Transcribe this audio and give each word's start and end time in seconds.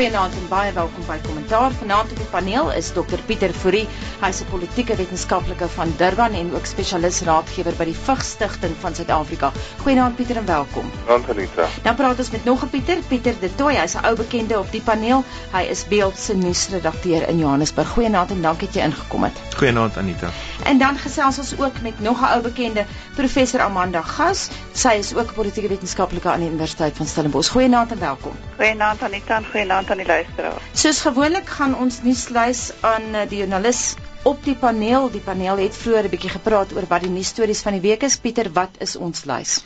Goeienaand 0.00 0.32
en 0.32 0.46
baie 0.48 0.70
welkom 0.72 1.04
by 1.04 1.18
Kommentaar. 1.20 1.74
Vanaand 1.76 2.12
op 2.14 2.16
die 2.16 2.28
paneel 2.32 2.70
is 2.72 2.86
Dr 2.96 3.20
Pieter 3.28 3.52
Fourie. 3.52 3.82
Hy's 4.22 4.38
'n 4.40 4.46
politieke 4.48 4.94
wetenskaplike 4.96 5.68
van 5.68 5.92
Durban 5.98 6.32
en 6.32 6.54
ook 6.54 6.64
spesialis 6.64 7.20
raadgewer 7.20 7.74
by 7.76 7.84
die 7.84 7.96
Vigs 8.06 8.30
Stichting 8.30 8.72
van 8.80 8.94
Suid-Afrika. 8.94 9.52
Goeienaand 9.82 10.16
Pieter 10.16 10.36
en 10.36 10.46
welkom. 10.46 10.90
Goeienaand 11.04 11.30
Anita. 11.30 11.66
Dan 11.82 11.94
praat 11.94 12.18
ons 12.18 12.30
met 12.30 12.44
nog 12.44 12.64
'n 12.64 12.68
Pieter, 12.68 12.96
Pieter 13.08 13.34
De 13.40 13.54
Tooy. 13.54 13.74
Hy's 13.76 13.94
'n 13.94 14.04
ou 14.04 14.16
bekende 14.16 14.58
op 14.58 14.72
die 14.72 14.80
paneel. 14.80 15.24
Hy 15.52 15.62
is 15.68 15.84
Beeld 15.88 16.18
se 16.18 16.34
nuusredakteur 16.34 17.28
in 17.28 17.38
Johannesburg. 17.38 17.88
Goeienaand 17.88 18.30
en 18.30 18.42
dankie 18.42 18.66
dat 18.66 18.74
jy 18.76 18.82
ingekom 18.82 19.24
het. 19.24 19.36
Goeienaand 19.56 19.96
Anita. 19.96 20.30
En 20.64 20.78
dan 20.78 20.96
gesels 20.98 21.38
ons 21.38 21.60
ook 21.60 21.80
met 21.82 22.00
nog 22.00 22.20
'n 22.20 22.32
ou 22.32 22.40
bekende, 22.40 22.84
professor 23.14 23.60
Amanda 23.60 24.02
Gas. 24.02 24.48
Sy 24.72 24.88
is 24.88 25.14
ook 25.14 25.30
'n 25.30 25.34
politieke 25.34 25.68
wetenskaplike 25.68 26.28
aan 26.28 26.40
die 26.40 26.48
Universiteit 26.48 26.96
van 26.96 27.06
Stellenbosch. 27.06 27.50
Goeienaand 27.50 27.92
en 27.92 27.98
welkom. 27.98 28.32
Goeienaand 28.56 29.02
Anita 29.02 29.36
en 29.36 29.44
goeienaand 29.44 29.89
aan 29.90 30.02
die 30.02 30.06
luisteraars. 30.06 30.70
Soos 30.72 31.00
gewoonlik 31.06 31.48
gaan 31.58 31.74
ons 31.76 32.02
nuuslys 32.02 32.70
aan 32.80 33.14
eh, 33.14 33.28
die 33.28 33.42
joernalis 33.42 33.94
op 34.22 34.44
die 34.44 34.54
paneel. 34.54 35.10
Die 35.10 35.22
paneel 35.24 35.62
het 35.64 35.76
vroeër 35.76 36.04
'n 36.04 36.12
bietjie 36.12 36.30
gepraat 36.30 36.72
oor 36.76 36.86
wat 36.88 37.02
die 37.02 37.10
nuusstories 37.10 37.62
van 37.62 37.72
die 37.72 37.80
week 37.80 38.02
is. 38.02 38.16
Pieter, 38.16 38.52
wat 38.52 38.70
is 38.78 38.96
ons 38.96 39.24
lys? 39.24 39.62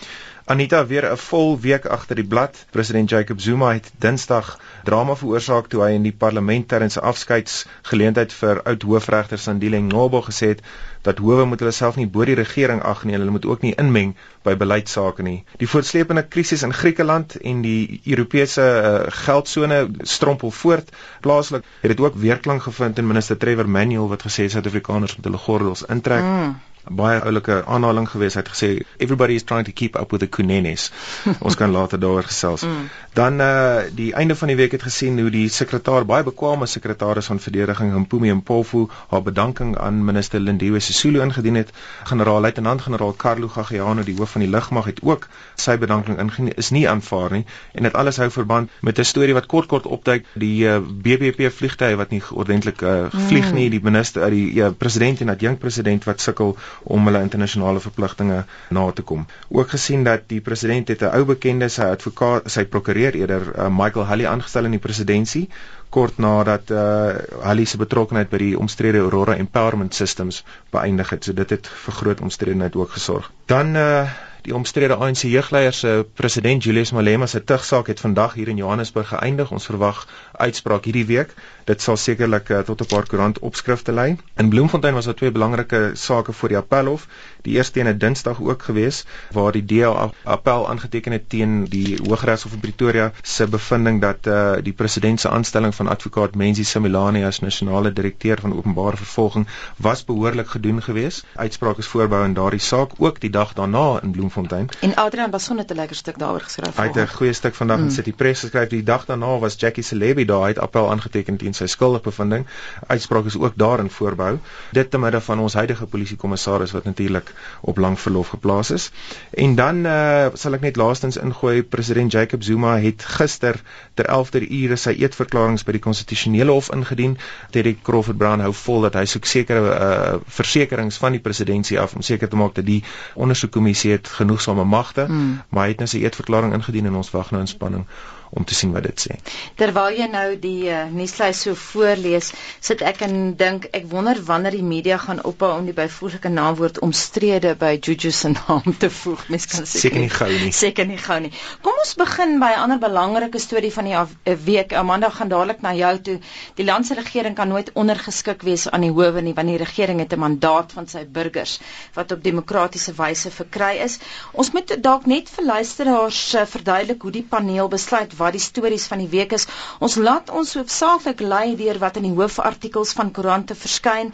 Anita 0.46 0.86
weer 0.86 1.10
'n 1.10 1.16
vol 1.16 1.60
week 1.60 1.86
agter 1.86 2.16
die 2.16 2.26
blad. 2.26 2.64
President 2.70 3.10
Jacob 3.10 3.40
Zuma 3.40 3.72
het 3.72 3.90
Dinsdag 3.98 4.58
drama 4.84 5.14
veroorsaak 5.16 5.66
toe 5.66 5.82
hy 5.82 5.90
in 5.94 6.02
die 6.02 6.12
parlement 6.12 6.68
ter 6.68 6.82
in 6.82 6.90
sy 6.90 7.00
afskeidsgeleentheid 7.00 8.32
vir 8.32 8.62
oud 8.62 8.82
hoofregter 8.82 9.38
Sandile 9.38 9.80
Ngcobo 9.80 10.20
gesê 10.22 10.46
het 10.48 10.60
dat 11.04 11.20
howe 11.22 11.44
moet 11.44 11.60
hulle 11.60 11.74
self 11.76 11.96
nie 12.00 12.06
bo 12.08 12.24
die 12.24 12.36
regering 12.38 12.82
ag 12.82 13.04
nie, 13.04 13.16
hulle 13.16 13.34
moet 13.34 13.46
ook 13.46 13.64
nie 13.66 13.74
inmeng 13.80 14.14
by 14.46 14.56
beleidsake 14.60 15.24
nie. 15.26 15.38
Die 15.60 15.68
voortsleepende 15.68 16.24
krisis 16.28 16.64
in 16.66 16.72
Griekeland 16.72 17.36
en 17.40 17.62
die 17.64 18.00
Europese 18.04 18.64
uh, 18.64 18.92
geldsone 19.24 19.80
strompel 20.16 20.50
voort. 20.50 20.92
Plaaslik 21.20 21.64
het 21.80 21.94
dit 21.94 22.00
ook 22.00 22.20
weerklank 22.26 22.62
gevind 22.68 22.98
in 22.98 23.06
minister 23.06 23.36
Trevor 23.36 23.68
Manuel 23.68 24.08
wat 24.08 24.24
gesê 24.26 24.48
Suid-Afrikaners 24.48 25.16
moet 25.16 25.30
hulle 25.30 25.44
gordels 25.48 25.84
intrek. 25.86 26.24
Mm 26.24 26.54
baie 26.88 27.20
oulike 27.20 27.62
aanhaling 27.64 28.08
gewees 28.10 28.34
het 28.34 28.48
gesê 28.48 28.84
everybody 28.98 29.34
is 29.34 29.44
trying 29.44 29.64
to 29.64 29.72
keep 29.72 29.96
up 29.96 30.10
with 30.10 30.20
the 30.20 30.26
kunenes. 30.26 30.90
Ons 31.46 31.54
kan 31.54 31.70
later 31.70 31.98
daaroor 31.98 32.28
gesels. 32.28 32.62
Mm. 32.62 32.88
Dan 33.12 33.40
uh 33.40 33.82
die 33.94 34.12
einde 34.14 34.36
van 34.36 34.48
die 34.48 34.56
week 34.56 34.72
het 34.72 34.82
gesien 34.82 35.18
hoe 35.20 35.30
die 35.30 35.48
sekretaris 35.48 36.06
baie 36.06 36.22
bekwame 36.22 36.66
sekretaris 36.66 37.26
van 37.26 37.40
verdediging 37.40 37.94
Mpumi 38.04 38.32
Mpofu 38.32 38.88
haar 39.08 39.22
bedanking 39.22 39.76
aan 39.78 40.04
minister 40.04 40.40
Lindiwe 40.40 40.80
Sisulu 40.80 41.20
ingedien 41.22 41.54
het. 41.54 41.70
Generaal-luitenant 42.04 42.80
generaal 42.80 43.14
Carlo 43.16 43.48
Gagiano 43.48 44.02
die 44.02 44.16
hoof 44.18 44.30
van 44.30 44.40
die 44.40 44.50
lugmag 44.50 44.84
het 44.84 45.00
ook 45.02 45.28
sy 45.60 45.76
bedanking 45.78 46.18
ingedien 46.18 46.54
is 46.60 46.70
nie 46.74 46.84
aanvaar 46.88 47.32
nie 47.36 47.44
en 47.72 47.88
dit 47.88 47.96
alles 48.00 48.18
hou 48.22 48.30
verband 48.30 48.70
met 48.80 48.98
'n 48.98 49.04
storie 49.04 49.34
wat 49.34 49.46
kort 49.46 49.68
kort 49.68 49.86
opduik 49.86 50.26
die 50.34 50.66
uh, 50.66 50.78
BBP 50.78 51.50
vliegtye 51.58 51.96
wat 51.96 52.10
nie 52.10 52.22
ordentlik 52.30 52.82
uh, 52.82 53.06
vlieg 53.10 53.50
mm. 53.50 53.54
nie 53.54 53.68
die 53.70 53.80
minister 53.82 54.26
uh, 54.26 54.30
die 54.30 54.60
uh, 54.60 54.70
president 54.78 55.20
en 55.20 55.28
adjunk 55.28 55.58
president 55.58 56.04
wat 56.04 56.20
sukkel 56.20 56.56
om 56.82 57.06
hulle 57.06 57.22
internasionale 57.22 57.80
verpligtinge 57.80 58.44
na 58.70 58.90
te 58.92 59.02
kom. 59.02 59.26
Ook 59.48 59.70
gesien 59.76 60.04
dat 60.04 60.28
die 60.28 60.40
president 60.40 60.88
het 60.88 61.02
'n 61.02 61.14
ou 61.16 61.24
bekende 61.24 61.68
sy 61.68 61.82
advokaat, 61.82 62.50
sy 62.50 62.64
prokureur 62.64 63.14
eerder 63.14 63.42
uh, 63.56 63.68
Michael 63.68 64.06
Hulley 64.06 64.26
aangestel 64.26 64.64
in 64.64 64.70
die 64.70 64.84
presidentskap 64.88 65.48
kort 65.94 66.18
nadat 66.18 66.70
uh 66.70 67.14
Hulley 67.46 67.64
se 67.70 67.78
betrokkeheid 67.78 68.30
by 68.32 68.38
die 68.42 68.58
omstrede 68.58 68.98
Aurora 68.98 69.36
Empowerment 69.38 69.94
Systems 69.94 70.42
beëindig 70.74 71.10
het. 71.14 71.24
So 71.24 71.32
dit 71.32 71.50
het 71.50 71.70
vir 71.86 71.98
groot 72.00 72.20
omstredenheid 72.20 72.76
ook 72.76 72.96
gesorg. 72.98 73.30
Dan 73.46 73.76
uh 73.76 74.08
die 74.44 74.54
omstrede 74.54 74.96
ANC 75.00 75.24
jeugleier 75.24 75.72
se 75.72 76.06
president 76.14 76.64
Julius 76.64 76.92
Malema 76.92 77.26
se 77.26 77.44
tugsaak 77.44 77.86
het 77.86 78.00
vandag 78.00 78.34
hier 78.34 78.48
in 78.52 78.60
Johannesburg 78.60 79.08
geëindig. 79.08 79.50
Ons 79.50 79.66
verwag 79.70 80.04
uitspraak 80.32 80.84
hierdie 80.84 81.06
week 81.08 81.32
dit 81.64 81.80
sal 81.80 81.96
sekerlik 81.96 82.50
uh, 82.52 82.58
tot 82.68 82.80
'n 82.80 82.86
paar 82.86 83.06
koerant 83.08 83.38
opskrifte 83.38 83.92
lei. 83.92 84.16
In 84.36 84.48
Bloemfontein 84.48 84.94
was 84.94 85.04
daar 85.04 85.14
twee 85.14 85.32
belangrike 85.32 85.90
sake 85.94 86.32
voor 86.32 86.48
die 86.48 86.56
appelhof. 86.56 87.06
Die 87.42 87.56
eerste 87.56 87.80
een 87.80 87.86
het 87.86 88.00
Dinsdag 88.00 88.40
ook 88.40 88.62
gewees 88.62 89.04
waar 89.32 89.52
die 89.52 89.64
DA 89.64 90.10
appel 90.24 90.68
aangeteken 90.68 91.12
het 91.12 91.28
teen 91.28 91.64
die 91.64 91.98
Hooggeregshof 92.04 92.52
in 92.52 92.60
Pretoria 92.60 93.12
se 93.22 93.48
bevinding 93.48 94.00
dat 94.00 94.26
uh, 94.26 94.52
die 94.62 94.72
president 94.72 95.20
se 95.20 95.28
aanstelling 95.28 95.74
van 95.74 95.88
advokaat 95.88 96.34
Menzi 96.34 96.64
Similani 96.64 97.24
as 97.24 97.40
nasionale 97.40 97.92
direkteur 97.92 98.40
van 98.40 98.56
openbare 98.56 98.96
vervolging 98.96 99.46
was 99.76 100.04
behoorlik 100.04 100.48
gedoen 100.48 100.82
gewees. 100.82 101.24
Uitspraak 101.34 101.78
is 101.78 101.86
voorbou 101.86 102.24
in 102.24 102.34
daardie 102.34 102.60
saak 102.60 102.90
ook 102.98 103.20
die 103.20 103.30
dag 103.30 103.52
daarna 103.52 104.00
in 104.02 104.10
Bloemfontein. 104.10 104.33
En 104.80 104.94
Adrian 104.94 105.30
was 105.30 105.44
sonnet 105.44 105.70
'n 105.70 105.74
lekker 105.74 105.96
stuk 105.96 106.18
daaroor 106.18 106.40
geskryf. 106.40 106.76
Hy 106.76 106.86
het 106.86 106.96
'n 106.96 107.16
goeie 107.16 107.32
stuk 107.32 107.54
vandag 107.54 107.78
mm. 107.78 107.84
in 107.84 107.90
City 107.90 108.12
Press 108.12 108.40
geskryf. 108.40 108.68
Die 108.68 108.82
dag 108.82 109.04
daarna 109.04 109.38
was 109.38 109.54
Jackie 109.58 109.82
Celebi 109.82 110.24
daar 110.24 110.46
het 110.46 110.58
appel 110.58 110.90
aangeteken 110.90 111.36
teen 111.36 111.48
en 111.48 111.54
sy 111.54 111.66
skuldigbevinding. 111.66 112.46
Uitspraak 112.86 113.24
is 113.24 113.36
ook 113.36 113.52
daarin 113.56 113.90
voorbehou. 113.90 114.38
Dit 114.72 114.90
te 114.90 114.98
midde 114.98 115.20
van 115.20 115.38
ons 115.38 115.54
huidige 115.54 115.86
polisiekommissaris 115.86 116.72
wat 116.72 116.84
natuurlik 116.84 117.32
op 117.60 117.76
lang 117.76 118.00
verlof 118.00 118.28
geplaas 118.28 118.70
is. 118.70 118.90
En 119.30 119.54
dan 119.54 119.86
uh, 119.86 120.26
sal 120.34 120.54
ek 120.54 120.60
net 120.60 120.76
laastens 120.76 121.16
ingooi 121.16 121.62
president 121.62 122.12
Jacob 122.12 122.42
Zuma 122.42 122.78
het 122.78 123.04
gister 123.04 123.62
ter 123.94 124.04
11de 124.06 124.50
ure 124.50 124.76
sy 124.76 124.90
eetverklaringe 124.90 125.64
by 125.64 125.72
die 125.72 125.80
konstitusionele 125.80 126.50
hof 126.50 126.72
ingedien. 126.72 127.18
Terry 127.50 127.78
Crawford 127.82 128.16
Brown 128.16 128.40
hou 128.40 128.52
vol 128.52 128.80
dat 128.80 128.94
hy 128.94 129.04
soek 129.04 129.24
sekere 129.24 129.60
uh, 129.60 130.14
versekerings 130.26 130.96
van 130.96 131.12
die 131.12 131.20
presidentskap 131.20 131.52
af 131.84 131.94
om 131.94 132.02
seker 132.02 132.28
te 132.28 132.36
maak 132.36 132.54
dat 132.54 132.66
die 132.66 132.82
ondersoekkommissie 133.14 133.92
het 133.94 134.08
genoegsame 134.24 134.64
magte, 134.64 135.06
hmm. 135.06 135.40
maar 135.48 135.68
hy 135.68 135.76
het 135.76 135.84
nou 135.84 135.90
sy 135.92 136.02
eetverklaring 136.02 136.56
ingedien 136.56 136.90
en 136.90 137.00
ons 137.00 137.12
wag 137.14 137.30
nou 137.30 137.44
in 137.44 137.50
spanning 137.50 137.86
om 138.34 138.44
te 138.44 138.54
sien 138.54 138.72
wat 138.74 138.82
dit 138.88 139.06
sê. 139.06 139.16
Terwyl 139.60 139.98
jy 139.98 140.08
nou 140.10 140.26
die 140.40 140.68
uh, 140.72 140.84
nuuslys 140.90 141.44
so 141.46 141.54
voorlees, 141.58 142.32
sit 142.60 142.82
ek 142.82 143.04
en 143.06 143.34
dink 143.38 143.68
ek 143.72 143.86
wonder 143.90 144.18
wanneer 144.26 144.56
die 144.56 144.66
media 144.66 144.98
gaan 144.98 145.22
ophou 145.22 145.52
om 145.58 145.68
die 145.68 145.76
byvoeglike 145.76 146.32
naamwoord 146.34 146.80
omstrede 146.84 147.54
by 147.60 147.76
Juju 147.78 148.10
se 148.10 148.32
naam 148.34 148.74
te 148.78 148.90
voeg. 148.90 149.26
Mens 149.32 149.46
kan 149.50 149.66
seker 149.70 150.02
nie 150.02 150.10
gou 150.12 150.30
nie. 150.32 150.52
Seker 150.52 150.88
nie 150.90 150.98
gou 150.98 151.18
nie. 151.22 151.32
Kom 151.62 151.78
ons 151.82 151.94
begin 152.00 152.38
by 152.42 152.52
'n 152.54 152.64
ander 152.64 152.80
belangrike 152.82 153.38
storie 153.38 153.72
van 153.72 153.90
die 153.90 153.96
eh, 153.96 154.36
week. 154.44 154.72
Amanda 154.72 155.10
gaan 155.10 155.28
dadelik 155.28 155.62
na 155.62 155.74
jou 155.74 155.94
toe. 155.98 156.18
Die 156.56 156.66
land 156.66 156.86
se 156.86 156.94
regering 156.94 157.34
kan 157.34 157.48
nooit 157.48 157.70
ondergeskik 157.74 158.42
wees 158.42 158.68
aan 158.70 158.80
die 158.86 158.92
howe 158.92 159.20
nie 159.22 159.34
want 159.34 159.48
die 159.48 159.58
regering 159.58 160.00
het 160.00 160.12
'n 160.12 160.18
mandaat 160.18 160.72
van 160.72 160.86
sy 160.88 161.04
burgers 161.06 161.60
wat 161.94 162.12
op 162.12 162.22
demokratiese 162.22 162.92
wyse 162.96 163.30
verkry 163.30 163.78
is. 163.84 163.98
Ons 164.32 164.50
moet 164.50 164.82
dalk 164.82 165.06
net 165.06 165.30
vir 165.30 165.44
luisteraars 165.44 166.34
uh, 166.34 166.46
verduidelik 166.46 167.02
hoe 167.02 167.10
die 167.10 167.26
paneel 167.34 167.68
besluit 167.68 168.16
wat 168.24 168.36
die 168.36 168.42
stories 168.42 168.86
van 168.90 169.02
die 169.04 169.10
week 169.12 169.32
is. 169.36 169.46
Ons 169.84 169.96
laat 169.96 170.30
ons 170.30 170.54
hoofsaaklik 170.58 171.20
lei 171.20 171.56
deur 171.60 171.78
wat 171.82 172.00
in 172.00 172.08
die 172.08 172.14
hoofartikels 172.16 172.94
van 172.98 173.12
koerante 173.14 173.54
verskyn 173.54 174.12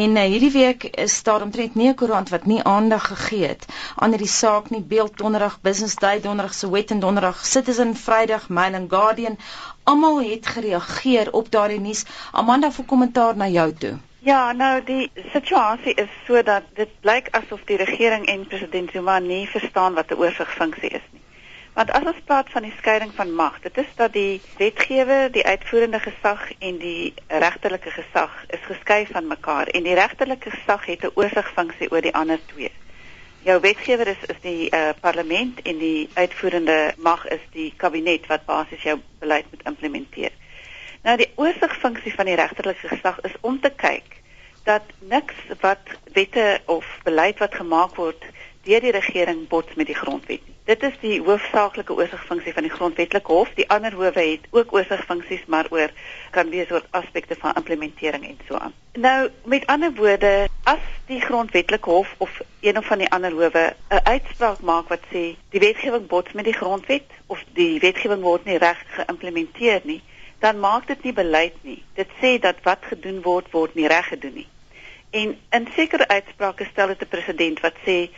en 0.00 0.16
uh, 0.16 0.26
hierdie 0.32 0.52
week 0.54 0.88
is 1.06 1.22
daar 1.28 1.44
omtrent 1.46 1.74
nie 1.74 1.88
'n 1.90 1.98
koerant 2.00 2.32
wat 2.34 2.46
nie 2.46 2.62
aandag 2.62 3.08
gegee 3.12 3.46
het 3.54 3.66
aan 3.96 4.14
hierdie 4.14 4.34
saak 4.34 4.70
nie. 4.70 4.80
Beeld 4.80 5.16
Donderdag, 5.18 5.60
Business 5.60 5.94
Day 5.94 6.20
Donderdag, 6.20 6.54
Sowetan 6.54 7.00
Donderdag, 7.00 7.46
Citizen 7.46 7.96
Vrydag, 7.96 8.48
Mail 8.48 8.74
and 8.74 8.90
Guardian, 8.90 9.38
almal 9.84 10.20
het 10.22 10.46
gereageer 10.46 11.32
op 11.32 11.50
daardie 11.50 11.80
nuus. 11.80 12.04
Amanda 12.32 12.70
vir 12.70 12.84
kommentaar 12.84 13.36
na 13.36 13.48
jou 13.48 13.72
toe. 13.72 13.98
Ja, 14.28 14.52
nou 14.52 14.84
die 14.84 15.10
situasie 15.32 15.94
is 15.94 16.10
sodat 16.26 16.66
dit 16.74 16.90
blyk 17.00 17.28
asof 17.38 17.62
die 17.70 17.78
regering 17.80 18.26
en 18.26 18.46
president 18.50 18.90
Zuma 18.90 19.18
nie 19.18 19.46
verstaan 19.48 19.94
wat 19.94 20.10
'n 20.10 20.18
oorsigfunksie 20.24 20.90
is 20.90 21.06
nie. 21.12 21.17
Want 21.78 21.92
as 21.94 22.06
ons 22.10 22.22
praat 22.26 22.48
van 22.50 22.64
die 22.66 22.72
skeiding 22.74 23.12
van 23.14 23.28
mag, 23.38 23.60
dit 23.62 23.76
is 23.78 23.90
dat 23.94 24.10
die 24.12 24.40
wetgewer, 24.58 25.28
die 25.30 25.44
uitvoerende 25.46 26.00
gesag 26.02 26.40
en 26.58 26.80
die 26.82 27.12
regterlike 27.28 27.92
gesag 27.94 28.34
is 28.56 28.64
geskei 28.66 29.04
van 29.06 29.28
mekaar 29.30 29.70
en 29.78 29.86
die 29.86 29.94
regterlike 29.94 30.50
gesag 30.50 30.88
het 30.90 31.04
'n 31.06 31.12
oorsigfunksie 31.14 31.90
oor 31.92 32.02
die 32.02 32.14
ander 32.22 32.40
twee. 32.46 32.72
Jou 33.46 33.60
wetgewer 33.60 34.10
is 34.14 34.26
is 34.26 34.40
die 34.42 34.66
uh, 34.74 34.90
parlement 35.00 35.62
en 35.62 35.78
die 35.78 36.10
uitvoerende 36.14 36.94
mag 36.96 37.28
is 37.28 37.46
die 37.52 37.72
kabinet 37.76 38.26
wat 38.26 38.44
basies 38.50 38.82
jou 38.82 38.98
beleid 39.18 39.46
moet 39.50 39.62
implementeer. 39.62 40.34
Nou 41.02 41.16
die 41.16 41.30
oorsigfunksie 41.34 42.14
van 42.14 42.26
die 42.26 42.40
regterlike 42.42 42.88
gesag 42.88 43.20
is 43.20 43.38
om 43.40 43.60
te 43.60 43.70
kyk 43.70 44.22
dat 44.64 44.82
niks 44.98 45.34
wat 45.60 45.86
wette 46.12 46.60
of 46.66 46.86
beleid 47.04 47.38
wat 47.38 47.54
gemaak 47.54 47.94
word 47.94 48.24
deur 48.62 48.80
die 48.80 48.98
regering 49.00 49.48
bots 49.48 49.74
met 49.74 49.86
die 49.86 50.00
grondwet 50.02 50.42
nie. 50.46 50.57
Dit 50.68 50.82
is 50.82 50.96
die 51.00 51.16
hoofsaaklike 51.24 51.94
oorsigfunksie 51.96 52.52
van 52.52 52.66
die 52.66 52.72
grondwetlike 52.72 53.32
hof. 53.32 53.52
Die 53.56 53.64
ander 53.72 53.94
howe 53.96 54.20
het 54.20 54.42
ook 54.52 54.72
oorsigfunksies, 54.76 55.46
maar 55.46 55.66
oor 55.72 55.88
kan 56.30 56.50
wees 56.52 56.68
oor 56.70 56.84
aspekte 56.90 57.36
van 57.40 57.54
implementering 57.56 58.26
en 58.26 58.36
so 58.48 58.58
aan. 58.60 58.74
Nou, 58.92 59.30
met 59.44 59.64
ander 59.66 59.94
woorde, 59.96 60.32
as 60.68 60.84
die 61.06 61.20
grondwetlike 61.20 61.90
hof 61.90 62.12
of 62.18 62.40
een 62.60 62.76
of 62.76 62.84
van 62.84 63.00
die 63.00 63.08
ander 63.08 63.32
howe 63.32 63.64
'n 63.88 64.04
uitspraak 64.04 64.60
maak 64.60 64.92
wat 64.92 65.08
sê 65.12 65.24
die 65.56 65.64
wetgewing 65.64 66.06
bots 66.06 66.32
met 66.32 66.44
die 66.44 66.58
grondwet 66.60 67.16
of 67.26 67.44
die 67.52 67.80
wetgewing 67.80 68.22
word 68.22 68.44
nie 68.44 68.58
reg 68.58 68.84
geïmplementeer 68.98 69.80
nie, 69.84 70.02
dan 70.38 70.60
maak 70.60 70.86
dit 70.86 71.02
nie 71.02 71.12
beleid 71.12 71.56
nie. 71.62 71.82
Dit 71.94 72.08
sê 72.20 72.38
dat 72.38 72.56
wat 72.62 72.84
gedoen 72.92 73.22
word 73.22 73.50
word 73.50 73.74
nie 73.74 73.88
reg 73.88 74.08
gedoen 74.08 74.34
nie. 74.34 74.48
En 75.10 75.38
in 75.50 75.68
sekere 75.74 76.08
uitsprake 76.08 76.68
stel 76.70 76.86
dit 76.86 77.02
'n 77.02 77.08
presedent 77.08 77.60
wat 77.60 77.74
sê 77.86 78.10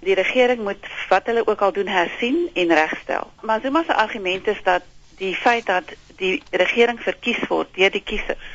die 0.00 0.14
regering 0.14 0.62
moet 0.62 0.86
wat 1.08 1.26
hulle 1.26 1.46
ook 1.46 1.60
al 1.60 1.72
doen 1.72 1.86
hersien 1.86 2.50
en 2.54 2.74
regstel. 2.74 3.30
Maar 3.40 3.60
Zuma 3.60 3.82
se 3.86 3.94
argument 3.94 4.46
is 4.46 4.62
dat 4.62 4.82
die 5.16 5.34
feit 5.34 5.66
dat 5.66 5.92
die 6.16 6.42
regering 6.50 7.00
verkies 7.00 7.40
word 7.48 7.68
deur 7.74 7.90
die 7.90 8.02
kiesers, 8.02 8.48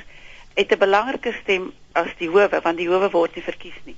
het 0.54 0.72
'n 0.72 0.78
belangrike 0.78 1.34
stem 1.42 1.74
as 1.92 2.12
die 2.18 2.30
howe 2.30 2.60
want 2.62 2.78
die 2.78 2.90
howe 2.90 3.10
word 3.10 3.36
nie 3.36 3.44
verkies 3.44 3.80
nie. 3.84 3.96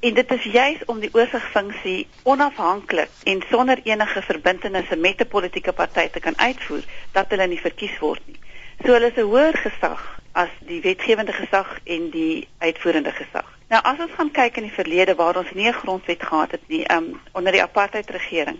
En 0.00 0.14
dit 0.14 0.30
is 0.30 0.42
juis 0.42 0.84
om 0.86 1.00
die 1.00 1.10
oorsigfunksie 1.12 2.06
onafhanklik 2.22 3.10
en 3.24 3.42
sonder 3.50 3.80
enige 3.82 4.22
verbintenisse 4.22 4.96
met 4.96 5.20
'n 5.20 5.28
politieke 5.28 5.72
party 5.72 6.08
te 6.08 6.20
kan 6.20 6.38
uitvoer 6.38 6.84
dat 7.12 7.30
hulle 7.30 7.46
nie 7.46 7.60
verkies 7.60 7.98
word 7.98 8.22
nie. 8.26 8.38
So 8.84 8.92
hulle 8.92 9.10
is 9.10 9.16
'n 9.16 9.30
hoër 9.30 9.56
gesag 9.56 10.20
as 10.32 10.48
die 10.60 10.80
wetgewende 10.80 11.32
gesag 11.32 11.78
en 11.84 12.10
die 12.10 12.48
uitvoerende 12.58 13.12
gesag. 13.12 13.57
Nou 13.68 13.80
as 13.84 13.98
ons 14.00 14.14
gaan 14.16 14.30
kyk 14.32 14.56
in 14.56 14.68
die 14.68 14.72
verlede 14.72 15.14
waar 15.14 15.36
ons 15.36 15.52
nie 15.52 15.68
'n 15.68 15.80
grondwet 15.82 16.22
gehad 16.22 16.50
het 16.50 16.68
nie, 16.68 16.84
um, 16.92 17.20
onder 17.32 17.52
die 17.52 17.62
apartheid 17.62 18.10
regering, 18.10 18.58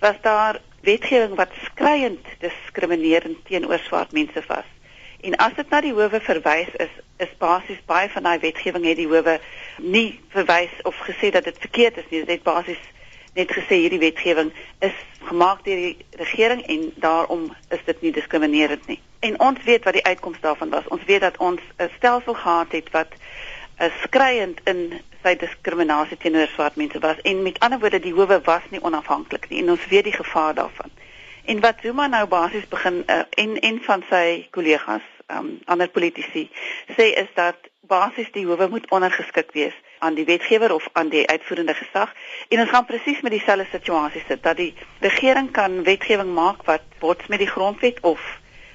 was 0.00 0.16
daar 0.20 0.60
wetgewing 0.80 1.34
wat 1.34 1.52
skreiend 1.64 2.26
diskriminerend 2.38 3.44
teenoor 3.44 3.78
swart 3.78 4.12
mense 4.12 4.42
was. 4.46 4.64
En 5.20 5.36
as 5.36 5.54
dit 5.54 5.70
na 5.70 5.80
die 5.80 5.92
howe 5.92 6.20
verwys 6.20 6.72
is, 6.76 6.92
is 7.16 7.36
basies 7.38 7.80
baie 7.86 8.08
van 8.08 8.22
daai 8.22 8.38
wetgewing 8.38 8.84
het 8.84 8.96
die 8.96 9.08
howe 9.08 9.40
nie 9.76 10.20
verwys 10.28 10.72
of 10.82 10.96
gesê 11.08 11.30
dat 11.30 11.44
dit 11.44 11.58
verkeerd 11.58 11.96
is 11.96 12.08
nie. 12.10 12.20
Dit 12.24 12.28
het 12.28 12.42
basies 12.42 12.82
net 13.34 13.52
gesê 13.52 13.80
hierdie 13.82 14.00
wetgewing 14.00 14.52
is 14.78 14.96
gemaak 15.28 15.64
deur 15.64 15.76
die 15.76 15.96
regering 16.10 16.62
en 16.66 16.92
daarom 16.96 17.48
is 17.68 17.84
dit 17.84 18.02
nie 18.02 18.12
diskriminerend 18.12 18.86
nie. 18.86 19.00
En 19.20 19.40
ons 19.40 19.58
weet 19.64 19.84
wat 19.84 19.92
die 19.92 20.04
uitkoms 20.04 20.40
daarvan 20.40 20.70
was. 20.70 20.88
Ons 20.88 21.04
weet 21.04 21.20
dat 21.20 21.36
ons 21.36 21.60
'n 21.78 21.90
stelsel 21.96 22.34
gehad 22.34 22.72
het 22.72 22.90
wat 22.90 23.12
uh, 23.80 23.90
skreiend 24.02 24.60
in 24.64 25.00
sy 25.22 25.34
diskriminasie 25.40 26.18
teenoor 26.22 26.48
swart 26.54 26.76
mense 26.76 27.00
was 27.02 27.20
en 27.22 27.42
met 27.42 27.58
ander 27.64 27.80
woorde 27.82 28.00
die 28.00 28.14
howe 28.14 28.40
was 28.44 28.62
nie 28.70 28.82
onafhanklik 28.82 29.48
nie 29.50 29.62
en 29.62 29.74
ons 29.74 29.86
weet 29.90 30.08
die 30.10 30.16
gevaar 30.16 30.54
daarvan. 30.54 30.90
En 31.46 31.60
wat 31.60 31.82
Zuma 31.82 32.06
nou 32.10 32.26
basies 32.26 32.68
begin 32.68 33.02
uh, 33.06 33.22
en 33.30 33.58
en 33.60 33.80
van 33.82 34.02
sy 34.10 34.46
kollegas, 34.50 35.06
um, 35.30 35.58
ander 35.64 35.88
politici 35.88 36.48
sê 36.96 37.12
is 37.22 37.28
dat 37.34 37.70
basies 37.86 38.30
die 38.34 38.46
howe 38.46 38.68
moet 38.68 38.90
ondergeskik 38.90 39.52
wees 39.54 39.74
aan 39.98 40.14
die 40.14 40.24
wetgewer 40.24 40.74
of 40.74 40.88
aan 40.92 41.08
die 41.08 41.26
uitvoerende 41.26 41.74
gesag 41.74 42.12
en 42.48 42.60
ons 42.60 42.70
gaan 42.70 42.88
presies 42.88 43.20
met 43.20 43.32
dieselfde 43.32 43.66
situasie 43.70 44.22
sit 44.26 44.42
dat 44.42 44.58
die 44.58 44.72
regering 45.00 45.50
kan 45.50 45.82
wetgewing 45.86 46.34
maak 46.34 46.64
wat 46.70 46.82
bots 46.98 47.26
met 47.26 47.42
die 47.42 47.50
grondwet 47.50 48.00
of 48.00 48.22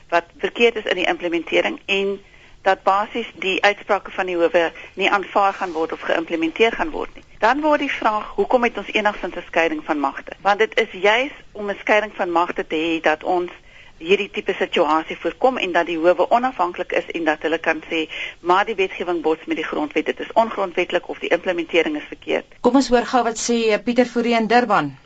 wat 0.09 0.31
verkeerd 0.37 0.75
is 0.75 0.89
in 0.91 0.99
die 1.03 1.07
implementering 1.07 1.79
en 1.85 2.19
dat 2.61 2.83
basies 2.83 3.31
die 3.35 3.63
uitsprake 3.63 4.11
van 4.11 4.25
die 4.25 4.37
howe 4.37 4.71
nie 4.93 5.09
aanvaar 5.11 5.53
gaan 5.53 5.71
word 5.71 5.91
of 5.91 6.01
geïmplementeer 6.01 6.71
gaan 6.71 6.89
word 6.89 7.15
nie. 7.15 7.23
Dan 7.39 7.61
word 7.61 7.79
die 7.79 7.91
vraag, 7.91 8.27
hoekom 8.35 8.63
het 8.63 8.77
ons 8.77 8.93
enigstens 8.93 9.35
'n 9.35 9.43
skeiding 9.47 9.81
van 9.85 9.99
magte? 9.99 10.31
Want 10.41 10.59
dit 10.59 10.79
is 10.79 10.91
juis 10.91 11.31
om 11.51 11.69
'n 11.69 11.77
skeiding 11.79 12.13
van 12.15 12.31
magte 12.31 12.67
te 12.67 12.75
hê 12.75 13.01
dat 13.01 13.23
ons 13.23 13.51
hierdie 13.97 14.29
tipe 14.33 14.53
situasie 14.57 15.17
voorkom 15.17 15.57
en 15.57 15.71
dat 15.71 15.85
die 15.85 15.97
howe 15.97 16.29
onafhanklik 16.29 16.91
is 16.91 17.05
en 17.13 17.27
dat 17.29 17.41
hulle 17.41 17.57
kan 17.57 17.81
sê 17.89 18.07
maar 18.39 18.65
die 18.65 18.75
wetgewing 18.75 19.21
bots 19.21 19.45
met 19.45 19.59
die 19.61 19.65
grondwet 19.65 20.05
dit 20.05 20.19
is 20.19 20.33
ongrondwetlik 20.33 21.09
of 21.09 21.19
die 21.19 21.29
implementering 21.29 21.97
is 21.97 22.09
verkeerd. 22.09 22.45
Kom 22.61 22.75
ons 22.75 22.89
hoor 22.93 23.05
gou 23.05 23.23
wat 23.23 23.37
sê 23.37 23.57
eh, 23.69 23.79
Pieter 23.83 24.05
Fourie 24.05 24.35
in 24.35 24.47
Durban. 24.47 24.97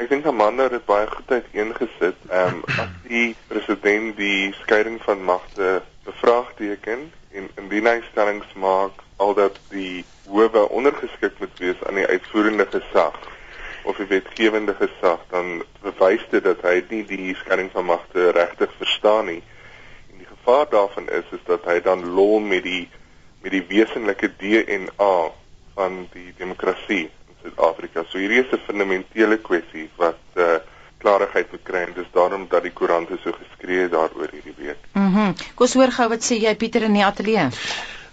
Ek 0.00 0.08
dink 0.08 0.24
Amanda 0.24 0.64
het 0.72 0.86
baie 0.88 1.04
goed 1.06 1.28
uiteengesit. 1.28 2.20
Ehm 2.32 2.54
um, 2.54 2.60
as 2.80 2.92
die 3.04 3.34
president 3.50 4.14
die 4.16 4.48
skeiding 4.62 4.96
van 5.04 5.24
magte 5.28 5.82
bevraagteken 6.06 7.02
en 7.36 7.50
indien 7.60 7.90
hy 7.90 7.98
stellings 8.06 8.54
maak 8.64 9.02
aldat 9.20 9.58
die 9.74 10.06
howe 10.30 10.62
ondergeskik 10.78 11.36
moet 11.42 11.60
wees 11.60 11.84
aan 11.84 12.00
die 12.00 12.06
uitvoerende 12.06 12.64
gesag 12.72 13.20
of 13.84 14.00
die 14.00 14.08
wetgewende 14.14 14.78
gesag 14.80 15.28
dan 15.34 15.60
bewys 15.84 16.24
dit 16.32 16.48
dat 16.48 16.64
hy 16.64 16.80
nie 16.88 17.04
die 17.12 17.36
skeiding 17.44 17.68
van 17.76 17.90
magte 17.92 18.32
regtig 18.40 18.72
verstaan 18.80 19.28
nie. 19.34 19.42
En 20.08 20.24
die 20.24 20.32
gevaar 20.32 20.64
daarvan 20.72 21.12
is 21.20 21.36
is 21.36 21.44
dat 21.52 21.68
hy 21.68 21.76
dan 21.84 22.08
lol 22.16 22.38
met 22.40 22.64
die 22.64 22.86
met 23.44 23.52
die 23.52 23.66
wesenlike 23.68 24.32
DNA 24.40 25.14
van 25.76 26.06
die 26.16 26.30
demokrasie 26.40 27.10
Suid-Afrika. 27.42 28.04
So 28.10 28.18
hierdie 28.18 28.42
is 28.44 28.52
'n 28.52 28.66
fundamentele 28.66 29.38
kwessie 29.38 29.88
wat 29.96 30.20
uh 30.36 30.58
klarigheid 31.00 31.50
moet 31.50 31.62
kry 31.64 31.80
en 31.86 31.94
dis 31.96 32.10
daarom 32.12 32.46
dat 32.48 32.62
die 32.62 32.72
koerante 32.76 33.16
so 33.22 33.32
geskree 33.32 33.86
het 33.86 33.92
daaroor 33.94 34.28
hierdie 34.32 34.56
week. 34.56 34.82
Mhm. 34.92 35.06
Mm 35.06 35.34
Kom 35.54 35.66
ons 35.66 35.74
hoor 35.74 35.92
gou 35.96 36.08
wat 36.08 36.26
sê 36.26 36.36
jy 36.40 36.54
Pieter 36.56 36.82
in 36.82 36.98
die 36.98 37.04
ateljee. 37.04 37.48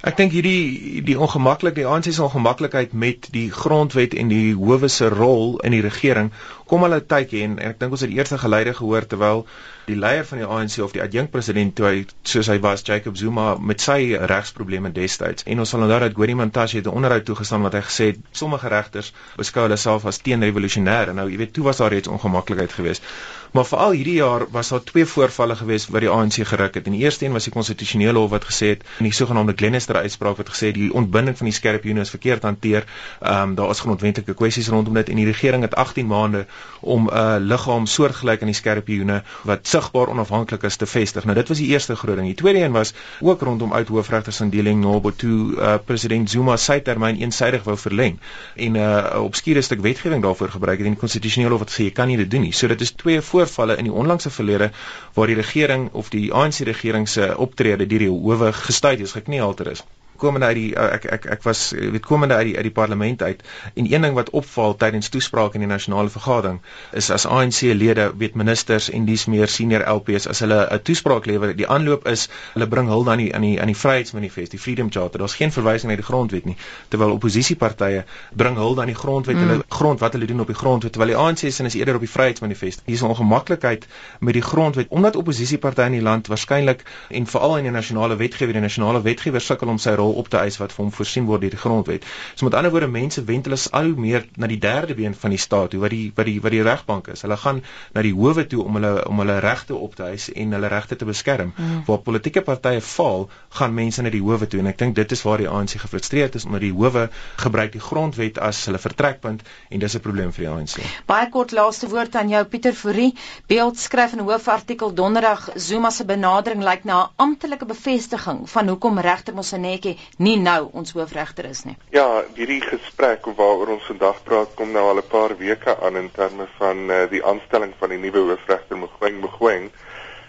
Ek 0.08 0.18
dink 0.18 0.32
hierdie 0.32 1.02
die 1.02 1.18
ongemaklik 1.20 1.76
die 1.76 1.86
ANC 1.90 2.12
se 2.14 2.24
ongemaklikheid 2.24 2.94
met 2.94 3.28
die 3.34 3.48
grondwet 3.52 4.14
en 4.14 4.30
die 4.30 4.54
howe 4.56 4.88
se 4.94 5.10
rol 5.10 5.58
in 5.66 5.74
die 5.74 5.82
regering 5.82 6.32
kom 6.66 6.84
al 6.84 6.96
'n 6.96 7.08
tydjie 7.14 7.44
en, 7.44 7.58
en 7.60 7.74
ek 7.74 7.80
dink 7.80 7.92
ons 7.92 8.06
het 8.06 8.14
eerste 8.14 8.38
geleide 8.38 8.74
gehoor 8.74 9.08
terwyl 9.08 9.48
die 9.88 9.96
leier 9.96 10.26
van 10.28 10.42
die 10.42 10.48
ANC 10.48 10.78
of 10.84 10.92
die 10.96 11.02
adjunkpresident 11.04 11.76
toe 11.78 11.86
hy 11.88 12.00
soos 12.28 12.50
hy 12.52 12.58
was 12.64 12.84
Jacob 12.88 13.16
Zuma 13.20 13.56
met 13.70 13.84
sy 13.84 14.18
regsprobleme 14.32 14.92
destyds. 14.92 15.46
En 15.48 15.64
ons 15.64 15.74
sal 15.74 15.86
onthou 15.86 16.00
dat 16.04 16.18
Gori 16.18 16.36
Montashe 16.36 16.82
het 16.82 16.88
'n 16.92 16.98
onderhoud 17.00 17.26
toegestaan 17.26 17.64
wat 17.68 17.78
hy 17.80 17.84
gesê 17.88 18.06
het 18.12 18.20
sommige 18.32 18.68
regters 18.68 19.14
beskou 19.38 19.64
hulle 19.68 19.78
self 19.78 20.06
as 20.06 20.20
teenrevolusionêr. 20.20 21.10
En 21.10 21.16
nou 21.16 21.30
jy 21.32 21.38
weet 21.38 21.54
toe 21.54 21.64
was 21.64 21.78
daar 21.78 21.92
reeds 21.96 22.08
ongemaklikheid 22.08 22.72
geweest 22.72 23.04
maar 23.52 23.66
veral 23.66 23.92
hierdie 23.92 24.18
jaar 24.20 24.46
was 24.52 24.70
daar 24.70 24.84
twee 24.84 25.06
voorvalle 25.06 25.56
geweest 25.56 25.90
wat 25.90 26.02
die 26.02 26.10
ANC 26.10 26.34
geruk 26.34 26.74
het 26.74 26.86
en 26.86 26.92
die 26.92 27.02
eerste 27.02 27.26
een 27.26 27.32
was 27.32 27.44
die 27.44 27.54
konstitusionele 27.54 28.18
hof 28.18 28.30
wat 28.30 28.46
gesê 28.46 28.74
het 28.76 28.84
in 28.98 29.10
die 29.10 29.14
sogenaamde 29.14 29.54
Glenister 29.56 29.96
uitspraak 29.96 30.38
wat 30.38 30.50
gesê 30.50 30.72
het 30.72 30.80
die 30.80 30.94
ontbinding 30.94 31.38
van 31.38 31.46
die 31.46 31.56
skerp 31.56 31.86
unit 31.86 32.04
is 32.04 32.10
verkeerd 32.10 32.44
hanteer 32.44 32.86
ehm 33.22 33.50
um, 33.50 33.56
daar 33.56 33.70
is 33.70 33.80
grondwetlike 33.80 34.34
kwessies 34.34 34.68
rondom 34.68 34.94
dit 34.94 35.10
en 35.10 35.16
die 35.16 35.26
regering 35.26 35.62
het 35.62 35.76
18 35.76 36.08
maande 36.08 36.46
om 36.82 37.08
'n 37.08 37.14
uh, 37.14 37.36
liggaam 37.40 37.86
soortgelyk 37.86 38.42
aan 38.42 38.52
die 38.52 38.56
skerpioene 38.56 39.24
wat 39.44 39.68
sigbaar 39.68 40.08
onafhanklik 40.08 40.64
is 40.64 40.76
te 40.76 40.86
vestig. 40.86 41.24
Nou 41.24 41.36
dit 41.36 41.48
was 41.48 41.58
die 41.58 41.68
eerste 41.68 41.96
groot 41.96 42.16
ding. 42.16 42.28
Die 42.28 42.36
tweede 42.36 42.60
een 42.60 42.72
was 42.72 42.94
ook 43.20 43.42
rondom 43.42 43.72
oud 43.72 43.88
hoofregters 43.88 44.40
in 44.40 44.50
Deling 44.50 44.82
Nobo 44.82 45.12
toe 45.12 45.56
uh, 45.56 45.76
president 45.86 46.30
Zuma 46.30 46.58
sy 46.58 46.80
termyn 46.80 47.20
eensaidig 47.22 47.64
wou 47.64 47.78
verleng 47.78 48.20
en 48.56 48.72
'n 48.72 48.76
uh, 48.76 49.24
obskure 49.24 49.62
stuk 49.62 49.82
wetgewing 49.82 50.24
daarvoor 50.24 50.50
gebruik 50.50 50.78
het 50.78 50.88
en 50.88 50.94
die 50.94 51.00
konstitusionele 51.00 51.54
hof 51.54 51.66
het 51.66 51.72
gesê 51.74 51.84
jy 51.84 51.92
kan 51.92 52.08
nie 52.08 52.18
dit 52.18 52.32
doen 52.32 52.42
nie. 52.42 52.54
So 52.54 52.68
dit 52.68 52.82
is 52.82 52.92
twee 52.92 53.22
voorvalle 53.48 53.78
in 53.78 53.90
die 53.90 53.94
onlangse 53.94 54.30
verlede 54.30 54.72
waar 55.14 55.28
die 55.28 55.40
regering 55.40 55.90
of 55.94 56.10
die 56.10 56.34
ANC 56.34 56.64
regering 56.70 57.10
se 57.10 57.34
optrede 57.38 57.88
deur 57.88 58.06
die 58.06 58.10
howe 58.10 58.54
gestuit 58.54 59.00
is, 59.00 59.12
gekneelter 59.12 59.72
is 59.72 59.84
komende 60.18 60.46
uit 60.46 60.56
die 60.56 60.72
uh, 60.76 60.88
ek 60.98 61.06
ek 61.06 61.26
ek 61.38 61.44
was 61.44 61.72
weet 61.72 62.06
komende 62.06 62.36
uit 62.36 62.46
die 62.52 62.56
uit 62.56 62.68
die 62.68 62.74
parlement 62.74 63.22
uit. 63.22 63.44
En 63.76 63.92
een 63.94 64.02
ding 64.02 64.14
wat 64.18 64.30
opval 64.30 64.76
tydens 64.76 65.10
toesprake 65.10 65.60
in 65.60 65.66
die 65.66 65.70
nasionale 65.70 66.10
vergadering 66.10 66.60
is 66.92 67.10
as 67.14 67.26
ANC 67.26 67.62
lede 67.62 68.12
weet 68.18 68.36
ministers 68.36 68.90
en 68.90 69.06
dis 69.06 69.26
meer 69.26 69.48
senior 69.48 69.86
LPs 69.90 70.28
as 70.28 70.40
hulle 70.40 70.60
'n 70.72 70.82
toespraak 70.82 71.26
lewer 71.26 71.56
die 71.56 71.68
aanloop 71.68 72.08
is 72.08 72.28
hulle 72.54 72.68
bring 72.68 72.88
hul 72.88 73.04
dan 73.04 73.20
aan 73.34 73.42
die 73.42 73.62
aan 73.62 73.72
die 73.74 73.78
vryheidsmanifest 73.78 74.52
die 74.52 74.60
freedom 74.60 74.92
charter. 74.92 75.20
Daar's 75.20 75.36
geen 75.36 75.52
verwysing 75.52 75.92
na 75.92 75.96
die 75.96 76.06
grondwet 76.06 76.46
nie. 76.46 76.58
Terwyl 76.90 77.12
oppositiepartye 77.12 78.06
bring 78.34 78.56
hul 78.58 78.76
dan 78.76 78.86
die 78.86 78.96
grondwet 78.96 79.36
mm. 79.36 79.48
hulle 79.48 79.64
grond 79.68 80.00
wat 80.00 80.14
hulle 80.14 80.26
doen 80.26 80.40
op 80.40 80.48
die 80.48 80.56
grondwet 80.56 80.92
terwyl 80.92 81.14
die 81.14 81.18
ANC 81.18 81.52
sin 81.52 81.66
is 81.66 81.76
eerder 81.76 81.96
op 81.96 82.06
die 82.06 82.12
vryheidsmanifest. 82.12 82.82
Hier 82.86 82.96
is 82.96 83.02
'n 83.02 83.12
ongemaklikheid 83.14 83.88
met 84.20 84.34
die 84.34 84.42
grondwet 84.42 84.88
omdat 84.90 85.16
oppositiepartye 85.16 85.86
in 85.86 85.92
die 85.92 86.02
land 86.02 86.28
waarskynlik 86.28 86.84
en 87.10 87.26
veral 87.26 87.58
in 87.58 87.64
die 87.64 87.72
nasionale 87.72 88.16
wetgewer 88.16 88.54
die 88.54 88.62
nasionale 88.62 89.02
wetgewer 89.02 89.42
sukkel 89.42 89.68
om 89.68 89.78
sy 89.78 89.90
rol 89.90 90.07
rol 90.08 90.18
op 90.24 90.30
te 90.32 90.40
eis 90.40 90.58
wat 90.62 90.74
vir 90.76 90.86
hom 90.86 90.92
voorsien 90.96 91.28
word 91.28 91.44
deur 91.44 91.56
die 91.56 91.60
grondwet. 91.60 92.06
So 92.36 92.48
met 92.48 92.56
ander 92.58 92.72
woorde 92.72 92.88
mense 92.88 93.24
wend 93.28 93.48
hulle 93.50 93.60
al 93.80 93.94
meer 93.96 94.26
na 94.38 94.48
die 94.48 94.60
derde 94.60 94.96
been 94.96 95.16
van 95.16 95.34
die 95.34 95.42
staat 95.42 95.74
toe 95.74 95.82
wat 95.84 95.94
die 95.94 96.12
wat 96.16 96.26
die 96.30 96.40
wat 96.42 96.56
die 96.56 96.64
regbank 96.66 97.08
is. 97.14 97.24
Hulle 97.26 97.38
gaan 97.38 97.64
na 97.94 98.04
die 98.06 98.14
howe 98.16 98.46
toe 98.48 98.64
om 98.64 98.80
hulle 98.80 98.94
om 99.08 99.20
hulle 99.24 99.40
regte 99.44 99.76
op 99.76 99.96
te 99.96 100.08
eis 100.08 100.30
en 100.34 100.56
hulle 100.56 100.72
regte 100.72 100.96
te 100.96 101.06
beskerm. 101.06 101.54
Mm. 101.56 101.84
Waar 101.88 102.02
politieke 102.06 102.42
partye 102.42 102.82
faal, 102.82 103.28
gaan 103.60 103.74
mense 103.74 104.02
na 104.02 104.12
die 104.14 104.24
howe 104.24 104.48
toe 104.48 104.62
en 104.64 104.72
ek 104.72 104.80
dink 104.82 104.96
dit 104.96 105.12
is 105.12 105.24
waar 105.28 105.44
die 105.44 105.50
ANC 105.50 105.78
gefrustreerd 105.82 106.36
is 106.40 106.46
omdat 106.48 106.66
die 106.68 106.74
howe 106.74 107.08
gebruik 107.44 107.74
die 107.76 107.84
grondwet 107.84 108.40
as 108.44 108.64
hulle 108.70 108.82
vertrekpunt 108.82 109.44
en 109.70 109.80
dis 109.80 109.96
'n 109.96 110.04
probleem 110.08 110.32
vir 110.32 110.46
die 110.46 110.52
ANC. 110.52 110.78
Baie 111.06 111.30
kort 111.30 111.52
laaste 111.52 111.90
woord 111.90 112.16
aan 112.16 112.30
jou 112.30 112.44
Pieter 112.46 112.74
Fourie. 112.74 113.14
Beeld 113.48 113.80
skryf 113.80 114.14
in 114.14 114.22
'n 114.22 114.30
hoofartikel 114.30 114.94
donderdag 114.94 115.50
Zuma 115.56 115.90
se 115.90 116.06
benadering 116.06 116.64
lyk 116.64 116.84
na 116.84 117.04
'n 117.04 117.10
amptelike 117.16 117.66
bevestiging 117.66 118.50
van 118.50 118.68
hoekom 118.68 119.00
regter 119.00 119.34
Moseneke 119.34 119.97
nie 120.18 120.38
nou 120.40 120.70
ons 120.72 120.92
hoofregter 120.92 121.46
is 121.46 121.64
nie. 121.64 121.76
Ja, 121.96 122.24
hierdie 122.36 122.62
gesprek 122.62 123.26
waaroor 123.26 123.76
ons 123.78 123.90
vandag 123.90 124.24
praat 124.24 124.56
kom 124.56 124.72
nou 124.72 124.86
al 124.90 125.02
'n 125.02 125.08
paar 125.10 125.38
weke 125.38 125.78
aan 125.82 125.98
in 125.98 126.12
terme 126.12 126.48
van 126.58 126.90
uh, 126.90 127.04
die 127.10 127.24
aanstelling 127.26 127.74
van 127.80 127.90
die 127.90 127.98
nuwe 127.98 128.24
hoofregter 128.30 128.78
Mogoeng 128.78 129.20
Mogoeng. 129.22 129.72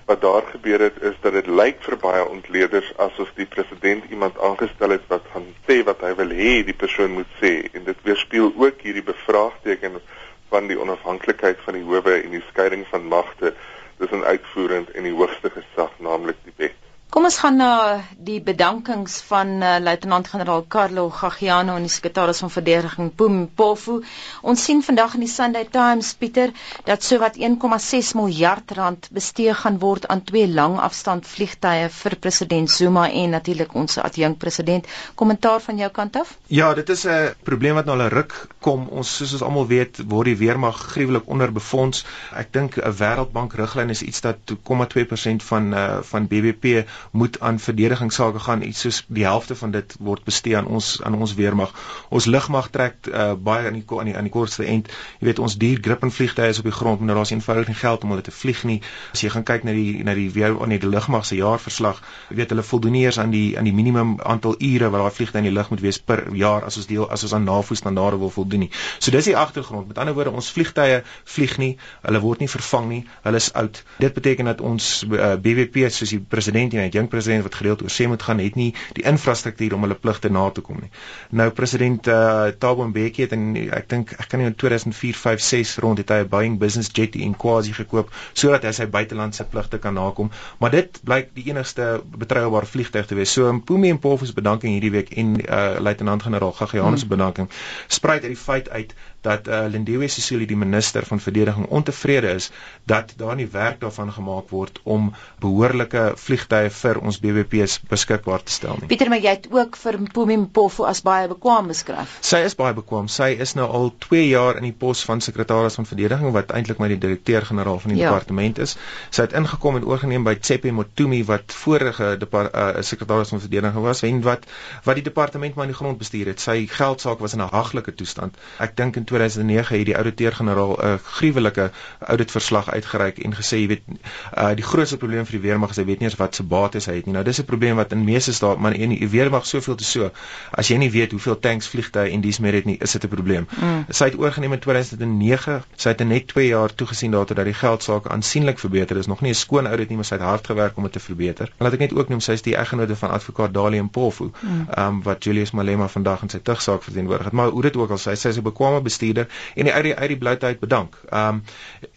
Wat 0.07 0.21
daar 0.21 0.43
gebeur 0.43 0.81
het 0.81 1.03
is 1.03 1.17
dat 1.21 1.33
dit 1.33 1.47
lyk 1.47 1.83
vir 1.85 1.97
baie 1.97 2.29
ontleeders 2.29 2.93
asof 2.97 3.33
die 3.37 3.47
president 3.47 4.05
iemand 4.11 4.39
aangestel 4.41 4.91
het 4.91 5.05
wat 5.09 5.25
gaan 5.33 5.49
sê 5.67 5.83
wat 5.85 6.01
hy 6.01 6.15
wil 6.15 6.31
hê 6.33 6.65
die 6.65 6.79
persoon 6.85 7.13
moet 7.13 7.33
sê 7.43 7.69
en 7.73 7.85
dit 7.85 7.99
weerspieël 8.03 8.53
ook 8.57 8.81
hierdie 8.81 9.05
bevraagteken 9.05 10.01
van 10.49 10.67
die 10.67 10.81
onafhanklikheid 10.81 11.61
van 11.65 11.77
die 11.77 11.85
howe 11.85 12.15
en 12.23 12.31
die 12.31 12.45
skeiding 12.49 12.87
van 12.91 13.05
magte 13.05 13.55
tussen 13.99 14.25
uitvoerend 14.25 14.91
en 14.91 15.03
die 15.03 15.15
hoogste 15.15 15.51
gesag 15.51 15.93
naamlik 15.99 16.37
die 16.45 16.57
wet. 16.57 16.88
Kom 17.09 17.25
ons 17.25 17.38
gaan 17.41 17.57
na 17.57 17.73
die 18.21 18.37
bedankings 18.45 19.15
van 19.25 19.62
uh, 19.65 19.79
luitenant-generaal 19.81 20.67
Carlo 20.69 21.07
Gaggiano 21.09 21.79
en 21.79 21.87
die 21.87 21.93
sekretaris 21.93 22.43
van 22.45 22.50
verdediging 22.53 23.09
Pofu. 23.57 24.03
Ons 24.45 24.65
sien 24.69 24.83
vandag 24.85 25.15
in 25.17 25.25
die 25.25 25.31
Sunday 25.33 25.65
Times 25.73 26.11
Pieter 26.21 26.53
dat 26.85 27.03
sowat 27.03 27.38
1,6 27.41 28.11
miljard 28.19 28.75
rand 28.77 29.09
bestee 29.17 29.55
gaan 29.57 29.79
word 29.81 30.05
aan 30.12 30.21
twee 30.29 30.45
langafstand 30.53 31.25
vliegtye 31.27 31.88
vir 31.88 32.17
president 32.21 32.71
Zuma 32.71 33.07
en 33.09 33.33
natuurlik 33.38 33.73
ons 33.73 33.97
adjunkpresident. 34.05 34.85
Kommentaar 35.17 35.65
van 35.65 35.81
jou 35.81 35.88
kant 35.91 36.21
af? 36.21 36.37
Ja, 36.53 36.75
dit 36.75 36.93
is 36.93 37.07
'n 37.07 37.33
probleem 37.43 37.75
wat 37.81 37.87
nou 37.88 37.97
al 37.97 38.05
'n 38.05 38.15
ruk 38.19 38.37
kom. 38.61 38.87
Ons 38.88 39.17
soos 39.17 39.33
ons 39.33 39.43
almal 39.43 39.67
weet, 39.67 40.03
word 40.05 40.27
die 40.27 40.37
weermag 40.37 40.77
gruwelik 40.93 41.25
onderbefonds. 41.27 42.05
Ek 42.37 42.53
dink 42.53 42.77
'n 42.77 42.93
Wêreldbank 42.93 43.55
riglyn 43.55 43.91
is 43.91 44.03
iets 44.03 44.21
dat 44.21 44.37
2,2% 44.45 45.43
van 45.43 45.73
uh, 45.73 45.99
van 46.03 46.27
BBP 46.27 46.85
moet 47.11 47.40
aan 47.40 47.59
verdedigingssake 47.59 48.38
gaan 48.38 48.62
iets 48.62 48.81
soos 48.81 49.05
die 49.07 49.25
helfte 49.25 49.57
van 49.57 49.71
dit 49.71 49.97
word 49.99 50.25
bestee 50.25 50.57
aan 50.57 50.67
ons 50.67 51.02
aan 51.02 51.14
ons 51.14 51.35
weermag. 51.35 51.73
Ons 52.09 52.26
lugmag 52.26 52.71
trek 52.71 53.09
uh, 53.11 53.33
baie 53.35 53.67
aan 53.67 53.78
die 53.81 53.85
aan 53.99 54.11
die 54.11 54.17
aan 54.17 54.28
die 54.28 54.33
kortste 54.33 54.64
end. 54.64 54.90
Jy 55.21 55.31
weet 55.31 55.38
ons 55.38 55.57
duur 55.57 55.78
Gripen 55.83 56.12
vliegtye 56.12 56.49
is 56.49 56.59
op 56.59 56.69
die 56.69 56.75
grond, 56.75 57.00
maar 57.00 57.14
daar's 57.14 57.31
eenvoudig 57.31 57.69
nie 57.69 57.78
geld 57.78 58.05
om 58.05 58.14
hulle 58.14 58.23
te 58.23 58.35
vlieg 58.35 58.64
nie. 58.64 58.81
As 59.12 59.23
jy 59.25 59.33
gaan 59.35 59.47
kyk 59.49 59.64
na 59.64 59.75
die 59.76 60.05
na 60.05 60.14
die 60.14 60.28
weer 60.35 60.57
aan 60.61 60.75
die 60.75 60.81
lugmag 60.87 61.26
se 61.26 61.38
jaarverslag, 61.38 62.02
jy 62.31 62.40
weet 62.43 62.55
hulle 62.55 62.67
voldoen 62.67 62.97
nie 62.97 63.05
eens 63.07 63.19
aan 63.19 63.35
die 63.35 63.57
aan 63.59 63.69
die 63.69 63.75
minimum 63.75 64.17
aantal 64.21 64.57
ure 64.59 64.90
wat 64.90 65.05
daai 65.05 65.17
vliegtye 65.21 65.43
in 65.45 65.50
die 65.50 65.55
lug 65.55 65.71
moet 65.71 65.85
wees 65.85 65.99
per 65.99 66.26
jaar 66.37 66.67
as 66.69 66.76
ons 66.81 66.88
deel 66.90 67.09
as 67.11 67.25
ons 67.26 67.35
aan 67.35 67.47
NAVO 67.49 67.75
standaarde 67.78 68.19
wil 68.19 68.33
voldoen 68.35 68.67
nie. 68.67 68.71
So 68.99 69.11
dis 69.14 69.31
die 69.31 69.37
agtergrond. 69.37 69.88
Met 69.88 69.99
ander 69.99 70.14
woorde, 70.14 70.35
ons 70.35 70.50
vliegtye 70.55 71.02
vlieg 71.25 71.57
nie, 71.59 71.73
hulle 72.07 72.21
word 72.25 72.43
nie 72.45 72.50
vervang 72.50 72.88
nie, 72.88 73.00
hulle 73.25 73.40
is 73.43 73.50
oud. 73.59 73.83
Dit 74.02 74.14
beteken 74.17 74.50
dat 74.50 74.61
ons 74.64 74.90
uh, 75.09 75.19
eh, 75.19 75.35
BWP 75.43 75.88
soos 75.93 76.12
die 76.14 76.21
president 76.21 76.75
en 76.75 76.88
die 76.90 77.00
jong 77.00 77.09
president 77.12 77.47
wat 77.47 77.59
gereeld 77.61 77.83
oor 77.83 77.92
see 77.92 78.09
moet 78.09 78.23
gaan 78.23 78.42
het 78.42 78.57
nie 78.59 78.71
die 78.97 79.04
infrastruktuur 79.09 79.75
om 79.76 79.87
hulle 79.87 79.99
pligte 79.99 80.30
na 80.33 80.47
te 80.50 80.64
kom 80.64 80.80
nie. 80.83 80.90
Nou 81.30 81.49
president 81.54 82.09
uh, 82.09 82.49
Thabo 82.59 82.87
Mbeki 82.88 83.26
het 83.26 83.35
in 83.37 83.47
ek 83.57 83.88
dink 83.90 84.14
ek 84.18 84.28
kan 84.28 84.42
nie 84.42 84.49
in 84.50 84.57
2004, 84.59 85.18
5, 85.18 85.45
6 85.49 85.76
rond 85.85 85.99
het 86.02 86.11
hy 86.14 86.21
'n 86.25 86.28
Boeing 86.33 86.59
Business 86.59 86.90
Jet 86.92 87.16
in 87.16 87.37
Kwazi 87.37 87.73
gekoop 87.73 88.12
sodat 88.33 88.64
hy 88.64 88.73
sy 88.73 88.87
buitelandse 88.87 89.45
pligte 89.45 89.78
kan 89.78 89.95
nakom, 89.95 90.30
maar 90.59 90.71
dit 90.71 91.00
blyk 91.04 91.35
die 91.35 91.49
enigste 91.50 92.02
betroubare 92.04 92.66
vliegtuig 92.66 93.07
te 93.07 93.14
wees. 93.14 93.33
So 93.33 93.52
Mpumi 93.52 93.90
en 93.90 93.99
Pofus 93.99 94.33
bedanking 94.33 94.73
hierdie 94.73 94.90
week 94.90 95.11
en 95.16 95.37
uh, 95.40 95.78
luitenant-generaal 95.80 96.52
Gaggianus 96.52 97.07
hmm. 97.07 97.09
bedanking 97.16 97.49
spruit 97.87 98.23
uit 98.23 98.35
die 98.35 98.37
feit 98.37 98.68
uit 98.71 98.95
dat 99.27 99.49
uh, 99.49 99.65
Lindiwe 99.69 100.09
Sisulu 100.09 100.47
die 100.47 100.57
minister 100.57 101.07
van 101.07 101.21
verdediging 101.21 101.67
ontevrede 101.67 102.31
is 102.39 102.51
dat 102.87 103.13
daar 103.17 103.37
nie 103.37 103.49
werk 103.51 103.81
daarvan 103.81 104.13
gemaak 104.13 104.51
word 104.55 104.81
om 104.83 105.11
behoorlike 105.43 106.13
vliegtye 106.17 106.71
vir 106.71 107.01
ons 107.03 107.19
BBP's 107.21 107.79
beskikbaar 107.91 108.43
te 108.43 108.53
stel 108.53 108.79
nie. 108.81 108.89
Pieter, 108.91 109.11
maar 109.11 109.23
jy 109.23 109.35
het 109.35 109.49
ook 109.51 109.77
vir 109.77 109.99
Mpumi 110.05 110.37
Mpofu 110.45 110.87
as 110.87 111.03
baie 111.03 111.29
bekwam 111.29 111.71
beskryf. 111.73 112.19
Sy 112.25 112.45
is 112.47 112.57
baie 112.59 112.75
bekwam. 112.77 113.09
Sy 113.13 113.33
is 113.43 113.55
nou 113.59 113.67
al 113.67 113.91
2 114.07 114.29
jaar 114.29 114.61
in 114.61 114.69
die 114.69 114.77
pos 114.85 115.03
van 115.09 115.23
sekretaris 115.25 115.79
van 115.81 115.89
verdediging 115.89 116.33
wat 116.37 116.55
eintlik 116.55 116.79
maar 116.79 116.93
die 116.95 117.01
direkteur-generaal 117.03 117.83
van 117.83 117.95
die 117.95 118.01
ja. 118.01 118.13
departement 118.13 118.63
is. 118.63 118.77
Sy 119.11 119.27
het 119.27 119.37
ingekom 119.39 119.81
en 119.81 119.89
oorgeneem 119.89 120.27
by 120.27 120.37
Tsepe 120.39 120.73
Motumi 120.73 121.25
wat 121.29 121.55
vorige 121.65 122.15
uh, 122.15 122.69
sekretaris 122.87 123.35
van 123.35 123.43
verdediging 123.43 123.83
was 123.85 124.05
en 124.07 124.23
wat 124.23 124.47
wat 124.87 124.99
die 125.01 125.07
departement 125.11 125.57
maar 125.57 125.67
in 125.69 125.75
die 125.75 125.79
grond 125.81 125.99
bestuur 125.99 126.33
het. 126.33 126.41
Sy 126.41 126.67
geldsaak 126.71 127.19
was 127.25 127.35
in 127.35 127.43
'n 127.43 127.51
haglike 127.53 127.95
toestand. 127.95 128.37
Ek 128.59 128.77
dink 128.77 128.97
in 128.97 129.08
2009 129.09 129.79
het 129.79 129.87
die 129.88 129.97
ouditeur-generaal 129.97 130.77
'n 130.79 130.99
gruwelike 131.05 131.71
auditverslag 131.99 132.71
uitgereik 132.71 133.19
en 133.19 133.35
gesê 133.35 133.61
jy 133.62 133.67
weet 133.67 133.83
uh, 133.88 134.55
die 134.55 134.65
grootste 134.65 134.97
probleem 134.97 135.27
vir 135.27 135.38
die 135.38 135.45
weermag 135.49 135.71
is 135.71 135.81
hy 135.81 135.85
weet 135.85 136.00
nie 136.03 136.09
eens 136.09 136.19
wat 136.21 136.35
se 136.35 136.43
bates 136.43 136.87
hy 136.87 136.95
het 137.00 137.07
nie. 137.07 137.15
Nou 137.15 137.25
dis 137.25 137.41
'n 137.41 137.45
probleem 137.45 137.77
wat 137.77 137.93
in 137.93 138.05
meeste 138.05 138.33
staat 138.33 138.59
maar 138.59 138.73
en 138.73 138.95
die 138.95 139.09
weermag 139.09 139.47
soveel 139.47 139.75
te 139.75 139.85
so. 139.85 140.11
As 140.50 140.69
jy 140.69 140.77
nie 140.77 140.91
weet 140.91 141.11
hoeveel 141.11 141.38
tanks 141.38 141.69
vliegtye 141.69 142.11
en 142.11 142.21
dis 142.21 142.38
meer 142.38 142.53
het 142.53 142.65
nie, 142.65 142.77
is 142.81 142.93
dit 142.93 143.05
'n 143.05 143.09
probleem. 143.09 143.47
Mm. 143.61 143.85
Sy 143.88 144.05
het 144.05 144.19
oorgeneem 144.19 144.53
in 144.53 144.59
2009. 144.59 145.62
Sy 145.77 145.88
het 145.88 146.00
in 146.00 146.09
net 146.09 146.27
2 146.29 146.47
jaar 146.47 146.75
toegesien 146.75 147.11
daartoe 147.11 147.37
dat 147.37 147.45
die 147.45 147.55
geldsaake 147.55 148.09
aansienlik 148.09 148.59
verbeter 148.59 148.97
is. 148.97 149.07
Nog 149.07 149.21
nie 149.21 149.31
'n 149.31 149.35
skoon 149.35 149.67
audit 149.67 149.88
nie, 149.88 149.97
maar 149.97 150.05
sy 150.05 150.15
het 150.15 150.25
hard 150.25 150.47
gewerk 150.47 150.77
om 150.77 150.83
dit 150.83 150.93
te 150.93 151.00
verbeter. 151.00 151.53
Laat 151.59 151.73
ek 151.73 151.79
net 151.79 151.95
ook 151.95 152.09
noem 152.09 152.21
sy 152.21 152.33
is 152.33 152.43
die 152.43 152.57
eggenote 152.57 152.97
van 152.97 153.11
advokaat 153.11 153.55
Dalie 153.55 153.83
Mpofu, 153.83 154.31
mm. 154.41 154.69
um, 154.79 155.03
wat 155.03 155.25
Julius 155.25 155.50
Malema 155.50 155.88
vandag 155.88 156.23
in 156.23 156.29
sy 156.29 156.38
tugsaak 156.38 156.83
verteenwoordig 156.83 157.25
het. 157.25 157.33
Maar 157.33 157.49
hoe 157.49 157.62
dit 157.62 157.77
ook 157.77 157.91
al 157.91 157.99
sy 157.99 158.15
sy 158.15 158.29
is 158.29 158.38
'n 158.38 158.43
bekwame 158.43 158.83
bestuurder 158.99 159.26
en 159.55 159.64
die 159.64 159.73
uit 159.73 159.85
die 159.85 159.95
uit 159.95 160.09
die 160.09 160.19
blouheid 160.19 160.61
bedank. 160.61 160.99
Ehm 161.11 161.28
um, 161.28 161.43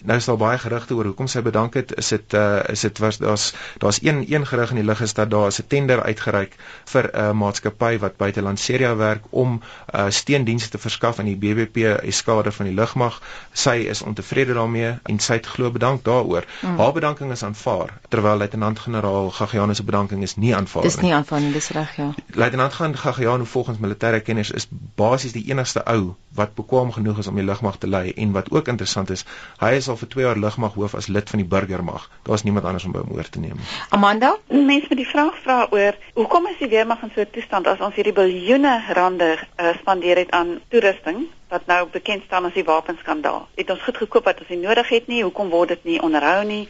nou 0.04 0.18
is 0.18 0.26
daar 0.26 0.38
baie 0.38 0.58
gerugte 0.58 0.96
oor 0.96 1.06
hoekom 1.06 1.28
sy 1.28 1.42
bedank 1.42 1.74
het. 1.74 1.94
Is 1.98 2.10
dit 2.14 2.34
uh 2.34 2.62
is 2.70 2.82
dit 2.82 2.98
was 2.98 3.18
daar's 3.18 3.54
daar's 3.78 4.00
een 4.02 4.26
een 4.30 4.46
gerug 4.48 4.70
in 4.70 4.76
die 4.82 4.86
lug 4.86 5.02
is 5.02 5.14
dat 5.14 5.30
daar 5.30 5.48
is 5.48 5.60
'n 5.62 5.68
tender 5.68 6.04
uitgereik 6.04 6.56
vir 6.86 7.10
'n 7.14 7.20
uh, 7.20 7.32
maatskappy 7.32 7.98
wat 8.00 8.18
buite 8.18 8.42
Lanseria 8.42 8.96
werk 8.96 9.24
om 9.30 9.62
uh 9.96 10.10
steendienste 10.10 10.70
te 10.70 10.78
verskaf 10.78 11.20
aan 11.20 11.26
die 11.26 11.38
BBP 11.38 11.78
eskadre 12.04 12.52
van 12.52 12.66
die 12.66 12.76
lugmag. 12.76 13.22
Sy 13.52 13.76
is 13.90 14.02
ontevrede 14.02 14.54
daarmee 14.54 14.94
en 15.04 15.20
sy 15.20 15.34
het 15.34 15.46
glo 15.46 15.72
bedank 15.72 16.04
daaroor. 16.04 16.46
Mm. 16.62 16.78
Haar 16.78 16.94
bedanking 16.94 17.32
is 17.32 17.44
aanvaar 17.44 18.00
terwyl 18.10 18.38
luitenant-generaal 18.38 19.30
Gaggiano 19.30 19.74
se 19.74 19.84
bedanking 19.84 20.24
is 20.24 20.36
nie 20.36 20.56
aanvaar 20.56 20.84
nie. 20.84 20.92
Dis 20.92 21.02
nie 21.02 21.14
aanvaar 21.14 21.40
nie, 21.40 21.52
dis 21.52 21.70
reg 21.70 21.96
ja. 21.96 22.14
Luitenant 22.34 22.74
Gaggiano 22.74 23.44
volgens 23.44 23.78
militêre 23.78 24.22
kenners 24.22 24.52
is 24.52 24.68
basies 24.96 25.32
die 25.32 25.46
enigste 25.50 25.84
ou 25.86 26.16
wat 26.36 26.56
bekwam 26.56 26.91
genoeg 26.92 27.18
is 27.24 27.28
om 27.28 27.36
die 27.36 27.46
lugmag 27.46 27.78
te 27.78 27.88
lei 27.88 28.12
en 28.12 28.32
wat 28.32 28.52
ook 28.52 28.68
interessant 28.68 29.10
is, 29.10 29.26
hy 29.60 29.72
is 29.80 29.90
al 29.90 29.98
vir 29.98 30.12
2 30.16 30.26
jaar 30.26 30.38
lugmaghoof 30.38 30.96
as 30.96 31.08
lid 31.08 31.30
van 31.30 31.44
die 31.44 31.48
burgermag. 31.48 32.10
Daar's 32.28 32.44
niemand 32.44 32.66
anders 32.66 32.86
om 32.86 32.96
by 32.96 33.04
hom 33.04 33.12
oor 33.18 33.30
te 33.30 33.40
neem. 33.40 33.60
Amanda, 33.90 34.36
mense 34.48 34.88
met 34.90 34.98
die 34.98 35.08
vraag 35.08 35.38
vra 35.44 35.68
oor 35.72 36.00
hoekom 36.14 36.48
is 36.48 36.60
die 36.60 36.72
weermag 36.72 37.04
in 37.04 37.12
so 37.16 37.22
'n 37.22 37.32
toestand 37.32 37.68
as 37.68 37.80
ons 37.80 37.96
hierdie 37.96 38.14
biljoene 38.14 38.74
rande 38.94 39.38
uh, 39.38 39.76
spandeer 39.80 40.18
het 40.18 40.32
aan 40.32 40.60
toerusting 40.70 41.28
wat 41.52 41.66
nou 41.68 41.88
bekend 41.92 42.24
staan 42.24 42.46
as 42.48 42.56
die 42.56 42.64
wapenskandaal. 42.64 43.48
Het 43.56 43.70
ons 43.70 43.82
goed 43.84 43.98
gekoop 43.98 44.24
wat 44.30 44.40
ons 44.40 44.52
nie 44.54 44.62
nodig 44.62 44.90
het 44.90 45.08
nie? 45.12 45.24
Hoekom 45.24 45.50
word 45.52 45.74
dit 45.76 45.84
nie 45.84 46.00
onderhou 46.02 46.46
nie? 46.48 46.64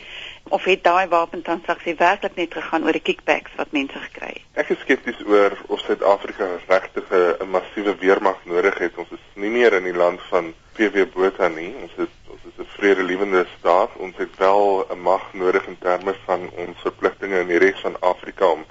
Of 0.52 0.64
het 0.64 0.84
daai 0.84 1.08
wapentransaksie 1.08 1.96
werklik 1.96 2.36
net 2.36 2.54
gegaan 2.54 2.84
oor 2.84 2.98
die 2.98 3.02
kickbacks 3.02 3.54
wat 3.56 3.72
mense 3.72 4.00
gekry 4.08 4.34
het? 4.34 4.48
Ek 4.64 4.72
is 4.76 4.80
skepties 4.84 5.22
oor 5.26 5.56
of 5.68 5.80
Suid-Afrika 5.86 6.48
regtig 6.68 7.12
'n 7.12 7.50
massiewe 7.50 7.96
weermag 8.00 8.40
nodig 8.46 8.78
het. 8.78 8.98
Ons 8.98 9.12
is 9.12 9.24
nie 9.34 9.50
meer 9.50 9.74
in 9.74 9.84
die 9.84 9.96
land 9.96 10.22
van 10.30 10.54
PW 10.76 11.08
Botha 11.14 11.48
nie. 11.48 11.74
Ons 11.82 11.96
is 11.98 12.12
ons 12.28 12.44
is 12.50 12.60
'n 12.60 12.70
vredelewende 12.78 13.46
staat. 13.60 13.92
Ons 13.96 14.18
het 14.18 14.38
wel 14.38 14.86
'n 14.92 15.02
mag 15.02 15.34
nodig 15.34 15.68
in 15.68 15.78
terme 15.80 16.16
van 16.26 16.50
ons 16.56 16.78
verpligtinge 16.82 17.40
in 17.40 17.48
die 17.48 17.58
res 17.58 17.80
van 17.80 17.96
Afrika 18.00 18.46
om 18.46 18.66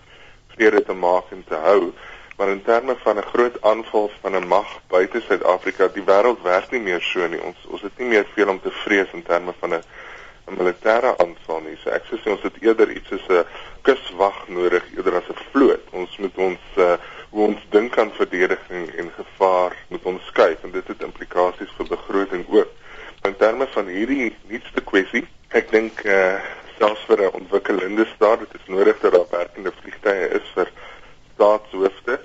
vrede 0.54 0.84
te 0.84 0.92
maak 0.92 1.24
en 1.30 1.44
te 1.48 1.54
hou. 1.54 1.92
Maar 2.36 2.48
in 2.48 2.62
terme 2.62 2.96
van 3.04 3.16
'n 3.16 3.30
groot 3.32 3.62
aanval 3.62 4.10
van 4.20 4.36
'n 4.36 4.46
mag 4.46 4.80
buite 4.88 5.20
Suid-Afrika, 5.20 5.88
die 5.88 6.04
wêreld 6.04 6.42
werk 6.42 6.70
nie 6.70 6.80
meer 6.80 7.00
so 7.00 7.26
nie. 7.26 7.42
Ons 7.42 7.56
ons 7.66 7.82
het 7.82 7.98
nie 7.98 8.08
meer 8.08 8.26
veel 8.34 8.48
om 8.48 8.60
te 8.60 8.70
vrees 8.70 9.12
in 9.12 9.22
terme 9.22 9.52
van 9.60 9.74
'n 9.74 9.82
'n 10.50 10.58
militêre 10.58 11.14
aanval 11.22 11.60
nie. 11.66 11.76
So 11.82 11.90
ek 11.90 12.04
sou 12.08 12.18
sê 12.18 12.30
ons 12.34 12.42
het 12.42 12.58
eerder 12.62 12.90
iets 12.90 13.08
soos 13.08 13.26
'n 13.28 13.44
kuswag 13.86 14.48
nodig 14.48 14.84
eerder 14.96 15.14
as 15.16 15.28
'n 15.30 15.38
vloot. 15.52 15.84
Ons 15.92 16.16
moet 16.18 16.36
ons 16.36 16.62
uh, 16.76 16.96
hoe 17.30 17.46
ons 17.46 17.60
dink 17.70 17.98
aan 17.98 18.12
verdediging 18.12 18.86
en 19.00 19.10
gevaar 19.16 19.76
moet 19.88 20.04
ons 20.04 20.26
skuif 20.26 20.64
en 20.64 20.70
dit 20.70 20.86
het 20.86 21.02
implikasies 21.02 21.76
vir 21.76 21.86
begroting 21.86 22.44
ook. 22.48 22.70
In 23.22 23.36
terme 23.36 23.66
van 23.66 23.86
hierdie 23.86 24.36
nuutste 24.48 24.80
kwessie, 24.80 25.26
ek 25.48 25.70
dink 25.70 26.04
uh, 26.04 26.40
selfs 26.78 27.04
vir 27.06 27.22
'n 27.22 27.36
ontwikkelende 27.40 28.06
staat, 28.14 28.38
dit 28.40 28.54
is 28.60 28.66
nodig 28.66 29.00
dat 29.00 29.12
daar 29.12 29.30
werkende 29.30 29.72
vliegtye 29.80 30.28
is 30.40 30.46
vir 30.54 30.68
staatshoofde. 31.34 32.20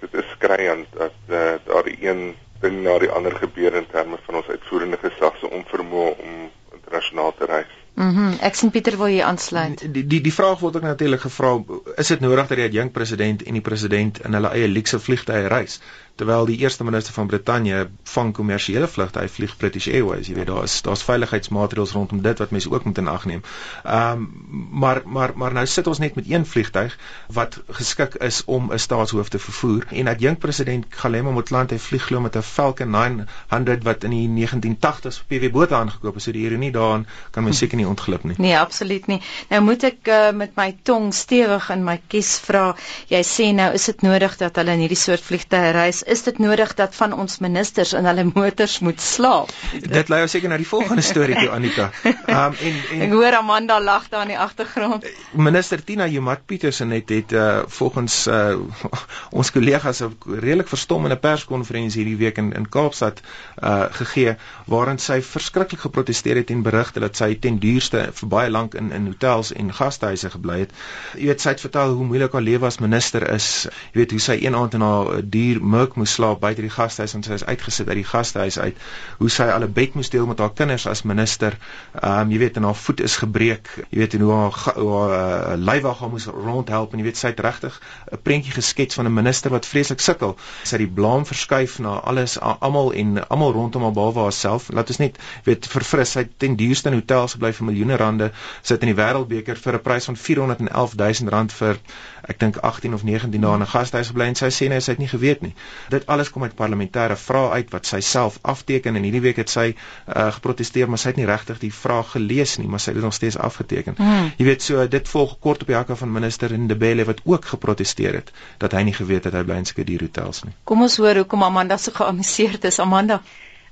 Dit 0.00 0.14
is 0.14 0.30
skriend 0.30 0.86
dat 0.96 1.16
uh, 1.28 1.54
daar 1.64 1.84
die 1.84 1.98
een 2.00 2.36
ding 2.60 2.82
na 2.82 2.98
die 2.98 3.10
ander 3.10 3.34
gebeur 3.36 3.74
in 3.74 3.86
terme 3.86 4.16
van 4.24 4.34
ons 4.34 4.48
uitvoerende 4.48 4.96
gesag 4.96 5.36
se 5.36 5.50
onvermoë 5.50 6.12
om 6.24 6.50
internasionaal 6.86 7.34
te 7.38 7.44
reis. 7.44 7.74
Mhm. 7.94 8.20
Mm 8.20 8.34
ek 8.40 8.54
sien 8.54 8.70
Pieter 8.70 8.96
wil 9.00 9.08
jy 9.08 9.22
aansluit. 9.24 9.82
Die 9.92 10.06
die 10.06 10.20
die 10.20 10.32
vraag 10.32 10.60
word 10.60 10.76
ook 10.76 10.82
natuurlik 10.82 11.20
gevra, 11.20 11.52
is 11.96 12.10
dit 12.12 12.20
nodig 12.20 12.46
dat 12.46 12.58
die 12.58 12.78
jong 12.78 12.90
president 12.92 13.42
en 13.42 13.56
die 13.56 13.64
president 13.64 14.20
in 14.24 14.36
hulle 14.36 14.50
eie 14.52 14.68
luukse 14.68 15.00
vliegtye 15.00 15.46
reis? 15.48 15.80
Terwyl 16.16 16.46
die 16.48 16.56
eerste 16.58 16.84
minister 16.84 17.12
van 17.12 17.26
Brittanje 17.26 17.88
vang 18.02 18.32
kommersiële 18.34 18.88
vlugte, 18.88 19.20
hy 19.20 19.28
vlieg 19.28 19.56
British 19.60 19.88
Airways, 19.92 20.30
jy 20.30 20.36
weet 20.38 20.48
daar 20.48 20.64
is 20.64 20.78
daar's 20.86 21.04
veiligheidsmaatreëls 21.04 21.92
rondom 21.92 22.22
dit 22.24 22.38
wat 22.40 22.54
mense 22.54 22.70
ook 22.72 22.84
moet 22.88 22.98
in 23.02 23.08
ag 23.12 23.26
neem. 23.28 23.42
Ehm 23.84 24.24
um, 24.24 24.68
maar 24.70 25.02
maar 25.04 25.32
maar 25.34 25.52
nou 25.52 25.66
sit 25.66 25.86
ons 25.86 25.98
net 25.98 26.14
met 26.14 26.30
een 26.30 26.46
vliegtyg 26.46 26.96
wat 27.32 27.58
geskik 27.78 28.14
is 28.14 28.42
om 28.44 28.72
'n 28.72 28.78
staatshoof 28.78 29.28
te 29.28 29.38
vervoer 29.38 29.86
en 29.90 30.04
dat 30.04 30.20
jong 30.20 30.38
president 30.38 30.86
Galema 30.88 31.30
Motlanthe 31.30 31.78
vlieg 31.78 32.04
glo 32.06 32.20
met 32.20 32.36
'n 32.36 32.42
Falcon 32.42 32.90
900 32.90 33.82
wat 33.82 34.04
in 34.04 34.10
die 34.10 34.28
1980s 34.28 35.20
vir 35.26 35.26
PW 35.28 35.52
Botha 35.52 35.76
aangekoop 35.76 36.16
is. 36.16 36.22
So 36.22 36.32
die 36.32 36.46
ironie 36.46 36.72
daarin 36.72 37.06
kan 37.30 37.44
mens 37.44 37.58
seker 37.58 37.76
nie 37.76 37.86
ontglip 37.86 38.24
nie. 38.24 38.34
Nee, 38.38 38.58
absoluut 38.58 39.06
nie. 39.06 39.20
Nou 39.48 39.62
moet 39.62 39.82
ek 39.82 40.08
uh, 40.08 40.30
met 40.32 40.56
my 40.56 40.76
tong 40.82 41.14
stewig 41.14 41.70
in 41.70 41.84
my 41.84 42.00
kies 42.08 42.38
vra. 42.38 42.74
Jy 43.08 43.22
sê 43.22 43.52
nou 43.54 43.72
is 43.72 43.84
dit 43.84 44.02
nodig 44.02 44.36
dat 44.36 44.56
hulle 44.56 44.72
in 44.72 44.84
hierdie 44.86 45.00
soort 45.00 45.22
vliegtye 45.22 45.70
reis 45.76 46.02
is 46.06 46.22
dit 46.22 46.38
nodig 46.38 46.74
dat 46.78 46.94
van 46.94 47.12
ons 47.12 47.38
ministers 47.42 47.92
in 47.98 48.06
hulle 48.06 48.24
motors 48.28 48.78
moet 48.84 49.00
slaap? 49.02 49.50
Dit 49.82 50.10
lei 50.12 50.22
ons 50.22 50.30
seker 50.30 50.50
na 50.50 50.58
die 50.60 50.68
volgende 50.68 51.02
storie 51.02 51.34
toe 51.38 51.50
Anita. 51.54 51.90
Um 52.06 52.54
en 52.54 52.76
en 52.94 53.02
Ek 53.06 53.14
hoor 53.14 53.36
Amanda 53.38 53.78
lag 53.82 54.08
daar 54.12 54.22
in 54.26 54.32
die 54.34 54.38
agtergrond. 54.38 55.06
Minister 55.32 55.82
Tina 55.84 56.06
Jomat 56.06 56.46
Petersen 56.46 56.94
het 56.94 57.10
het 57.10 57.32
uh, 57.32 57.62
volgens 57.78 58.26
uh, 58.26 58.54
ons 59.38 59.50
kollegas 59.50 60.02
'n 60.02 60.14
redelik 60.26 60.68
verstommende 60.68 61.16
perskonferensie 61.16 62.02
hierdie 62.02 62.18
week 62.24 62.38
in 62.38 62.52
in 62.52 62.68
Kaapstad 62.68 63.20
uh, 63.62 63.86
gegee 63.90 64.36
waarin 64.66 64.98
sy 64.98 65.20
verskriklik 65.22 65.80
geprotesteer 65.80 66.36
het 66.36 66.50
en 66.50 66.62
berigte 66.62 67.00
dat 67.00 67.16
sy 67.16 67.34
ten 67.34 67.58
duurste 67.58 68.08
vir 68.12 68.28
baie 68.28 68.50
lank 68.50 68.74
in 68.74 68.92
in 68.92 69.06
hotels 69.06 69.52
en 69.52 69.72
gastehuise 69.72 70.30
gebly 70.30 70.58
het. 70.58 70.72
Jy 71.14 71.26
weet 71.26 71.40
sy 71.40 71.56
het 71.56 71.60
vertel 71.60 71.98
hoe 71.98 72.04
moeilik 72.06 72.32
haar 72.32 72.46
lewe 72.46 72.66
as 72.66 72.78
minister 72.78 73.26
is. 73.34 73.66
Jy 73.92 74.00
weet 74.00 74.10
hoe 74.10 74.20
sy 74.20 74.38
een 74.42 74.54
aand 74.54 74.74
in 74.74 74.80
haar 74.80 75.20
duur 75.22 75.62
Merc 75.64 75.95
moes 75.96 76.12
slaap 76.12 76.40
buite 76.40 76.62
die 76.64 76.70
gastehuis 76.70 77.14
en 77.14 77.22
sy 77.22 77.32
is 77.38 77.44
uitgesit 77.44 77.88
uit 77.88 77.98
die 78.00 78.06
gastehuis 78.06 78.58
uit. 78.58 78.76
Hoe 79.18 79.30
sy 79.30 79.48
al 79.52 79.64
'n 79.64 79.72
bed 79.72 79.94
moes 79.94 80.10
deel 80.10 80.26
met 80.26 80.38
haar 80.38 80.52
kinders 80.52 80.86
as 80.86 81.02
minister. 81.02 81.58
Ehm 81.94 82.20
um, 82.20 82.30
jy 82.30 82.38
weet 82.38 82.56
en 82.56 82.62
haar 82.62 82.74
voet 82.74 83.00
is 83.00 83.16
gebreek. 83.16 83.68
Jy 83.90 83.98
weet 83.98 84.14
en 84.14 84.20
hoe 84.20 84.32
haar, 84.32 84.52
haar 84.76 85.14
uh, 85.16 85.56
lywag 85.56 85.98
haar 86.00 86.10
moes 86.10 86.26
rondhelp 86.26 86.92
en 86.92 86.98
jy 86.98 87.04
weet 87.04 87.16
sy 87.16 87.28
het 87.28 87.40
regtig 87.40 87.80
'n 88.12 88.22
prentjie 88.22 88.52
geskets 88.52 88.94
van 88.94 89.06
'n 89.06 89.14
minister 89.14 89.50
wat 89.50 89.66
vreeslik 89.66 90.00
sukkel. 90.00 90.36
Sy 90.62 90.76
het 90.76 90.84
die 90.84 90.94
blame 91.00 91.24
verskuif 91.24 91.78
na 91.78 91.98
alles 92.00 92.38
almal 92.40 92.92
en 92.92 93.28
almal 93.28 93.52
rondom 93.52 93.82
haar 93.82 93.92
behalwe 93.92 94.20
haarself. 94.20 94.68
Laat 94.68 94.88
ons 94.88 94.98
net 94.98 95.18
weet 95.44 95.66
verfris 95.66 96.10
sy 96.10 96.24
het 96.24 96.38
ten 96.38 96.56
duurste 96.56 96.88
in 96.88 96.94
hotels 96.94 97.32
gebly 97.36 97.52
vir 97.52 97.66
miljoene 97.66 97.96
rande. 97.96 98.30
Sy 98.62 98.74
het 98.74 98.82
in 98.82 98.94
die 98.94 99.00
wêreldbeker 99.02 99.56
vir 99.56 99.74
'n 99.74 99.82
prys 99.82 100.04
van 100.04 100.16
411 100.16 100.96
000 100.96 101.30
rand 101.30 101.52
vir 101.52 101.78
ek 102.26 102.38
dink 102.42 102.56
18 102.56 102.94
of 102.94 103.04
19 103.06 103.40
dae 103.40 103.54
in 103.54 103.62
'n 103.62 103.70
gastehuis 103.70 104.10
gebly 104.12 104.26
en 104.30 104.34
sy 104.34 104.50
sê 104.50 104.68
nee, 104.68 104.80
sy 104.80 104.92
het 104.94 105.02
nie 105.02 105.08
geweet 105.08 105.42
nie. 105.42 105.54
Dit 105.90 106.06
alles 106.06 106.30
kom 106.30 106.42
uit 106.42 106.56
parlementêre 106.56 107.16
vrae 107.16 107.50
uit 107.50 107.70
wat 107.70 107.86
sy 107.86 108.00
self 108.00 108.38
afteken 108.42 108.96
en 108.96 109.02
hierdie 109.02 109.20
week 109.20 109.36
het 109.36 109.50
sy 109.50 109.66
uh, 109.72 110.32
geprotesteer, 110.32 110.88
maar 110.88 110.98
sy 110.98 111.08
het 111.08 111.16
nie 111.16 111.26
regtig 111.26 111.58
die 111.62 111.72
vraag 111.72 112.10
gelees 112.16 112.58
nie, 112.58 112.68
maar 112.68 112.80
sy 112.80 112.90
het 112.90 113.00
dit 113.00 113.04
nog 113.04 113.14
steeds 113.14 113.38
afgeteken. 113.38 113.94
Hmm. 113.96 114.32
Jy 114.38 114.44
weet 114.44 114.62
so 114.62 114.86
dit 114.86 115.08
volg 115.08 115.38
kort 115.38 115.62
op 115.62 115.72
die 115.72 115.76
hakke 115.76 115.96
van 115.96 116.12
minister 116.12 116.58
Ndebele 116.58 117.04
wat 117.04 117.20
ook 117.24 117.44
geprotesteer 117.44 118.14
het 118.20 118.32
dat 118.58 118.72
hy 118.72 118.82
nie 118.82 118.94
geweet 118.94 119.24
het 119.24 119.34
hy 119.34 119.44
bly 119.44 119.60
in 119.62 119.68
sulke 119.68 119.84
dierhotels 119.84 120.44
nie. 120.44 120.54
Kom 120.64 120.82
ons 120.82 120.96
hoor 120.96 121.22
hoekom 121.22 121.42
Amanda 121.42 121.76
so 121.76 121.92
geamuseerd 121.94 122.64
is, 122.64 122.80
Amanda. 122.80 123.22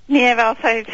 Nee, 0.06 0.34
wel 0.36 0.52
sy 0.60 0.70
ek 0.84 0.88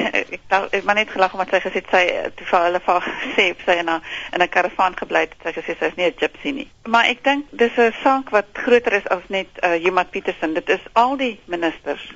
dink 0.47 0.75
ek 0.77 0.85
maar 0.87 0.95
net 0.95 1.11
gelag 1.11 1.33
omdat 1.35 1.51
sy 1.51 1.59
gesê 1.65 1.81
sy 1.91 2.03
toe 2.39 2.45
vir 2.47 2.65
hulle 2.67 2.81
vir 2.85 3.07
sê 3.35 3.47
sy 3.65 3.75
in 3.83 3.89
'n 3.91 4.03
in 4.37 4.43
'n 4.45 4.49
karavaan 4.55 4.95
gebly 5.01 5.23
het. 5.25 5.35
Sy 5.43 5.53
gesê 5.57 5.75
sy 5.79 5.89
is 5.91 5.97
nie 5.97 6.07
'n 6.07 6.21
gypsy 6.21 6.53
nie. 6.55 6.69
Maar 6.87 7.11
ek 7.11 7.25
dink 7.25 7.47
dis 7.51 7.75
'n 7.77 7.93
saak 8.03 8.31
wat 8.31 8.47
groter 8.53 8.93
is 8.93 9.09
as 9.09 9.27
net 9.29 9.49
uh, 9.65 9.75
Jumat 9.75 10.11
Petersen. 10.11 10.55
Dit 10.55 10.69
is 10.69 10.85
al 10.93 11.17
die 11.17 11.41
ministers 11.47 12.07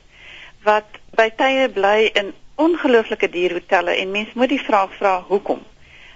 wat 0.63 0.87
by 1.17 1.31
tye 1.37 1.69
bly 1.69 2.11
in 2.15 2.33
ongelooflike 2.57 3.31
dierhotelle 3.31 3.97
en 3.97 4.11
mens 4.11 4.33
moet 4.35 4.49
die 4.49 4.63
vraag 4.63 4.95
vra 4.95 5.25
hoekom. 5.27 5.67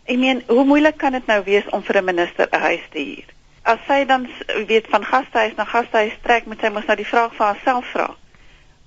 Ek 0.06 0.16
meen, 0.16 0.44
hoe 0.46 0.64
moeilik 0.64 0.96
kan 0.96 1.12
dit 1.12 1.26
nou 1.26 1.42
wees 1.44 1.66
om 1.70 1.82
vir 1.82 1.96
'n 1.96 2.04
minister 2.04 2.48
'n 2.52 2.60
huis 2.60 2.86
te 2.90 2.98
huur? 2.98 3.28
As 3.62 3.78
sy 3.86 4.04
dan 4.04 4.28
weet 4.66 4.86
van 4.86 5.04
gastehuis 5.04 5.56
na 5.56 5.64
gastehuis 5.64 6.16
trek, 6.22 6.46
moet 6.46 6.60
sy 6.60 6.68
mos 6.68 6.86
nou 6.86 6.96
die 6.96 7.12
vraag 7.12 7.34
vir 7.34 7.46
haarself 7.46 7.86
vra 7.90 8.14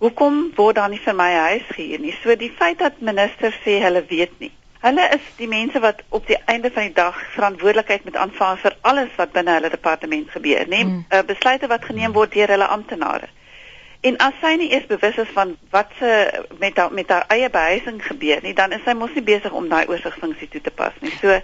hoekom 0.02 0.40
word 0.58 0.80
daar 0.80 0.90
nie 0.90 1.02
vir 1.02 1.16
my 1.18 1.30
huis 1.34 1.68
gehuur 1.76 2.02
nie? 2.02 2.16
So 2.24 2.36
die 2.36 2.52
feit 2.58 2.80
dat 2.82 3.02
ministers 3.06 3.58
sê 3.66 3.78
hulle 3.84 4.02
weet 4.10 4.34
nie. 4.42 4.52
Hulle 4.82 5.04
is 5.14 5.26
die 5.38 5.50
mense 5.50 5.80
wat 5.80 6.02
op 6.10 6.26
die 6.28 6.40
einde 6.50 6.72
van 6.74 6.88
die 6.88 6.96
dag 6.98 7.18
verantwoordelikheid 7.36 8.08
moet 8.08 8.18
aanvaar 8.18 8.58
vir 8.64 8.78
alles 8.82 9.12
wat 9.20 9.36
binne 9.36 9.54
hulle 9.60 9.70
departement 9.70 10.32
gebeur, 10.34 10.66
nê? 10.66 10.80
Mm. 10.88 11.04
Uh, 11.06 11.22
besluite 11.28 11.70
wat 11.70 11.86
geneem 11.86 12.16
word 12.18 12.34
deur 12.34 12.50
hulle 12.50 12.70
amptenare. 12.78 13.30
En 14.02 14.16
as 14.26 14.40
sy 14.42 14.56
nie 14.58 14.72
eers 14.74 14.88
bewus 14.90 15.20
is 15.22 15.30
van 15.36 15.52
wat 15.70 15.92
se 16.00 16.10
met 16.58 16.80
haar 16.82 16.94
met 16.98 17.14
haar 17.14 17.28
eie 17.30 17.50
behuising 17.54 18.00
gebeur 18.02 18.42
nie, 18.42 18.56
dan 18.58 18.74
is 18.74 18.82
sy 18.86 18.96
mos 18.98 19.14
nie 19.14 19.22
besig 19.28 19.54
om 19.54 19.68
daai 19.70 19.86
oorsigfunksie 19.86 20.50
toe 20.50 20.62
te 20.66 20.74
pas 20.74 20.98
nie. 21.06 21.14
So 21.20 21.38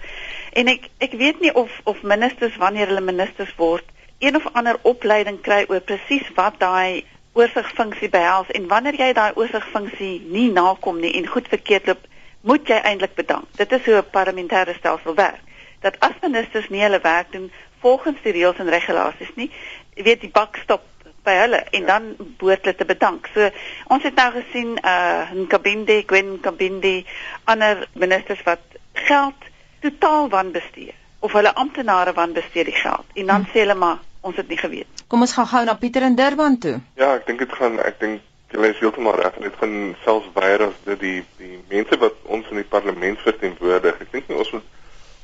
en 0.58 0.72
ek 0.74 0.90
ek 1.06 1.14
weet 1.20 1.38
nie 1.44 1.54
of 1.54 1.70
of 1.86 2.02
ministers 2.02 2.58
wanneer 2.58 2.90
hulle 2.90 3.06
ministers 3.06 3.54
word, 3.62 3.86
een 4.18 4.34
of 4.34 4.50
ander 4.58 4.82
opleiding 4.82 5.38
kry 5.46 5.60
oor 5.68 5.84
presies 5.92 6.26
wat 6.34 6.58
daai 6.58 7.04
oorsigfunksie 7.38 8.10
behels 8.10 8.50
en 8.58 8.66
wanneer 8.72 8.98
jy 8.98 9.12
daai 9.16 9.32
oorsigfunksie 9.38 10.14
nie 10.32 10.48
nakom 10.52 10.98
nie 11.00 11.14
en 11.18 11.26
goed 11.30 11.48
verkeerd 11.48 11.86
loop, 11.90 12.04
moet 12.40 12.68
jy 12.68 12.78
eintlik 12.90 13.14
bedank. 13.18 13.46
Dit 13.56 13.72
is 13.72 13.84
hoe 13.86 14.00
'n 14.02 14.10
parlementêre 14.10 14.74
stelsel 14.74 15.14
werk. 15.14 15.42
Dat 15.80 15.98
as 16.00 16.20
ministers 16.22 16.68
nie 16.68 16.82
hulle 16.82 17.00
werk 17.00 17.32
doen 17.32 17.50
volgens 17.80 18.18
die 18.22 18.32
reëls 18.32 18.58
en 18.58 18.70
regulasies 18.70 19.34
nie, 19.34 19.50
weet 19.94 20.20
die 20.20 20.30
bak 20.30 20.56
stop 20.56 20.82
by 21.22 21.34
hulle 21.42 21.60
en 21.70 21.86
dan 21.86 22.14
behoort 22.18 22.64
hulle 22.64 22.76
te 22.76 22.84
bedank. 22.84 23.28
So 23.34 23.50
ons 23.86 24.02
het 24.02 24.14
nou 24.14 24.30
gesien 24.32 24.78
uh 24.84 25.30
in 25.34 25.46
Kabinde, 25.46 26.02
Gwen 26.06 26.40
Kabinde, 26.40 27.04
ander 27.44 27.88
ministers 27.92 28.42
wat 28.42 28.64
geld 28.92 29.46
totaal 29.80 30.28
wanbestuur 30.28 30.94
of 31.18 31.32
hulle 31.32 31.54
amptenare 31.54 32.12
wanbestuur 32.12 32.64
die 32.64 32.80
geld 32.82 33.06
en 33.14 33.26
dan 33.26 33.42
hmm. 33.42 33.50
sê 33.52 33.64
hulle 33.64 33.74
maar 33.74 33.98
ons 34.30 34.38
het 34.40 34.48
nie 34.48 34.60
geweet. 34.60 35.04
Kom 35.08 35.24
ons 35.24 35.34
gaan 35.36 35.48
gou 35.50 35.64
na 35.64 35.74
Pieter 35.80 36.06
in 36.06 36.16
Durban 36.18 36.58
toe. 36.62 36.78
Ja, 37.00 37.14
ek 37.16 37.26
dink 37.28 37.44
dit 37.44 37.54
gaan 37.60 37.78
ek 37.84 38.00
dink 38.02 38.24
jy 38.52 38.70
is 38.72 38.80
heeltemal 38.80 39.16
reg. 39.20 39.36
Dit 39.44 39.56
gaan 39.60 39.94
selfs 40.04 40.28
weier 40.36 40.68
as 40.68 40.76
dit 40.86 41.00
die 41.00 41.20
die 41.40 41.58
mense 41.72 41.98
wat 42.00 42.16
ons 42.24 42.48
in 42.52 42.62
die 42.62 42.68
parlement 42.68 43.20
verteenwoordig. 43.24 44.00
Ek 44.04 44.12
dink 44.14 44.28
nie 44.30 44.38
ons 44.40 44.52
moet 44.56 44.74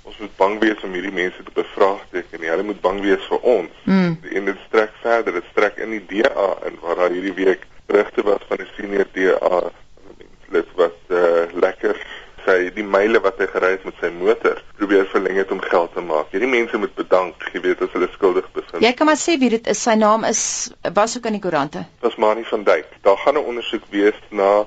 ons 0.05 0.19
moet 0.21 0.35
bang 0.37 0.59
wees 0.61 0.83
om 0.85 0.93
hierdie 0.93 1.15
mense 1.17 1.45
te 1.45 1.55
bevraagteken 1.57 2.43
nie. 2.43 2.51
Hulle 2.53 2.67
moet 2.69 2.83
bang 2.85 2.99
wees 3.01 3.25
vir 3.31 3.47
ons. 3.55 3.79
Mm. 3.89 4.19
En 4.37 4.51
dit 4.51 4.67
strek 4.67 4.93
verder. 5.01 5.39
Dit 5.41 5.49
strek 5.53 5.81
in 5.81 5.95
die 5.97 6.03
DA 6.11 6.51
in 6.69 6.77
waar 6.83 7.01
daar 7.01 7.15
hierdie 7.17 7.37
week 7.39 7.65
berigte 7.89 8.25
was 8.29 8.45
van 8.49 8.61
'n 8.61 8.69
senior 8.77 9.09
DA 9.17 9.63
lid 10.53 10.69
wat 10.77 11.01
uh, 11.09 11.49
lekker 11.53 11.97
sy 12.45 12.71
die 12.77 12.85
myle 12.87 13.21
wat 13.25 13.39
hy 13.41 13.47
gery 13.53 13.71
het 13.75 13.85
met 13.89 14.01
sy 14.01 14.11
motor 14.15 14.61
probeer 14.79 15.07
verleng 15.13 15.39
het 15.41 15.53
om 15.55 15.61
geld 15.65 15.93
te 15.95 16.05
maak. 16.05 16.31
Hierdie 16.35 16.51
mense 16.51 16.79
moet 16.81 16.95
bedank, 16.99 17.47
jy 17.55 17.63
weet 17.65 17.83
as 17.85 17.93
hulle 17.97 18.09
skuldig 18.15 18.49
bevind. 18.53 18.83
Jy 18.85 18.93
kan 18.99 19.09
maar 19.09 19.21
sê 19.21 19.37
wie 19.41 19.51
dit 19.57 19.71
is. 19.71 19.83
Sy 19.85 19.97
naam 20.01 20.27
is 20.29 20.43
was 20.97 21.17
ook 21.17 21.29
in 21.31 21.39
die 21.39 21.45
koerante. 21.45 21.85
Dis 22.05 22.19
Mani 22.21 22.45
van 22.51 22.65
Duyk. 22.65 22.91
Daar 23.07 23.19
gaan 23.25 23.39
'n 23.39 23.49
ondersoek 23.53 23.85
wees 23.91 24.19
na 24.31 24.67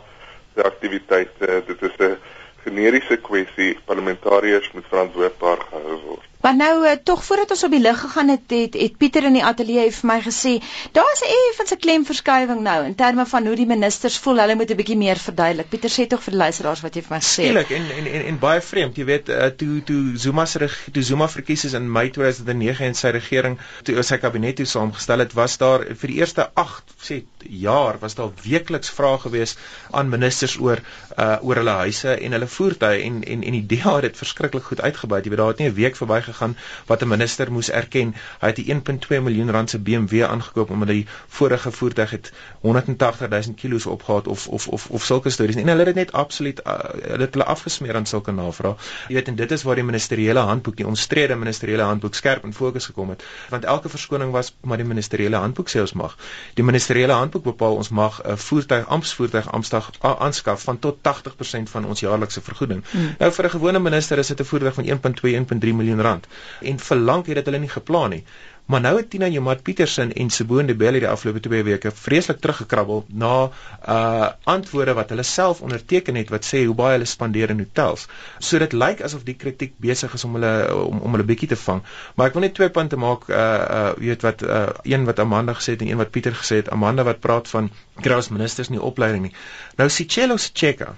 sy 0.55 0.61
aktiwiteite. 0.61 1.63
Dit 1.67 1.81
is 1.81 1.95
'n 1.99 2.17
generiese 2.65 3.17
kwessie. 3.17 3.77
Parlementariërs 3.85 4.71
moet 4.73 4.85
verantwoordbaar 4.89 5.57
gehou 5.69 5.99
word. 6.05 6.25
Maar 6.47 6.55
nou 6.55 6.85
uh, 6.85 6.91
tog 7.03 7.25
voordat 7.25 7.49
ons 7.51 7.63
op 7.63 7.71
die 7.75 7.79
lig 7.79 7.97
gegaan 7.99 8.29
het, 8.29 8.43
het, 8.47 8.75
het 8.79 8.93
Pieter 8.97 9.25
in 9.27 9.33
die 9.35 9.43
ateljee 9.43 9.89
vir 9.91 10.07
my 10.07 10.15
gesê, 10.23 10.53
daar's 10.95 11.23
effens 11.27 11.73
'n 11.75 11.79
klemverskywing 11.83 12.61
nou 12.63 12.85
in 12.85 12.95
terme 12.95 13.25
van 13.25 13.47
hoe 13.47 13.55
die 13.55 13.65
ministers 13.67 14.15
voel, 14.17 14.39
hulle 14.39 14.55
moet 14.55 14.71
'n 14.71 14.79
bietjie 14.79 14.97
meer 14.97 15.19
verduidelik. 15.19 15.69
Pieter 15.69 15.91
sê 15.91 16.07
tog 16.07 16.23
vir 16.23 16.31
die 16.31 16.39
luisteraars 16.39 16.81
wat 16.81 16.95
jy 16.95 17.01
vir 17.01 17.15
my 17.15 17.19
sê. 17.19 17.43
Skielik 17.43 17.69
en, 17.69 17.91
en 17.97 18.07
en 18.13 18.25
en 18.25 18.39
baie 18.39 18.61
vreemd, 18.61 18.95
jy 18.95 19.05
weet, 19.05 19.29
uh, 19.29 19.45
toe 19.45 19.83
toe 19.83 20.17
Zuma 20.17 20.45
se 20.45 20.69
toe 20.91 21.03
Zuma 21.03 21.27
verkies 21.27 21.65
is 21.65 21.73
in 21.73 21.91
Mei 21.91 22.09
2009 22.09 22.85
en 22.85 22.95
sy 22.95 23.09
regering 23.09 23.59
toe 23.83 24.03
sy 24.03 24.17
kabinet 24.17 24.55
toe 24.55 24.65
saamgestel 24.65 25.19
het, 25.19 25.33
was 25.33 25.57
daar 25.57 25.83
vir 25.83 26.07
die 26.07 26.19
eerste 26.23 26.49
8 26.53 26.95
sê 27.03 27.23
jaar 27.43 27.99
was 27.99 28.15
daar 28.15 28.31
weekliks 28.43 28.89
vrae 28.89 29.17
gewees 29.17 29.57
aan 29.91 30.09
ministers 30.09 30.57
oor 30.59 30.79
uh 31.17 31.37
oor 31.41 31.55
hulle 31.55 31.75
huise 31.83 32.15
en 32.15 32.31
hulle 32.31 32.47
voertuie 32.47 33.03
en 33.03 33.23
en 33.23 33.43
en 33.43 33.59
die 33.59 33.65
DA 33.75 33.95
het 33.95 34.01
dit 34.01 34.17
verskriklik 34.17 34.63
goed 34.63 34.81
uitgebuit. 34.81 35.23
Jy 35.23 35.29
weet, 35.29 35.39
daar 35.39 35.47
het 35.47 35.59
nie 35.59 35.69
'n 35.69 35.73
week 35.73 35.95
verby 35.95 36.21
gegaan 36.37 36.57
wat 36.85 37.01
'n 37.01 37.07
minister 37.07 37.51
moes 37.51 37.69
erken. 37.69 38.13
Hy 38.39 38.47
het 38.53 38.57
'n 38.57 38.69
1.2 38.69 39.21
miljoen 39.21 39.51
rand 39.51 39.69
se 39.69 39.79
BMW 39.79 40.23
aangekoop 40.23 40.69
omdat 40.69 40.87
die 40.87 41.05
vorige 41.27 41.71
voertuig 41.71 42.09
het 42.11 42.31
180 42.67 43.29
000 43.29 43.55
kg 43.61 43.87
opgehad 43.93 44.27
of 44.27 44.47
of 44.47 44.67
of 44.67 44.87
of 44.89 45.05
sulke 45.05 45.29
stories 45.29 45.55
en 45.55 45.67
hulle 45.71 45.85
het 45.85 45.93
dit 45.93 45.99
net 46.01 46.11
absoluut 46.11 46.61
uh, 46.63 46.77
hulle 46.93 47.25
het 47.25 47.33
hulle 47.37 47.47
afgesmeer 47.53 47.95
aan 47.95 48.05
sulke 48.05 48.31
navrae. 48.31 48.75
Jy 49.07 49.17
weet 49.19 49.31
en 49.31 49.39
dit 49.39 49.51
is 49.51 49.63
waar 49.67 49.79
die 49.79 49.85
ministeriële 49.87 50.45
handboek 50.49 50.77
die 50.81 50.87
omstrede 50.87 51.35
ministeriële 51.35 51.87
handboek 51.89 52.15
skerp 52.15 52.45
in 52.45 52.53
fokus 52.53 52.89
gekom 52.91 53.09
het. 53.13 53.23
Want 53.49 53.65
elke 53.65 53.89
verskoning 53.89 54.31
was 54.31 54.53
maar 54.61 54.81
die 54.81 54.87
ministeriële 54.87 55.41
handboek 55.43 55.71
sê 55.73 55.83
ons 55.83 55.93
mag. 55.93 56.17
Die 56.59 56.65
ministeriële 56.65 57.13
handboek 57.13 57.43
bepaal 57.43 57.75
ons 57.75 57.89
mag 57.89 58.21
'n 58.23 58.37
voertuig 58.37 58.87
amptsvoertuig 58.87 59.51
amptsdag 59.51 59.91
aanskaf 60.01 60.63
van 60.63 60.79
tot 60.79 60.97
80% 61.01 61.69
van 61.69 61.85
ons 61.85 61.99
jaarlikse 61.99 62.41
vergoeding. 62.41 62.83
Hmm. 62.91 63.15
nou 63.19 63.31
vir 63.31 63.45
'n 63.45 63.49
gewone 63.49 63.79
minister 63.79 64.17
is 64.17 64.27
dit 64.27 64.39
'n 64.39 64.43
voertuig 64.43 64.73
van 64.73 64.85
1.2 64.85 65.35
1.3 65.35 65.73
miljoen 65.73 66.01
rand. 66.01 66.27
En 66.61 66.79
verlang 66.79 67.25
het 67.25 67.35
dit 67.35 67.45
hulle 67.45 67.59
nie 67.59 67.69
geplan 67.69 68.09
nie. 68.09 68.23
Maar 68.67 68.81
nou 68.81 68.97
het 68.97 69.09
Tina 69.09 69.27
Jomat 69.31 69.61
Petersen 69.63 70.09
en 70.13 70.29
Sibonde 70.29 70.75
Belly 70.75 70.99
die 70.99 71.07
afgelope 71.07 71.39
2 71.39 71.63
weke 71.63 71.91
vreeslik 71.95 72.41
teruggekrabbel 72.43 73.05
na 73.07 73.49
uh 73.87 74.27
antwoorde 74.43 74.93
wat 74.97 75.13
hulle 75.13 75.23
self 75.23 75.61
onderteken 75.63 76.19
het 76.19 76.33
wat 76.35 76.43
sê 76.47 76.65
hoe 76.65 76.75
baie 76.75 76.97
hulle 76.97 77.07
spandeer 77.07 77.53
in 77.55 77.63
hotels. 77.63 78.07
So 78.39 78.59
dit 78.59 78.75
lyk 78.75 79.05
asof 79.07 79.23
die 79.23 79.37
kritiek 79.39 79.77
besig 79.79 80.13
is 80.19 80.27
om 80.27 80.35
hulle 80.35 80.51
om 80.75 80.99
om 80.99 81.15
hulle 81.15 81.27
bietjie 81.31 81.47
te 81.53 81.59
vang. 81.63 81.79
Maar 82.15 82.27
ek 82.27 82.35
wil 82.35 82.47
net 82.47 82.57
twee 82.59 82.69
punte 82.79 82.99
maak 82.99 83.29
uh 83.31 83.39
uh 83.39 83.89
weet 84.03 84.27
wat 84.27 84.43
uh 84.43 84.67
een 84.83 85.07
wat 85.07 85.23
Amanda 85.23 85.55
gesê 85.55 85.77
het 85.77 85.87
en 85.87 85.93
een 85.93 86.03
wat 86.03 86.11
Pieter 86.11 86.35
gesê 86.35 86.59
het. 86.59 86.71
Amanda 86.75 87.07
wat 87.07 87.23
praat 87.23 87.47
van 87.47 87.71
kraus 88.03 88.27
ministers 88.35 88.69
nie 88.69 88.83
opleiding 88.91 89.29
nie. 89.29 89.35
Nou 89.79 89.87
Sicelo 89.89 90.35
Secheka 90.37 90.97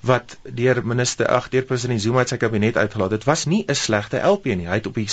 wat 0.00 0.36
deur 0.42 0.82
minister 0.86 1.26
ag 1.26 1.48
deur 1.48 1.62
president 1.62 2.00
Zuma 2.00 2.24
se 2.26 2.36
kabinet 2.36 2.76
uitgelaat 2.76 3.10
het 3.10 3.24
was 3.24 3.44
nie 3.44 3.64
'n 3.66 3.74
slegte 3.74 4.18
LP 4.18 4.44
nie. 4.44 4.66
Hy 4.66 4.74
het 4.74 4.86
op 4.86 4.94
die 4.94 5.08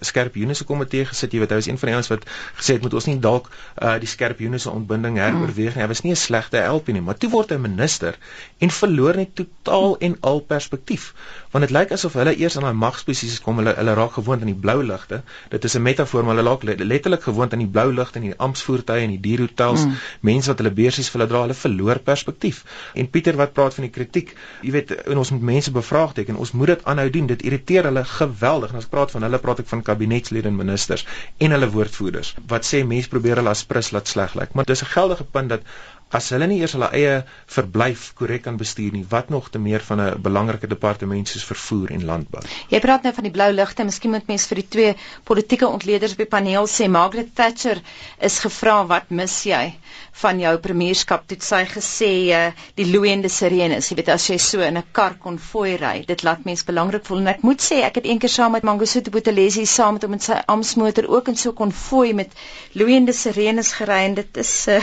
skerp 0.00 0.34
Junise 0.34 0.64
komitee 0.64 1.04
gesit. 1.04 1.32
Jy 1.32 1.38
weet 1.38 1.50
hy 1.50 1.56
was 1.56 1.66
een 1.66 1.78
van 1.78 1.86
die 1.86 1.94
ouens 1.94 2.08
wat 2.08 2.24
gesê 2.56 2.72
het 2.72 2.82
moet 2.82 2.94
ons 2.94 3.04
nie 3.04 3.18
dalk 3.18 3.50
uh, 3.82 3.98
die 3.98 4.06
skerp 4.08 4.38
Junise 4.38 4.70
ontbinding 4.70 5.16
heroorweeg 5.16 5.74
nie. 5.74 5.82
Hy 5.82 5.88
was 5.88 6.02
nie 6.02 6.12
'n 6.12 6.16
slegte 6.16 6.58
LP 6.58 6.88
nie, 6.88 7.00
maar 7.00 7.16
toe 7.16 7.30
word 7.30 7.50
hy 7.50 7.56
minister 7.56 8.16
en 8.58 8.70
verloor 8.70 9.16
net 9.16 9.34
totaal 9.34 9.96
en 9.98 10.16
al 10.20 10.40
perspektief. 10.40 11.14
Want 11.50 11.64
dit 11.64 11.74
lyk 11.74 11.92
asof 11.92 12.12
hulle 12.12 12.36
eers 12.36 12.56
aan 12.56 12.62
daai 12.62 12.74
magsposisies 12.74 13.40
kom, 13.40 13.56
hulle 13.56 13.74
hulle 13.76 13.94
raak 13.94 14.12
gewoond 14.12 14.40
aan 14.40 14.52
die 14.52 14.60
blou 14.66 14.82
ligte. 14.84 15.22
Dit 15.48 15.64
is 15.64 15.74
'n 15.74 15.82
metafoor, 15.82 16.24
maar 16.24 16.36
hulle 16.36 16.48
raak 16.48 16.62
letterlik 16.62 17.22
gewoond 17.22 17.52
aan 17.52 17.64
die 17.64 17.72
blou 17.76 17.92
ligte 17.92 18.18
en 18.18 18.24
die 18.24 18.34
ampsvoertuie 18.36 19.02
en 19.02 19.14
die 19.16 19.20
dierhotels. 19.20 19.84
Mm. 19.84 19.94
Mense 20.20 20.48
wat 20.48 20.58
hulle 20.58 20.70
beursies 20.70 21.08
vir 21.08 21.20
hulle 21.20 21.30
dra, 21.30 21.40
hulle 21.40 21.54
verloor 21.54 21.98
perspektief. 21.98 22.64
En 22.94 23.10
Pieter 23.10 23.36
wat 23.36 23.52
praat 23.52 23.74
van 23.74 23.84
die 23.84 23.92
kritiek, 23.92 24.36
jy 24.62 24.72
weet, 24.74 24.94
en 25.04 25.18
ons 25.18 25.30
moet 25.30 25.46
mense 25.52 25.70
bevraagteken. 25.74 26.36
Ons 26.36 26.52
moet 26.52 26.72
dit 26.74 26.84
aanhou 26.84 27.10
doen. 27.10 27.26
Dit 27.26 27.42
irriteer 27.42 27.88
hulle 27.90 28.04
geweldig. 28.04 28.72
En 28.72 28.80
as 28.80 28.88
ek 28.88 28.94
praat 28.94 29.14
van 29.14 29.26
hulle, 29.26 29.38
praat 29.42 29.62
ek 29.64 29.70
van 29.72 29.82
kabinetslede 29.82 30.48
en 30.48 30.56
ministers 30.56 31.06
en 31.38 31.54
hulle 31.56 31.70
woordvoerders 31.70 32.34
wat 32.48 32.66
sê 32.66 32.84
mense 32.86 33.10
probeer 33.12 33.40
hulle 33.42 33.54
as 33.54 33.64
prins 33.68 33.92
laat 33.94 34.10
sleg 34.10 34.34
lyk. 34.38 34.54
Maar 34.54 34.68
dis 34.70 34.82
'n 34.82 34.92
geldige 34.94 35.24
punt 35.24 35.48
dat 35.48 35.62
as 36.10 36.30
hulle 36.32 36.46
nie 36.48 36.60
eers 36.62 36.72
hulle 36.76 36.88
eie 36.96 37.14
verblyf 37.52 38.12
korrek 38.18 38.46
kan 38.46 38.56
bestuur 38.60 38.94
nie, 38.96 39.04
wat 39.10 39.28
nog 39.28 39.50
te 39.52 39.58
meer 39.58 39.82
van 39.84 40.00
'n 40.00 40.22
belangrike 40.22 40.66
departement 40.66 41.28
soos 41.28 41.44
vervoer 41.44 41.90
en 41.92 42.04
landbou. 42.04 42.42
Jy 42.68 42.80
praat 42.80 43.02
nou 43.02 43.12
van 43.14 43.24
die 43.24 43.32
blou 43.32 43.52
ligte, 43.52 43.84
miskien 43.84 44.10
moet 44.10 44.26
mens 44.26 44.46
vir 44.46 44.56
die 44.62 44.68
twee 44.68 44.94
politieke 45.24 45.66
ontleeders 45.66 46.12
op 46.12 46.18
die 46.18 46.26
paneel 46.26 46.66
sê 46.66 46.88
Margaret 46.88 47.34
Thatcher 47.34 47.80
is 48.20 48.38
gevra 48.38 48.86
wat 48.86 49.10
mis 49.10 49.44
jy 49.44 49.74
van 50.22 50.40
jou 50.40 50.58
premierskap? 50.58 51.26
Toe 51.28 51.38
sy 51.40 51.64
gesê 51.64 52.12
uh, 52.32 52.52
die 52.74 52.86
loeiende 52.90 53.28
sirenes, 53.28 53.90
jy 53.90 53.96
weet 53.96 54.08
as 54.08 54.28
jy 54.30 54.38
so 54.38 54.60
in 54.60 54.78
'n 54.78 54.84
kar 54.92 55.14
konvoi 55.18 55.76
ry, 55.76 56.04
dit 56.06 56.22
laat 56.22 56.44
mens 56.44 56.64
belangrik 56.64 57.04
voel 57.04 57.18
en 57.18 57.28
ek 57.34 57.42
moet 57.42 57.60
sê 57.60 57.82
ek 57.84 58.00
het 58.00 58.06
eendag 58.06 58.30
saam 58.30 58.52
met 58.52 58.62
Mangosuthu 58.62 59.10
Buthelezi 59.10 59.66
saam 59.66 59.94
met 59.94 60.02
hom 60.02 60.12
in 60.12 60.20
sy 60.20 60.40
amsmotor 60.46 61.08
ook 61.08 61.28
in 61.28 61.36
so 61.36 61.50
'n 61.50 61.54
konvoi 61.54 62.12
met 62.14 62.30
loeiende 62.72 63.12
sirenes 63.12 63.72
gery 63.72 64.04
en 64.08 64.14
dit 64.14 64.36
is 64.36 64.68
uh, 64.68 64.80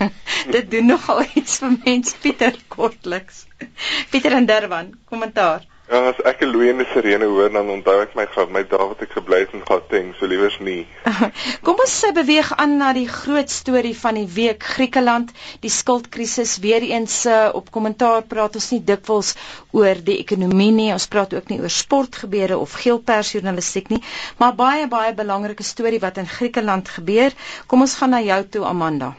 dit 0.56 0.63
doen 0.70 0.86
nogal 0.86 1.24
iets 1.40 1.58
vir 1.62 1.76
mens 1.84 2.16
Pieter 2.22 2.58
kortliks. 2.68 3.46
Pieter 4.10 4.32
en 4.40 4.46
Durban, 4.46 4.92
kommentaar. 5.08 5.64
Ja, 5.84 5.98
as 6.08 6.20
ek 6.24 6.40
'n 6.40 6.48
loeiende 6.48 6.84
sirene 6.88 7.26
hoor 7.28 7.50
dan 7.52 7.68
onthou 7.68 7.94
ek 8.02 8.14
my 8.16 8.24
my 8.56 8.62
dae 8.68 8.84
wat 8.90 9.02
ek 9.04 9.10
gebly 9.16 9.40
het 9.42 9.50
in 9.52 9.64
Gauteng, 9.68 10.14
so 10.16 10.24
liewers 10.26 10.56
nie. 10.58 10.86
Kom 11.66 11.82
ons 11.84 11.96
sê 12.00 12.08
beweeg 12.16 12.52
aan 12.56 12.78
na 12.80 12.94
die 12.96 13.08
groot 13.16 13.52
storie 13.52 13.92
van 13.92 14.16
die 14.16 14.24
week, 14.24 14.64
Griekeland, 14.64 15.34
die 15.60 15.68
skuldkrisis. 15.68 16.56
Weer 16.64 16.80
eens 16.88 17.26
uh, 17.26 17.50
op 17.52 17.68
kommentaar 17.70 18.24
praat 18.30 18.56
ons 18.56 18.70
nie 18.72 18.80
dikwels 18.80 19.34
oor 19.76 20.00
die 20.00 20.16
ekonomie 20.22 20.72
nie, 20.72 20.88
ons 20.96 21.06
praat 21.06 21.36
ook 21.36 21.52
nie 21.52 21.60
oor 21.60 21.74
sportgebeure 21.76 22.56
of 22.56 22.78
geelpersjournalistiek 22.80 23.92
nie, 23.92 24.00
maar 24.40 24.56
baie 24.56 24.88
baie 24.88 25.12
belangrike 25.12 25.68
storie 25.68 26.00
wat 26.00 26.16
in 26.16 26.32
Griekeland 26.38 26.88
gebeur. 26.96 27.36
Kom 27.68 27.84
ons 27.84 27.98
gaan 28.00 28.16
na 28.16 28.24
jou 28.24 28.40
toe 28.56 28.64
Amanda. 28.64 29.12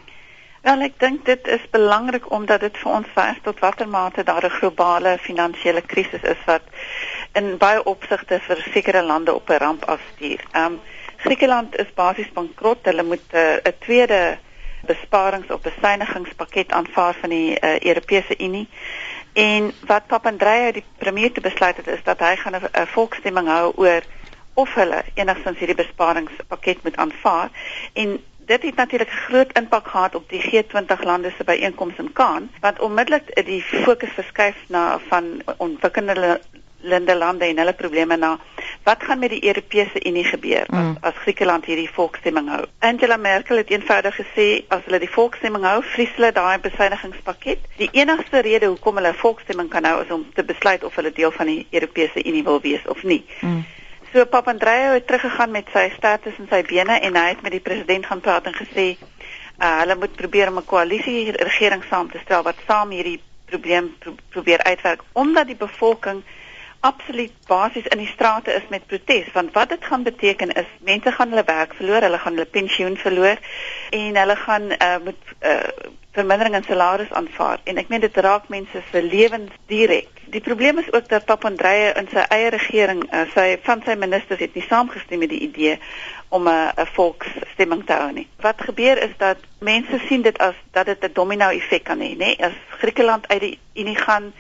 Wel, 0.66 0.82
ek 0.82 0.96
dink 0.98 1.26
dit 1.30 1.48
is 1.54 1.66
belangrik 1.70 2.24
omdat 2.34 2.64
dit 2.66 2.78
vir 2.82 2.92
ons 2.98 3.10
wys 3.14 3.42
tot 3.46 3.60
watter 3.62 3.86
mate 3.96 4.24
daar 4.26 4.46
'n 4.48 4.56
globale 4.60 5.12
finansiële 5.22 5.82
krisis 5.82 6.24
is 6.24 6.42
wat 6.46 6.64
in 7.38 7.58
baie 7.62 7.84
opsigte 7.84 8.40
vir 8.48 8.64
sekere 8.74 9.04
lande 9.04 9.34
op 9.34 9.50
'n 9.50 9.60
ramp 9.62 9.86
afstuur. 9.86 10.42
Ehm 10.52 10.66
um, 10.66 10.80
Griekeland 11.18 11.78
is 11.78 11.94
basies 11.94 12.32
bankrot. 12.34 12.80
Hulle 12.82 13.04
moet 13.04 13.28
eh, 13.30 13.42
'n 13.42 13.68
uh, 13.68 13.74
tweede 13.80 14.38
besparings- 14.86 15.54
of 15.54 15.62
besuinigingspakket 15.62 16.72
aanvaar 16.72 17.16
van 17.22 17.30
die 17.30 17.60
uh, 17.60 17.80
Europese 17.80 18.36
Unie. 18.38 18.68
En 19.34 19.72
wat 19.86 20.08
Papandreou 20.08 20.72
die 20.72 20.86
premier 20.98 21.32
te 21.32 21.42
besluit 21.42 21.78
het 21.78 21.88
is 21.88 22.04
dat 22.04 22.20
hy 22.20 22.36
gaan 22.36 22.56
'n 22.56 22.88
volksstemming 22.88 23.48
hou 23.48 23.72
oor 23.76 24.02
of 24.54 24.74
hulle 24.74 25.04
enigstens 25.14 25.58
hierdie 25.58 25.76
besparingspakket 25.76 26.84
moet 26.84 26.96
aanvaar 26.96 27.50
en 27.94 28.24
dit 28.46 28.62
het 28.62 28.76
natuurlik 28.76 29.10
'n 29.10 29.24
groot 29.28 29.58
impak 29.58 29.88
gehad 29.88 30.16
op 30.16 30.30
die 30.30 30.42
G20 30.42 31.04
lande 31.04 31.34
se 31.38 31.44
byeenkomste 31.44 32.02
in 32.02 32.14
Cannes 32.14 32.50
wat 32.60 32.80
onmiddellik 32.80 33.46
die 33.46 33.62
fokus 33.62 34.10
verskuif 34.10 34.56
na 34.68 35.00
van 35.08 35.42
ontwikkelende 35.58 36.40
lande 37.16 37.46
en 37.46 37.58
hulle 37.58 37.74
probleme 37.74 38.18
na 38.18 38.40
wat 38.84 39.04
gaan 39.04 39.20
met 39.20 39.30
die 39.30 39.46
Europese 39.46 40.06
Unie 40.06 40.24
gebeur 40.24 40.66
as, 40.68 40.84
mm. 40.84 40.98
as 41.02 41.14
Griekeland 41.14 41.66
hierdie 41.66 41.90
volksstemming 41.90 42.50
hou. 42.50 42.66
Angela 42.80 43.18
Merkel 43.18 43.58
het 43.58 43.70
eenvoudig 43.70 44.16
gesê 44.16 44.48
as 44.68 44.84
hulle 44.86 45.00
die 45.00 45.10
volksstemming 45.10 45.66
hou, 45.66 45.80
vries 45.96 46.12
hulle 46.16 46.32
daai 46.32 46.60
besuinigingspakket. 46.60 47.60
Die 47.78 47.90
enigste 47.92 48.44
rede 48.46 48.66
hoekom 48.66 48.96
hulle 48.96 49.10
'n 49.10 49.22
volksstemming 49.24 49.70
kan 49.70 49.86
hou 49.86 50.04
is 50.04 50.12
om 50.12 50.26
te 50.34 50.44
besluit 50.44 50.84
of 50.84 50.96
hulle 50.96 51.12
deel 51.12 51.32
van 51.32 51.46
die 51.46 51.68
Europese 51.72 52.26
Unie 52.26 52.44
wil 52.44 52.62
wees 52.62 52.86
of 52.88 53.04
nie. 53.04 53.26
Mm. 53.42 53.66
So 54.16 54.26
Papandreou 54.26 54.94
het 54.94 55.08
teruggegaan 55.08 55.52
met 55.52 55.68
sy 55.74 55.90
status 55.92 56.38
en 56.40 56.46
sy 56.48 56.62
bene 56.64 56.96
en 57.04 57.18
hy 57.20 57.24
het 57.34 57.42
met 57.44 57.52
die 57.52 57.64
president 57.64 58.06
gaan 58.08 58.22
praat 58.24 58.46
en 58.48 58.54
gesê 58.56 58.86
uh, 58.96 59.74
hulle 59.82 59.98
moet 60.00 60.14
probeer 60.16 60.48
om 60.54 60.62
'n 60.62 60.70
koalisie 60.70 61.34
regering 61.36 61.84
saam 61.90 62.08
te 62.12 62.22
stel 62.24 62.46
wat 62.48 62.62
saam 62.68 62.94
hierdie 62.96 63.20
probleem 63.52 63.90
pro 64.00 64.16
probeer 64.30 64.64
uitwerk 64.64 65.04
omdat 65.12 65.52
die 65.52 65.60
bevolking 65.60 66.24
absoluut 66.80 67.34
basies 67.48 67.92
in 67.92 67.98
die 67.98 68.14
strate 68.14 68.56
is 68.56 68.70
met 68.70 68.88
protes 68.88 69.28
want 69.34 69.52
wat 69.52 69.70
dit 69.70 69.84
gaan 69.86 70.08
beteken 70.08 70.56
is 70.64 70.72
mense 70.80 71.12
gaan 71.12 71.30
hulle 71.30 71.44
werk 71.44 71.74
verloor, 71.74 72.02
hulle 72.02 72.24
gaan 72.24 72.40
hulle 72.40 72.56
pensioen 72.60 72.98
verloor 72.98 73.38
en 73.90 74.16
hulle 74.16 74.36
gaan 74.36 74.72
uh, 74.72 74.98
moet 75.04 75.24
uh, 75.42 75.92
vermindering 76.16 76.56
in 76.56 76.64
salaris 76.64 77.12
aanvaar 77.12 77.60
en 77.64 77.78
ek 77.82 77.90
meen 77.92 78.04
dit 78.04 78.18
raak 78.24 78.50
mense 78.54 78.82
se 78.92 79.02
lewens 79.04 79.52
direk. 79.72 80.10
Die 80.32 80.42
probleem 80.42 80.80
is 80.82 80.92
ook 80.94 81.10
dat 81.12 81.28
Papandreou 81.30 81.92
in 82.00 82.08
sy 82.12 82.24
eie 82.34 82.50
regering, 82.54 83.04
uh, 83.12 83.26
sy 83.36 83.46
van 83.68 83.84
sy 83.86 83.96
ministers 84.00 84.42
het 84.42 84.56
nie 84.58 84.66
saamgestem 84.66 85.22
met 85.22 85.32
die 85.34 85.44
idee 85.48 85.78
om 86.30 86.48
'n 86.50 86.72
'n 86.76 86.88
volksstemming 86.98 87.86
te 87.86 87.94
hou 87.94 88.12
nie. 88.12 88.28
Wat 88.42 88.62
gebeur 88.62 88.98
is 88.98 89.16
dat 89.18 89.38
mense 89.60 90.00
sien 90.08 90.22
dit 90.22 90.38
as 90.38 90.56
dat 90.72 90.86
dit 90.86 91.04
'n 91.04 91.14
domino 91.14 91.50
effek 91.50 91.84
kan 91.84 92.00
hê, 92.00 92.16
nê? 92.18 92.36
As 92.40 92.54
Griekeland 92.80 93.28
uit 93.28 93.42
die 93.42 93.60
Unie 93.74 93.96
gaan, 93.98 94.34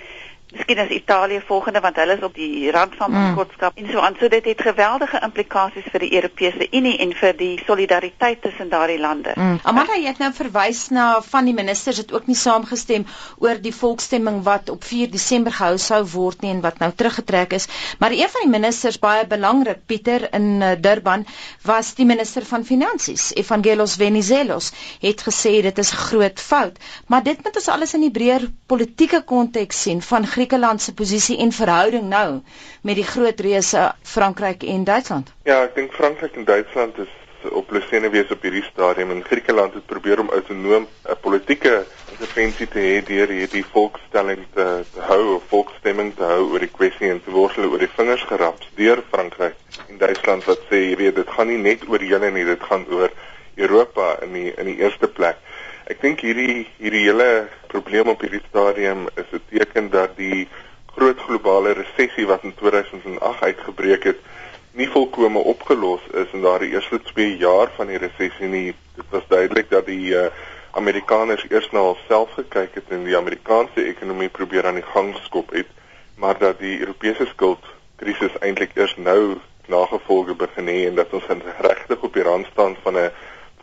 Miskien 0.55 0.77
is 0.77 0.91
Italië 0.95 1.41
volgende 1.47 1.79
want 1.83 1.97
hulle 1.99 2.15
is 2.15 2.23
op 2.23 2.33
die 2.33 2.71
rand 2.71 2.93
van 2.95 3.11
bankrotskap 3.11 3.75
mm. 3.75 3.85
en 3.85 3.91
so 3.91 3.99
aan. 3.99 4.15
So 4.19 4.27
dit 4.31 4.45
het 4.45 4.61
geweldige 4.61 5.19
implikasies 5.27 5.87
vir 5.91 6.05
die 6.05 6.11
Europese 6.15 6.67
Unie 6.71 6.95
en 7.03 7.11
vir 7.19 7.33
die 7.35 7.53
solidariteit 7.65 8.41
tussen 8.41 8.69
daardie 8.71 8.99
lande. 8.99 9.33
Mm. 9.35 9.59
Amanda, 9.63 9.97
jy 9.99 10.07
het 10.13 10.21
nou 10.23 10.31
verwys 10.37 10.85
na 10.95 11.07
van 11.25 11.49
die 11.49 11.55
ministers 11.57 11.99
het 12.03 12.13
ook 12.15 12.29
nie 12.31 12.37
saamgestem 12.39 13.03
oor 13.43 13.59
die 13.61 13.73
volksstemming 13.75 14.41
wat 14.47 14.71
op 14.71 14.87
4 14.87 15.11
Desember 15.11 15.51
gehou 15.57 15.77
sou 15.81 16.01
word 16.13 16.45
nie 16.45 16.53
en 16.55 16.63
wat 16.63 16.79
nou 16.79 16.91
teruggetrek 16.95 17.57
is. 17.59 17.67
Maar 17.99 18.15
een 18.15 18.31
van 18.31 18.47
die 18.47 18.53
ministers 18.55 18.99
baie 18.99 19.27
belangrik, 19.27 19.83
Pieter 19.85 20.29
in 20.33 20.61
uh, 20.61 20.71
Durban, 20.79 21.25
was 21.67 21.93
die 21.99 22.07
minister 22.07 22.45
van 22.47 22.63
Finansies, 22.65 23.31
Evangelos 23.35 23.97
Venizelos, 23.99 24.71
het 25.03 25.21
gesê 25.27 25.57
dit 25.67 25.83
is 25.83 25.91
groot 26.05 26.39
fout. 26.39 26.79
Maar 27.11 27.23
dit 27.27 27.43
moet 27.43 27.55
ons 27.55 27.69
alles 27.75 27.93
in 27.97 28.07
die 28.07 28.13
breër 28.13 28.47
politieke 28.71 29.21
konteks 29.27 29.81
sien 29.87 30.01
van 30.01 30.27
Griekeland 30.45 30.81
se 30.81 30.93
posisie 30.93 31.37
en 31.37 31.51
verhouding 31.51 32.03
nou 32.09 32.41
met 32.81 32.95
die 32.95 33.03
groot 33.03 33.39
reuse 33.39 33.93
Frankryk 34.01 34.63
en 34.63 34.83
Duitsland? 34.85 35.31
Ja, 35.49 35.63
ek 35.65 35.73
dink 35.73 35.95
Frankryk 35.97 36.35
en 36.37 36.45
Duitsland 36.45 36.99
is 37.01 37.09
op 37.49 37.73
lesene 37.73 38.11
wees 38.13 38.29
op 38.29 38.45
hierdie 38.45 38.61
stadium 38.67 39.09
en 39.15 39.23
Griekeland 39.25 39.73
het 39.73 39.87
probeer 39.89 40.21
om 40.21 40.29
autonoom 40.29 40.85
'n 40.85 41.17
politieke 41.21 41.73
intervensie 42.11 42.67
te 42.67 42.79
hê 42.79 43.01
deur 43.07 43.33
hierdie 43.33 43.65
volksstelling 43.71 44.45
te, 44.53 44.85
te 44.93 45.01
hou 45.09 45.35
of 45.35 45.49
volksstemming 45.49 46.13
te 46.15 46.29
hou 46.29 46.51
oor 46.51 46.61
die 46.61 46.75
kwessie 46.77 47.09
en 47.09 47.23
te 47.25 47.33
worstel 47.33 47.65
oor 47.71 47.81
die 47.81 47.95
vingers 47.97 48.29
gerap 48.29 48.61
deur 48.75 49.01
Frankryk 49.09 49.57
en 49.89 49.97
Duitsland 49.97 50.45
wat 50.45 50.61
sê 50.69 50.83
jy 50.91 50.95
weet 51.01 51.15
dit 51.15 51.35
gaan 51.37 51.49
nie 51.49 51.57
net 51.57 51.89
oor 51.89 52.05
julle 52.13 52.31
nie 52.31 52.45
dit 52.45 52.69
gaan 52.69 52.85
oor 52.93 53.09
Europa 53.55 54.17
in 54.21 54.37
die 54.37 54.53
in 54.53 54.65
die 54.65 54.77
eerste 54.77 55.07
plek. 55.07 55.41
Ek 55.85 55.99
dink 56.01 56.23
hierdie 56.25 56.63
hierdie 56.81 57.03
hele 57.05 57.45
probleem 57.69 58.07
op 58.09 58.23
hierdie 58.25 58.41
stadium 58.47 59.03
is 59.21 59.27
'n 59.37 59.41
teken 59.51 59.89
dat 59.93 60.15
die 60.17 60.47
groot 60.95 61.19
globale 61.19 61.73
resessie 61.77 62.25
wat 62.25 62.43
in 62.43 62.55
2008 62.55 63.43
uitgebreek 63.43 64.03
het, 64.09 64.19
nie 64.73 64.87
volkome 64.89 65.39
opgelos 65.39 66.01
is 66.21 66.33
in 66.33 66.41
daardie 66.41 66.71
eerste 66.73 66.97
2 67.01 67.37
jaar 67.37 67.69
van 67.75 67.87
die 67.87 68.01
resessie 68.01 68.47
nie. 68.47 68.73
Dit 68.95 69.05
was 69.09 69.27
duidelik 69.27 69.69
dat 69.69 69.85
die 69.85 70.09
uh, 70.09 70.25
Amerikaners 70.71 71.45
eers 71.49 71.69
na 71.71 71.85
hulself 71.85 72.33
gekyk 72.33 72.73
het 72.81 72.89
en 72.89 73.05
die 73.05 73.17
Amerikaanse 73.17 73.85
ekonomie 73.85 74.29
probeer 74.29 74.65
aan 74.65 74.81
die 74.81 74.89
gang 74.95 75.13
skop 75.21 75.53
het, 75.53 75.69
maar 76.17 76.37
dat 76.37 76.59
die 76.59 76.79
Europese 76.79 77.29
skuldkrisis 77.29 78.41
eintlik 78.41 78.73
eers 78.73 78.95
nou 78.97 79.37
nagevolge 79.67 80.33
begin 80.33 80.67
hê 80.67 80.87
en 80.89 80.95
dat 80.95 81.13
ons 81.13 81.29
regtig 81.61 82.01
op 82.01 82.13
die 82.13 82.25
rand 82.25 82.49
staan 82.51 82.75
van 82.81 82.97
'n 82.97 83.11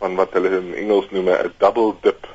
van 0.03 0.15
wat 0.19 0.33
hulle 0.35 0.49
in 0.57 0.73
Engels 0.83 1.07
noem 1.15 1.29
'n 1.31 1.53
double 1.63 1.93
dip 2.05 2.27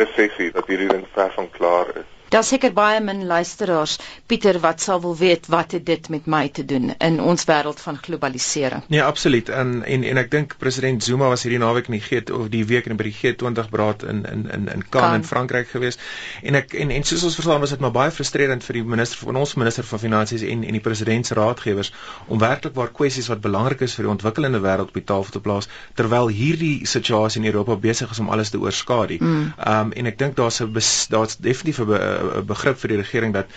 resessie 0.00 0.52
dat 0.54 0.68
hierdie 0.70 0.92
ding 0.92 1.06
ver 1.14 1.32
van 1.34 1.50
klaar 1.50 1.88
is. 2.02 2.17
Daar 2.28 2.44
seker 2.44 2.72
baie 2.76 3.00
min 3.00 3.24
luisteraars 3.26 3.96
Pieter 4.28 4.58
wat 4.60 4.82
sal 4.84 5.00
wil 5.00 5.16
weet 5.16 5.46
wat 5.48 5.72
het 5.72 5.86
dit 5.86 6.08
met 6.08 6.26
my 6.26 6.48
te 6.48 6.64
doen 6.64 6.90
in 6.98 7.20
ons 7.20 7.44
wêreld 7.48 7.80
van 7.80 7.96
globalisering. 7.96 8.82
Nee, 8.92 9.02
absoluut. 9.02 9.48
En 9.48 9.84
en 9.84 10.04
en 10.04 10.20
ek 10.20 10.30
dink 10.30 10.56
president 10.58 11.04
Zuma 11.04 11.28
was 11.32 11.42
hierdie 11.46 11.60
naweek 11.62 11.88
in 11.88 11.96
die 11.96 12.02
G 12.04 12.30
of 12.32 12.50
die 12.52 12.64
week 12.68 12.86
in 12.86 12.96
by 13.00 13.06
die 13.08 13.14
G20 13.16 13.70
beraad 13.72 14.04
in 14.04 14.24
in 14.28 14.44
in 14.52 14.68
in 14.68 14.84
Cannes 14.88 15.22
in 15.22 15.24
Frankryk 15.24 15.70
gewees. 15.72 15.96
En 16.42 16.58
ek 16.60 16.74
en 16.74 16.90
en 16.90 17.06
soos 17.08 17.24
ons 17.24 17.38
verstaan 17.40 17.64
was 17.64 17.72
dit 17.72 17.80
maar 17.80 17.94
baie 17.96 18.12
frustrerend 18.12 18.64
vir 18.64 18.80
die 18.80 18.84
minister 18.84 19.24
van 19.24 19.40
ons 19.40 19.54
minister 19.54 19.88
van 19.88 20.04
finansies 20.04 20.44
en 20.44 20.64
en 20.68 20.76
die 20.76 20.84
president 20.84 21.26
se 21.26 21.34
raadgewers 21.34 21.92
om 22.26 22.38
werklik 22.38 22.76
waar 22.76 22.92
kwessies 22.92 23.30
wat 23.32 23.40
belangrik 23.40 23.86
is 23.88 23.96
vir 23.96 24.04
die 24.04 24.12
ontwikkelende 24.12 24.60
wêreld 24.60 24.92
op 24.92 25.00
die 25.00 25.06
tafel 25.14 25.38
te 25.38 25.40
plaas 25.40 25.70
terwyl 25.94 26.28
hierdie 26.28 26.86
situasie 26.86 27.40
in 27.40 27.48
Europa 27.48 27.76
besig 27.88 28.12
is 28.12 28.20
om 28.20 28.28
alles 28.28 28.52
te 28.52 28.60
oorskadu. 28.60 29.16
Mm. 29.20 29.52
Um 29.64 29.96
en 29.96 30.12
ek 30.12 30.18
dink 30.18 30.36
daar's 30.36 30.60
'n 30.60 30.72
daar's 31.08 31.40
definitief 31.40 31.80
'n 31.80 32.17
begrip 32.46 32.78
vir 32.82 32.94
die 32.94 33.00
regering 33.02 33.34
dat 33.36 33.52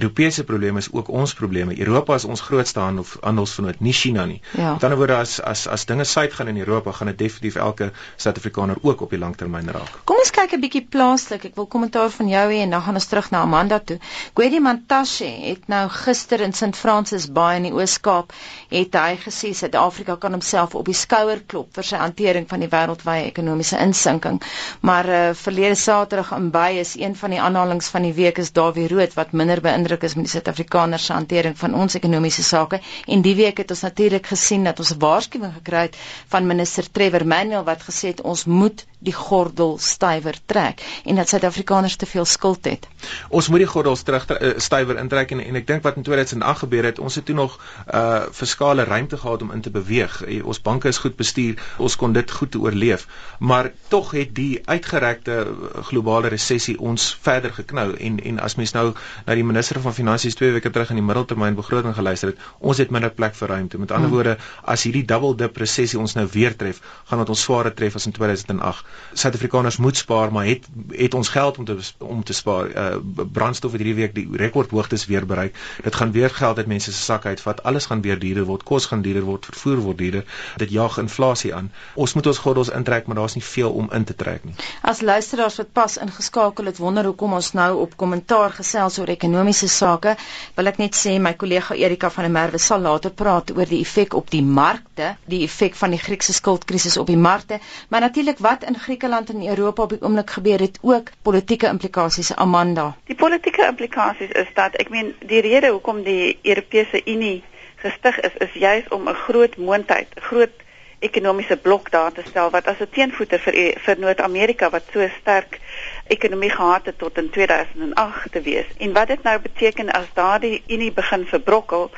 Europese 0.00 0.44
probleme 0.44 0.78
is 0.78 0.88
ook 0.92 1.08
ons 1.08 1.34
probleme. 1.34 1.76
Europa 1.78 2.14
is 2.14 2.24
ons 2.24 2.40
grootste 2.40 2.80
handel, 2.80 3.04
handelsvernoot, 3.20 3.80
nie 3.80 3.92
China 3.92 4.24
nie. 4.24 4.40
Ja. 4.56 4.72
Met 4.72 4.84
ander 4.84 4.98
woorde 4.98 5.18
as 5.20 5.40
as 5.40 5.66
as 5.68 5.84
dinge 5.84 6.04
suid 6.04 6.32
gaan 6.32 6.48
in 6.48 6.58
Europa, 6.58 6.92
gaan 6.92 7.12
dit 7.12 7.18
definitief 7.18 7.56
elke 7.60 7.90
Suid-Afrikaner 8.16 8.78
ook 8.82 9.00
op 9.00 9.10
die 9.10 9.18
langtermyn 9.18 9.68
raak. 9.70 10.00
Kom 10.04 10.16
ons 10.22 10.30
kyk 10.30 10.52
'n 10.56 10.60
bietjie 10.60 10.86
plaaslik. 10.88 11.44
Ek 11.44 11.54
wil 11.54 11.66
kommentaar 11.66 12.10
van 12.10 12.28
jou 12.28 12.46
hê 12.52 12.62
en 12.62 12.70
dan 12.70 12.82
gaan 12.82 12.94
ons 12.94 13.06
terug 13.06 13.30
na 13.30 13.40
Amanda 13.40 13.78
toe. 13.78 13.98
Gwedi 14.34 14.60
Mantashe 14.60 15.24
het 15.24 15.68
nou 15.68 15.88
gister 15.88 16.40
in 16.40 16.52
St 16.52 16.76
Francis 16.76 17.26
Bay 17.32 17.56
in 17.56 17.62
die 17.62 17.72
Oos-Kaap 17.72 18.32
het 18.70 18.94
hy 18.94 19.16
gesê 19.16 19.52
Suid-Afrika 19.54 20.16
kan 20.16 20.32
homself 20.32 20.74
op 20.74 20.86
die 20.86 20.94
skouer 20.94 21.42
klop 21.46 21.74
vir 21.74 21.84
sy 21.84 21.96
hantering 21.96 22.48
van 22.48 22.60
die 22.60 22.68
wêreldwye 22.68 23.26
ekonomiese 23.26 23.78
insinking. 23.78 24.40
Maar 24.80 25.08
uh, 25.08 25.34
verlede 25.34 25.74
Saterdag 25.74 26.32
in 26.32 26.50
Bay 26.50 26.78
is 26.78 26.96
een 26.96 27.16
van 27.16 27.30
die 27.30 27.40
aanhalings 27.40 27.88
van 27.88 28.02
die 28.02 28.14
week 28.14 28.38
is 28.38 28.52
Dawie 28.52 28.88
Rood 28.88 29.14
wat 29.14 29.32
minder 29.32 29.60
beïndruk 29.60 29.89
is 29.98 30.14
met 30.14 30.24
die 30.24 30.32
Suid-Afrikaners 30.32 31.04
se 31.04 31.12
hantering 31.12 31.58
van 31.58 31.74
ons 31.74 31.94
ekonomiese 31.94 32.42
sake 32.42 32.80
en 33.06 33.22
die 33.22 33.34
week 33.34 33.58
het 33.58 33.70
ons 33.70 33.80
natuurlik 33.80 34.26
gesien 34.26 34.64
dat 34.64 34.78
ons 34.78 34.94
'n 34.94 34.98
waarskuwing 34.98 35.52
gekry 35.52 35.82
het 35.88 35.96
van 36.28 36.46
minister 36.46 36.90
Trevor 36.90 37.26
Manuel 37.26 37.64
wat 37.64 37.82
gesê 37.82 38.08
het 38.08 38.20
ons 38.20 38.44
moet 38.44 38.86
die 39.00 39.14
gordel 39.16 39.78
stywer 39.80 40.36
trek 40.46 40.82
en 41.04 41.16
dat 41.16 41.28
Suid-Afrikaners 41.28 41.96
te 41.96 42.06
veel 42.06 42.24
skuld 42.24 42.64
het. 42.64 42.88
Ons 43.28 43.48
moet 43.48 43.58
die 43.64 43.68
gordel 43.70 43.96
terug 43.96 44.26
uh, 44.30 44.52
stywer 44.60 44.98
intrek 45.00 45.30
en 45.30 45.40
en 45.40 45.56
ek 45.56 45.66
dink 45.66 45.82
wat 45.82 45.96
in 45.96 46.04
2008 46.04 46.64
gebeur 46.64 46.84
het, 46.84 46.98
ons 46.98 47.14
het 47.14 47.24
toe 47.24 47.34
nog 47.34 47.56
uh 47.92 48.08
fiskale 48.36 48.84
ruimte 48.84 49.16
gehad 49.16 49.42
om 49.42 49.52
in 49.52 49.60
te 49.60 49.70
beweeg. 49.70 50.20
Uh, 50.26 50.44
ons 50.46 50.60
banke 50.60 50.88
is 50.88 50.98
goed 50.98 51.16
bestuur, 51.16 51.60
ons 51.78 51.96
kon 51.96 52.12
dit 52.12 52.30
goed 52.30 52.56
oorleef, 52.56 53.06
maar 53.38 53.70
tog 53.88 54.10
het 54.10 54.34
die 54.34 54.60
uitgerekte 54.64 55.46
globale 55.88 56.28
resessie 56.28 56.76
ons 56.78 57.16
verder 57.22 57.52
geknou 57.52 57.94
en 57.96 58.20
en 58.20 58.40
as 58.40 58.56
mens 58.60 58.74
nou 58.76 58.92
na 59.26 59.34
die 59.34 59.44
minister 59.44 59.69
van 59.78 59.94
finansies 59.94 60.34
2 60.34 60.50
weke 60.52 60.70
terug 60.70 60.90
in 60.90 60.98
die 60.98 61.04
middeltermyn 61.04 61.54
begroting 61.54 61.94
geluister 61.94 62.32
het, 62.32 62.38
ons 62.58 62.78
het 62.82 62.90
minder 62.90 63.10
plek 63.14 63.34
vir 63.38 63.48
ruimte. 63.48 63.78
Met 63.78 63.92
ander 63.94 64.08
hmm. 64.08 64.16
woorde, 64.16 64.36
as 64.64 64.82
hierdie 64.82 65.04
double 65.04 65.36
dip 65.36 65.56
resessie 65.56 65.98
ons 65.98 66.14
nou 66.18 66.26
weer 66.32 66.56
tref, 66.56 66.80
gaan 67.06 67.22
dit 67.22 67.28
ons 67.28 67.42
swaarder 67.46 67.74
tref 67.74 67.94
as 67.94 68.06
in 68.06 68.12
2008. 68.16 68.84
Suid-Afrikaners 69.14 69.76
moet 69.76 69.96
spaar, 69.96 70.32
maar 70.32 70.46
het 70.46 70.66
het 70.90 71.14
ons 71.14 71.28
geld 71.28 71.58
om 71.58 71.64
te 71.64 71.78
om 71.98 72.24
te 72.24 72.34
spaar. 72.34 72.70
Uh 72.74 73.26
brandstof 73.32 73.72
het 73.72 73.80
hierdie 73.80 73.98
week 74.02 74.14
die 74.14 74.26
rekordhoogtes 74.42 75.06
weer 75.06 75.26
bereik. 75.26 75.56
Dit 75.84 75.94
gaan 75.94 76.12
weer 76.12 76.30
geld 76.30 76.56
uit 76.56 76.66
mense 76.66 76.92
se 76.92 77.02
sakke 77.02 77.28
uitvat. 77.28 77.62
Alles 77.62 77.86
gaan 77.86 78.00
weer 78.00 78.18
duurder 78.18 78.44
word. 78.44 78.62
Kos 78.62 78.86
gaan 78.86 79.02
duurder 79.02 79.22
word, 79.22 79.44
vervoer 79.44 79.76
word 79.76 79.98
duurder. 79.98 80.24
Dit 80.56 80.70
jaag 80.70 80.98
inflasie 80.98 81.54
aan. 81.54 81.70
Ons 81.94 82.14
moet 82.14 82.26
ons 82.26 82.38
gordels 82.38 82.68
intrek, 82.68 83.06
maar 83.06 83.16
daar's 83.16 83.34
nie 83.34 83.44
veel 83.44 83.72
om 83.72 83.90
in 83.92 84.04
te 84.04 84.14
trek 84.14 84.44
nie. 84.44 84.54
As 84.82 85.00
luisteraars 85.00 85.56
wat 85.62 85.72
pas 85.72 85.96
ingeskakel 85.96 86.70
het, 86.70 86.78
wonder 86.78 87.04
hoekom 87.04 87.32
ons 87.38 87.52
nou 87.52 87.70
op 87.84 87.96
kommentaar 87.96 88.54
gesels 88.56 88.98
oor 88.98 89.12
ekonomiese 89.12 89.59
ekonomiese 89.60 89.68
sake, 89.68 90.16
wil 90.56 90.68
ek 90.70 90.78
net 90.80 90.96
sê 90.96 91.18
my 91.20 91.34
kollega 91.36 91.74
Erika 91.76 92.10
van 92.10 92.24
der 92.24 92.32
Merwe 92.32 92.58
sal 92.58 92.80
later 92.80 93.10
praat 93.10 93.50
oor 93.52 93.66
die 93.68 93.80
effek 93.84 94.14
op 94.14 94.30
die 94.30 94.42
markte, 94.42 95.16
die 95.26 95.42
effek 95.44 95.74
van 95.76 95.90
die 95.90 96.00
Griekse 96.00 96.32
skuldkrisis 96.32 96.96
op 96.96 97.06
die 97.06 97.16
markte, 97.18 97.60
maar 97.90 98.00
natuurlik 98.00 98.38
wat 98.38 98.64
in 98.64 98.78
Griekeland 98.78 99.30
en 99.30 99.46
Europa 99.46 99.82
op 99.82 99.90
die 99.90 100.02
oomblik 100.02 100.30
gebeur 100.30 100.60
het 100.60 100.78
ook 100.82 101.10
politieke 101.22 101.68
implikasies 101.68 102.32
Amanda. 102.36 102.94
Die 103.06 103.16
politieke 103.16 103.66
implikasies 103.66 104.32
is 104.32 104.48
dat 104.54 104.76
ek 104.80 104.90
meen 104.90 105.14
die 105.20 105.40
rede 105.40 105.70
hoekom 105.70 106.02
die 106.04 106.38
Europese 106.42 107.02
Unie 107.06 107.42
gestig 107.80 108.18
is 108.20 108.34
is 108.44 108.52
juis 108.60 108.88
om 108.92 109.08
'n 109.08 109.14
groot 109.26 109.56
moondheid, 109.56 110.08
groot 110.20 110.52
ekonomiese 111.00 111.56
blok 111.56 111.90
daar 111.90 112.12
te 112.12 112.22
stel 112.26 112.50
wat 112.50 112.66
as 112.66 112.80
'n 112.80 112.90
teenvoeter 112.92 113.40
vir 113.40 113.54
vir 113.84 113.98
Noord-Amerika 113.98 114.70
wat 114.70 114.84
so 114.92 115.08
sterk 115.20 115.60
ekonomie 116.06 116.50
gehad 116.50 116.86
het 116.86 116.98
tot 116.98 117.18
in 117.18 117.30
2008 117.30 118.32
te 118.32 118.40
wees. 118.40 118.66
En 118.78 118.92
wat 118.92 119.08
dit 119.08 119.22
nou 119.22 119.38
beteken 119.38 119.90
as 119.90 120.12
daardie 120.14 120.62
Unie 120.66 120.92
begin 120.92 121.26
verbrokkel, 121.26 121.90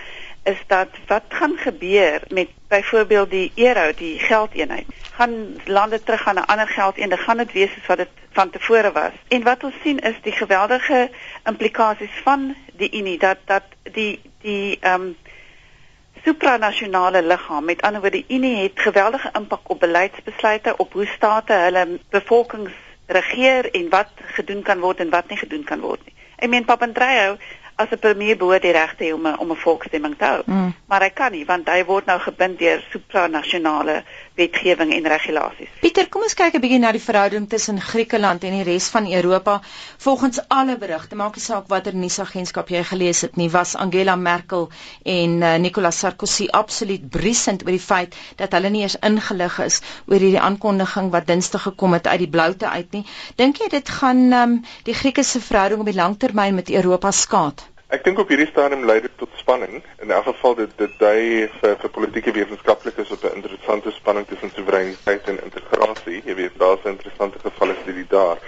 is 0.42 0.58
dat 0.66 0.88
wat 1.06 1.22
gaan 1.28 1.56
gebeur 1.56 2.22
met 2.28 2.48
byvoorbeeld 2.68 3.30
die 3.30 3.52
euro, 3.54 3.92
die 3.96 4.18
geldeenheid? 4.18 4.86
Gaan 5.12 5.60
lande 5.64 6.02
terug 6.02 6.26
aan 6.26 6.34
'n 6.34 6.46
ander 6.46 6.68
geldeenheid? 6.68 7.20
Gaan 7.20 7.36
dit 7.36 7.52
wees 7.52 7.72
soos 7.72 7.86
wat 7.86 7.96
dit 7.96 8.08
van 8.30 8.50
tevore 8.50 8.92
was? 8.92 9.12
En 9.28 9.42
wat 9.42 9.64
ons 9.64 9.74
sien 9.82 9.98
is 9.98 10.16
die 10.22 10.32
geweldige 10.32 11.10
implikasies 11.44 12.20
van 12.22 12.54
die 12.72 12.90
Unie 12.92 13.18
dat 13.18 13.38
dat 13.44 13.62
die 13.82 14.20
die 14.40 14.78
ehm 14.80 15.00
um, 15.00 15.16
supranasionale 16.24 17.22
liggaam, 17.22 17.64
met 17.64 17.82
ander 17.82 18.00
woorde 18.00 18.22
die 18.22 18.36
Unie 18.36 18.62
het 18.62 18.80
geweldige 18.80 19.30
impak 19.38 19.70
op 19.70 19.80
beleidsbesluite, 19.80 20.76
op 20.76 20.92
hoe 20.92 21.06
state 21.06 21.52
hulle 21.52 21.98
bevolkings 22.10 22.72
regeer 23.06 23.70
en 23.70 23.88
wat 23.88 24.10
gedoen 24.16 24.62
kan 24.62 24.80
word 24.80 25.00
en 25.00 25.10
wat 25.10 25.28
nie 25.28 25.38
gedoen 25.38 25.64
kan 25.64 25.80
word 25.80 26.00
nie. 26.04 26.14
Ek 26.36 26.50
meen 26.50 26.64
Papandreou 26.64 27.36
as 27.74 27.90
'n 27.90 27.98
premier 27.98 28.36
behoort 28.36 28.62
die 28.62 28.72
regte 28.72 29.14
om 29.14 29.26
'n 29.26 29.38
om 29.38 29.50
'n 29.50 29.56
volksstemming 29.56 30.14
te 30.18 30.24
hou. 30.24 30.42
Mm. 30.44 30.74
Maar 30.86 31.02
hy 31.02 31.10
kan 31.10 31.32
nie 31.32 31.44
want 31.44 31.68
hy 31.68 31.84
word 31.84 32.06
nou 32.06 32.18
gebind 32.20 32.58
deur 32.58 32.84
supranasionale 32.90 34.02
wetgewing 34.34 34.92
en 34.96 35.06
regulasies. 35.12 35.70
Pieter, 35.80 36.08
kom 36.08 36.22
ons 36.26 36.34
kyk 36.34 36.54
'n 36.56 36.62
bietjie 36.64 36.80
na 36.82 36.92
die 36.92 37.02
verhouding 37.02 37.48
tussen 37.48 37.80
Griekeland 37.80 38.44
en 38.44 38.56
die 38.56 38.62
res 38.68 38.88
van 38.94 39.06
Europa. 39.12 39.60
Volgens 39.98 40.40
alle 40.48 40.76
berigte, 40.78 41.16
maak 41.16 41.36
nie 41.36 41.44
saak 41.44 41.68
watter 41.68 41.94
nuusagentskap 41.94 42.68
jy 42.68 42.82
gelees 42.84 43.20
het 43.20 43.36
nie, 43.36 43.50
was 43.50 43.74
Angela 43.76 44.16
Merkel 44.16 44.68
en 45.04 45.42
uh, 45.42 45.56
Nicolas 45.56 45.98
Sarkozy 45.98 46.48
absoluut 46.50 47.08
briesend 47.10 47.66
oor 47.66 47.76
die 47.76 47.86
feit 47.86 48.16
dat 48.36 48.52
hulle 48.52 48.70
nie 48.70 48.82
eens 48.82 48.96
ingelig 49.00 49.58
is 49.58 49.80
oor 50.06 50.18
hierdie 50.18 50.40
aankondiging 50.40 51.10
wat 51.10 51.26
Dinsdag 51.26 51.62
gekom 51.62 51.92
het 51.92 52.06
uit 52.06 52.18
die 52.18 52.30
bloute 52.30 52.68
uit 52.68 52.92
nie. 52.92 53.04
Dink 53.36 53.58
jy 53.58 53.68
dit 53.68 53.88
gaan 53.88 54.32
um, 54.32 54.64
die 54.84 54.94
Griekse 54.94 55.40
verhouding 55.40 55.80
op 55.80 55.86
die 55.86 56.00
langtermyn 56.00 56.54
met 56.54 56.70
Europa 56.70 57.10
skaad? 57.10 57.71
Ek 57.92 58.06
dink 58.06 58.22
op 58.22 58.30
hierdie 58.32 58.48
stadium 58.48 58.86
lei 58.88 59.02
dit 59.04 59.12
tot 59.20 59.28
spanning. 59.36 59.82
In 60.00 60.10
elk 60.16 60.24
geval 60.30 60.54
dit 60.62 60.70
dit 60.80 60.92
dui 60.96 61.48
vir 61.58 61.74
vir 61.82 61.90
politieke 61.92 62.32
wetenskaplikes 62.32 63.10
op 63.12 63.26
'n 63.28 63.34
interessante 63.36 63.92
spanning 63.92 64.26
tussen 64.26 64.52
soewereiniteit 64.54 65.28
en 65.28 65.42
integrasie. 65.44 66.22
Jy 66.24 66.34
weet, 66.34 66.56
daar's 66.58 66.84
'n 66.84 66.94
interessante 66.96 67.38
gevalle 67.38 67.76
studie 67.82 68.06
daar. 68.08 68.38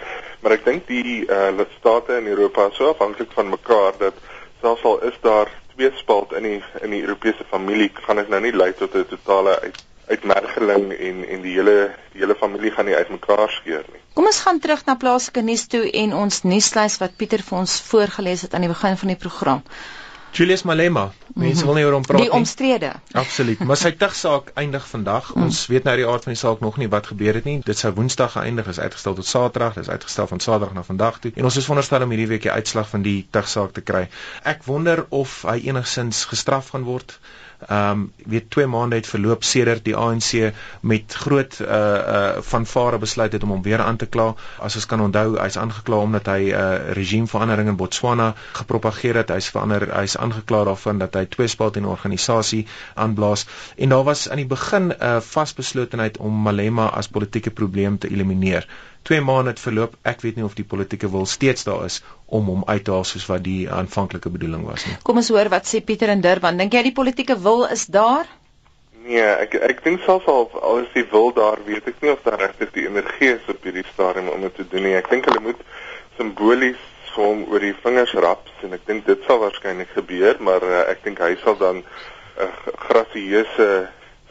Maar 0.40 0.52
ek 0.52 0.64
dink 0.64 0.86
die 0.86 1.26
uh 1.28 1.50
lidstate 1.56 2.16
in 2.16 2.26
Europa 2.26 2.66
is 2.66 2.76
so 2.76 2.88
afhanklik 2.88 3.32
van 3.32 3.48
mekaar 3.48 3.92
dat 3.98 4.14
selfs 4.60 4.84
al 4.84 5.02
is 5.02 5.18
daar 5.20 5.48
twee 5.74 5.90
spalt 5.94 6.32
in 6.32 6.42
die 6.42 6.62
in 6.80 6.90
die 6.90 7.02
Europese 7.02 7.44
familie, 7.50 7.90
gaan 7.94 8.16
dit 8.16 8.28
nou 8.28 8.40
nie 8.40 8.56
lei 8.56 8.72
tot 8.72 8.94
'n 8.94 9.06
totale 9.08 9.60
uit 9.60 9.84
uitmergeling 10.08 10.92
en 10.92 11.24
en 11.24 11.42
die 11.42 11.56
hele 11.56 11.76
die 12.12 12.22
hele 12.22 12.36
familie 12.38 12.70
gaan 12.70 12.88
nie 12.90 12.96
uitmekaar 12.96 13.50
skeur 13.50 13.84
nie. 13.92 14.00
Kom 14.14 14.30
ons 14.30 14.40
gaan 14.46 14.60
terug 14.62 14.84
na 14.86 14.94
plaaslike 15.00 15.42
nuus 15.42 15.66
toe 15.66 15.84
en 16.04 16.14
ons 16.14 16.42
nuuslys 16.46 17.00
wat 17.02 17.16
Pieter 17.18 17.42
vir 17.42 17.58
ons 17.58 17.80
voorgeles 17.90 18.46
het 18.46 18.54
aan 18.54 18.66
die 18.66 18.72
begin 18.72 18.98
van 19.00 19.14
die 19.14 19.20
program. 19.26 19.62
Julius 20.34 20.64
Malema, 20.66 21.12
mense 21.34 21.62
mhm. 21.62 21.66
wil 21.66 21.76
nie 21.78 21.84
oor 21.86 21.94
hom 21.94 22.02
praat 22.02 22.18
nie. 22.18 22.26
Die 22.26 22.34
omstrede. 22.34 22.88
Absoluut, 23.14 23.60
maar 23.62 23.78
sy 23.78 23.92
tugsaak 23.98 24.48
eindig 24.62 24.86
vandag. 24.90 25.28
Mm. 25.30 25.46
Ons 25.46 25.60
weet 25.70 25.86
nou 25.86 25.94
die 26.00 26.06
aard 26.10 26.26
van 26.26 26.34
die 26.34 26.40
saak 26.40 26.64
nog 26.64 26.80
nie 26.82 26.88
wat 26.90 27.06
gebeur 27.12 27.38
het 27.38 27.46
nie. 27.46 27.60
Dit 27.62 27.78
sou 27.78 27.92
Woensdag 27.94 28.34
geëindig 28.34 28.72
is 28.72 28.80
uitgestel 28.82 29.14
tot 29.20 29.30
Saterdag. 29.30 29.78
Dit 29.78 29.86
is 29.86 29.92
uitgestel 29.94 30.26
van 30.32 30.42
Saterdag 30.42 30.74
na 30.74 30.82
vandag 30.82 31.20
toe. 31.22 31.30
En 31.38 31.46
ons 31.46 31.60
is 31.60 31.68
veronderstel 31.68 32.02
om 32.02 32.16
hierdie 32.16 32.26
week 32.32 32.48
die 32.48 32.54
uitslag 32.54 32.90
van 32.90 33.06
die 33.06 33.20
tugsaak 33.30 33.78
te 33.78 33.86
kry. 33.86 34.08
Ek 34.42 34.66
wonder 34.66 35.06
of 35.14 35.44
hy 35.46 35.60
enigsins 35.70 36.24
gestraf 36.32 36.74
gaan 36.74 36.88
word 36.90 37.14
ehm 37.68 37.90
um, 37.90 38.12
weet 38.16 38.50
2 38.50 38.66
maande 38.66 38.96
het 38.96 39.06
verloop 39.06 39.44
sedert 39.44 39.84
die 39.84 39.96
ANC 39.96 40.52
met 40.80 41.14
groot 41.14 41.58
uh 41.60 41.68
uh 41.68 42.42
vanvare 42.54 42.98
besluit 42.98 43.32
het 43.32 43.42
om 43.42 43.50
hom 43.50 43.62
weer 43.62 43.80
aan 43.80 43.96
te 43.96 44.06
kla. 44.06 44.34
As 44.58 44.74
ons 44.74 44.86
kan 44.86 45.00
onthou, 45.00 45.38
hy's 45.38 45.56
aangekla 45.56 45.96
omdat 45.96 46.26
hy 46.26 46.40
'n 46.50 46.54
uh, 46.54 46.92
regimeverandering 46.98 47.68
in 47.68 47.76
Botswana 47.76 48.34
gepropageer 48.52 49.16
het. 49.16 49.28
Hy's 49.28 49.48
verander, 49.48 49.88
hy's 50.00 50.16
aangekla 50.16 50.64
daarvan 50.64 50.98
dat 50.98 51.14
hy 51.14 51.24
twee 51.26 51.48
spalt 51.48 51.76
in 51.76 51.82
'n 51.82 51.94
organisasie 51.96 52.66
aanblaas. 52.94 53.46
En 53.76 53.88
daar 53.88 54.04
was 54.04 54.28
aan 54.28 54.42
die 54.42 54.46
begin 54.46 54.88
'n 54.88 54.96
uh, 55.00 55.20
vasbeslotenheid 55.20 56.16
om 56.18 56.42
Malema 56.42 56.86
as 56.86 57.08
politieke 57.08 57.50
probleem 57.50 57.98
te 57.98 58.08
elimineer. 58.08 58.68
2 59.08 59.20
maande 59.20 59.52
het 59.52 59.60
verloop. 59.60 59.96
Ek 60.02 60.22
weet 60.24 60.38
nie 60.40 60.44
of 60.44 60.54
die 60.56 60.64
politieke 60.64 61.10
wil 61.12 61.26
steeds 61.28 61.66
daar 61.68 61.84
is 61.84 62.00
om 62.26 62.46
hom 62.48 62.62
uit 62.66 62.84
te 62.84 62.94
haal 62.94 63.04
soos 63.04 63.26
wat 63.28 63.44
die 63.44 63.68
aanvanklike 63.70 64.32
bedoeling 64.32 64.64
was 64.68 64.86
nie. 64.88 64.96
Kom 65.04 65.20
ons 65.20 65.28
hoor 65.34 65.50
wat 65.52 65.68
sê 65.68 65.82
Pieter 65.84 66.12
in 66.14 66.24
Durban. 66.24 66.56
Dink 66.60 66.72
jy 66.72 66.86
die 66.88 66.96
politieke 66.96 67.36
wil 67.40 67.66
is 67.68 67.84
daar? 67.86 68.30
Nee, 69.04 69.20
ek 69.20 69.58
ek 69.60 69.82
dink 69.84 70.00
selfs 70.06 70.28
al 70.32 70.48
al 70.64 70.80
is 70.86 70.92
die 70.94 71.04
wil 71.10 71.28
daar, 71.36 71.60
weet 71.66 71.90
ek 71.92 72.00
nie 72.00 72.12
of 72.14 72.22
daar 72.24 72.40
regtig 72.40 72.70
die 72.72 72.86
energie 72.88 73.34
is 73.34 73.50
op 73.52 73.66
hierdie 73.66 73.84
stadium 73.92 74.30
om 74.32 74.46
dit 74.46 74.54
te 74.56 74.64
doen 74.70 74.86
nie. 74.88 74.94
Ek 74.96 75.10
dink 75.12 75.28
hulle 75.28 75.42
moet 75.44 75.60
simbolies 76.16 76.80
vir 77.14 77.24
hom 77.24 77.42
oor 77.52 77.60
die 77.62 77.74
vingers 77.84 78.14
raps 78.24 78.64
en 78.64 78.72
ek 78.78 78.86
dink 78.88 79.04
dit 79.06 79.28
sal 79.28 79.42
waarskynlik 79.42 79.92
gebeur, 79.92 80.40
maar 80.40 80.64
uh, 80.64 80.80
ek 80.94 81.04
dink 81.04 81.20
hy 81.20 81.34
sal 81.42 81.58
dan 81.60 81.82
'n 81.82 82.48
uh, 82.48 82.72
grasieuse 82.88 83.68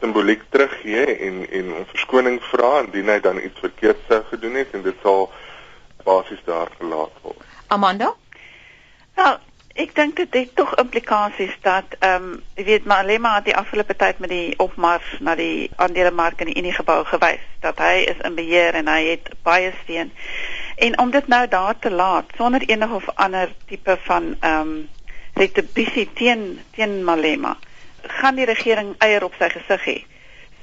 simboliek 0.04 0.42
teruggee 0.52 1.06
en 1.28 1.40
en 1.50 1.72
om 1.78 1.88
verskoning 1.94 2.38
vra 2.50 2.72
indien 2.84 3.08
hy 3.08 3.20
dan 3.24 3.40
iets 3.40 3.64
verkeerd 3.64 4.04
sou 4.08 4.20
gedoen 4.28 4.60
het 4.60 4.76
en 4.76 4.84
dit 4.84 5.00
sal 5.02 5.30
basies 6.04 6.44
daar 6.44 6.68
gelaat 6.78 7.24
word. 7.24 7.40
Amanda? 7.72 8.10
Nou, 9.16 9.30
ek 9.74 9.94
dink 9.96 10.16
dit 10.20 10.36
het 10.38 10.50
tog 10.58 10.74
implikasies 10.82 11.54
dat 11.64 11.96
ehm 11.98 12.26
um, 12.28 12.42
jy 12.58 12.64
weet 12.68 12.88
Malema 12.90 13.34
het 13.38 13.48
die 13.48 13.56
afgelope 13.56 13.96
tyd 13.96 14.20
met 14.22 14.30
die 14.30 14.58
opmars 14.62 15.06
na 15.20 15.34
die 15.40 15.70
aandelemark 15.76 16.44
in 16.44 16.52
die 16.52 16.58
Unie 16.60 16.74
gebou 16.76 17.00
gewys 17.08 17.42
dat 17.64 17.80
hy 17.82 18.04
is 18.12 18.20
in 18.28 18.36
beheer 18.36 18.76
en 18.78 18.90
hy 18.92 19.00
het 19.14 19.32
baie 19.42 19.72
steun. 19.82 20.12
En 20.76 20.98
om 21.00 21.10
dit 21.10 21.26
nou 21.32 21.46
daar 21.48 21.78
te 21.78 21.90
laat 21.90 22.36
sonder 22.36 22.62
enige 22.68 23.00
of 23.00 23.08
ander 23.14 23.54
tipe 23.70 23.96
van 24.08 24.34
ehm 24.40 24.60
um, 24.60 24.76
retribusie 25.34 26.06
teen 26.14 26.60
teen 26.76 27.00
Malema, 27.04 27.56
gaan 28.08 28.34
die 28.34 28.48
regering 28.48 28.94
eier 28.98 29.24
op 29.24 29.34
sy 29.38 29.48
gesig 29.48 29.84
hê. 29.84 29.98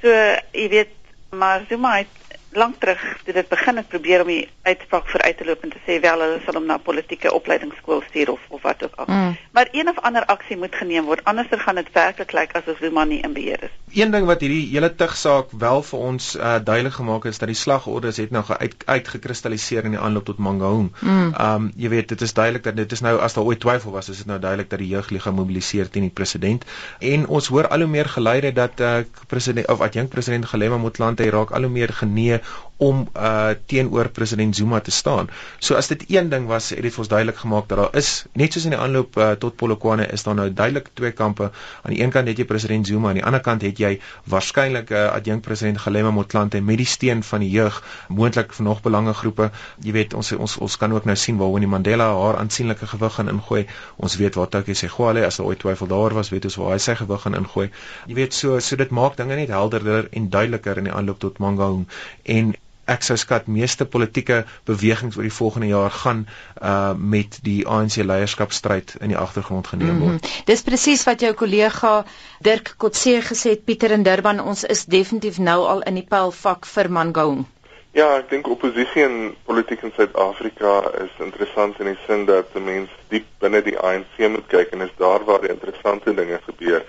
So, 0.02 0.10
jy 0.52 0.68
weet, 0.68 0.94
maar 1.30 1.64
Zuma 1.68 1.96
het 1.96 2.38
lank 2.52 2.80
terug 2.80 3.00
toe 3.24 3.32
dit 3.34 3.48
begin 3.48 3.76
het 3.76 3.88
probeer 3.88 4.20
om 4.20 4.28
die 4.28 4.48
uitspraak 4.62 5.08
vooruit 5.08 5.36
te 5.36 5.44
loop 5.44 5.62
en 5.62 5.70
te 5.72 5.80
sê 5.86 5.98
wel 6.00 6.20
hulle 6.20 6.40
sal 6.44 6.58
hom 6.58 6.66
na 6.68 6.76
politieke 6.76 7.32
opleidingsskool 7.32 8.02
stuur 8.08 8.32
of 8.32 8.40
of 8.48 8.62
wat 8.62 8.84
ook 8.84 8.94
al. 8.96 9.06
Mm. 9.08 9.36
Maar 9.52 9.68
een 9.72 9.88
of 9.88 10.00
ander 10.00 10.24
aksie 10.24 10.56
moet 10.56 10.74
geneem 10.74 11.08
word 11.08 11.24
anderser 11.24 11.60
gaan 11.60 11.80
dit 11.80 11.92
werklik 11.92 12.32
lyk 12.32 12.56
asof 12.56 12.78
Zuma 12.78 13.04
nie 13.04 13.22
in 13.22 13.32
beheer 13.32 13.62
is. 13.62 13.76
Een 13.92 14.10
ding 14.10 14.26
wat 14.26 14.40
hierdie 14.40 14.66
hele 14.72 14.88
tugsaak 14.94 15.50
wel 15.58 15.82
vir 15.84 15.98
ons 15.98 16.28
uh, 16.36 16.56
duidelik 16.64 16.94
gemaak 16.96 17.24
is 17.28 17.38
dat 17.38 17.50
die 17.50 17.58
slagordes 17.58 18.16
het 18.16 18.30
nou 18.30 18.44
uit 18.48 18.74
uitgekristalliseer 18.84 19.84
in 19.84 19.96
die 19.96 20.00
aanloop 20.00 20.24
tot 20.30 20.38
Mangaung. 20.38 20.90
Mm. 21.00 21.34
Um 21.46 21.70
jy 21.76 21.90
weet 21.92 22.08
dit 22.08 22.24
is 22.24 22.32
duidelik 22.32 22.64
dat 22.64 22.76
dit 22.76 22.92
is 22.92 23.04
nou 23.04 23.18
as 23.20 23.36
daar 23.36 23.44
ooit 23.44 23.60
twyfel 23.60 23.92
was 23.92 24.08
is 24.08 24.22
dit 24.22 24.30
nou 24.30 24.38
duidelik 24.40 24.70
dat 24.70 24.80
die 24.80 24.88
jeugliga 24.88 25.30
mobiliseer 25.30 25.90
teen 25.90 26.08
die 26.08 26.14
president 26.22 26.64
en 26.98 27.26
ons 27.26 27.48
hoor 27.52 27.68
al 27.68 27.84
hoe 27.84 27.90
meer 27.94 28.08
geluide 28.08 28.52
dat 28.52 28.80
uh, 28.80 28.94
president 29.28 29.68
of 29.68 29.80
adjunk 29.80 30.10
president 30.10 30.48
Galema 30.48 30.76
Motlanthe 30.76 31.30
raak 31.30 31.52
al 31.52 31.68
hoe 31.68 31.74
meer 31.76 31.92
genee 31.92 32.40
om 32.82 33.06
uh 33.14 33.54
teenoor 33.70 34.08
president 34.10 34.56
Zuma 34.56 34.80
te 34.80 34.90
staan. 34.90 35.28
So 35.58 35.74
as 35.78 35.88
dit 35.92 36.04
een 36.10 36.28
ding 36.28 36.46
was, 36.50 36.70
het 36.74 36.82
dit 36.82 36.94
vir 36.94 37.02
ons 37.04 37.10
duidelik 37.12 37.38
gemaak 37.42 37.68
dat 37.70 37.78
daar 37.78 37.96
is 38.00 38.10
net 38.38 38.52
soos 38.54 38.66
in 38.66 38.74
die 38.74 38.80
aanloop 38.80 39.16
uh, 39.16 39.30
tot 39.44 39.56
Polokwane 39.60 40.06
is 40.16 40.24
daar 40.26 40.34
nou 40.34 40.48
duidelik 40.50 40.88
twee 40.98 41.12
kampe. 41.12 41.50
Aan 41.82 41.94
die 41.94 42.00
een 42.02 42.10
kant 42.10 42.28
het 42.28 42.40
jy 42.40 42.46
president 42.48 42.86
Zuma, 42.86 43.12
aan 43.12 43.20
die 43.20 43.24
ander 43.28 43.42
kant 43.44 43.62
het 43.62 43.78
jy 43.78 43.92
waarskynlik 44.34 44.90
'n 44.90 44.98
uh, 44.98 45.12
adjunk 45.18 45.44
president 45.46 45.78
Galema 45.84 46.10
Motlanthe 46.10 46.60
met 46.60 46.80
die 46.82 46.86
steun 46.86 47.22
van 47.22 47.44
die 47.44 47.50
jeug, 47.50 47.82
moontlik 48.08 48.52
van 48.52 48.64
nog 48.64 48.82
belangegroepe. 48.82 49.50
Jy 49.80 49.92
weet 49.92 50.14
ons 50.14 50.32
ons 50.32 50.56
ons 50.58 50.76
kan 50.76 50.92
ook 50.92 51.04
nou 51.04 51.16
sien 51.16 51.38
waar 51.38 51.52
Winnie 51.52 51.70
Mandela 51.70 52.10
haar 52.18 52.40
aansienlike 52.42 52.86
gewig 52.86 53.14
gaan 53.14 53.28
ingooi. 53.28 53.66
Ons 53.96 54.16
weet 54.16 54.34
waar 54.34 54.48
Tukie 54.48 54.74
Segwale 54.74 55.26
as 55.26 55.36
daar 55.36 55.46
ooit 55.46 55.58
twyfel 55.58 55.86
daar 55.86 56.14
was, 56.14 56.30
weet 56.34 56.44
ons 56.44 56.56
waar 56.56 56.74
hy 56.74 56.78
sy 56.78 56.94
gewig 56.94 57.22
gaan 57.22 57.38
ingooi. 57.38 57.70
Jy 58.06 58.14
weet 58.14 58.34
so 58.34 58.58
so 58.58 58.76
dit 58.76 58.90
maak 58.90 59.16
dinge 59.16 59.36
net 59.36 59.48
helderder 59.48 60.08
en 60.10 60.28
duideliker 60.30 60.78
in 60.82 60.90
die 60.90 60.92
aanloop 60.92 61.18
tot 61.22 61.38
Mangaung 61.38 61.86
en 62.24 62.54
ek 62.84 63.04
sou 63.06 63.16
skat 63.16 63.46
meeste 63.46 63.84
politieke 63.86 64.42
bewegings 64.66 65.16
oor 65.16 65.26
die 65.26 65.34
volgende 65.34 65.68
jaar 65.70 65.90
gaan 65.90 66.26
uh 66.62 66.94
met 66.98 67.38
die 67.42 67.62
ANC 67.66 67.96
leierskapstryd 68.02 68.96
in 69.00 69.14
die 69.14 69.18
agtergrond 69.18 69.66
geneem 69.66 69.98
word. 69.98 70.12
Mm 70.12 70.18
-hmm. 70.18 70.44
Dis 70.44 70.62
presies 70.62 71.04
wat 71.04 71.20
jou 71.20 71.32
kollega 71.34 72.04
Dirk 72.40 72.74
Kotse 72.76 73.20
gesê 73.22 73.50
het 73.50 73.64
Pieter 73.64 73.90
in 73.90 74.02
Durban 74.02 74.40
ons 74.40 74.64
is 74.64 74.84
definitief 74.84 75.38
nou 75.38 75.66
al 75.66 75.82
in 75.82 75.94
die 75.94 76.06
pylvak 76.08 76.66
vir 76.66 76.90
Mangaung. 76.90 77.46
Ja, 77.92 78.06
ek 78.16 78.30
dink 78.30 78.48
oppositie 78.48 79.02
en 79.04 79.34
politiek 79.44 79.82
in 79.82 79.92
Suid-Afrika 79.92 80.78
is 81.02 81.12
interessant 81.20 81.80
in 81.80 81.90
die 81.90 81.98
sin 82.06 82.24
dat 82.24 82.54
'n 82.54 82.64
mens 82.64 82.90
diep 83.08 83.26
binne 83.38 83.62
die 83.62 83.78
ANC 83.78 84.16
moet 84.28 84.46
kyk 84.48 84.72
en 84.72 84.80
is 84.80 84.94
daar 84.96 85.24
waar 85.24 85.40
die 85.40 85.50
interessante 85.50 86.14
dinge 86.14 86.40
gebeur. 86.44 86.84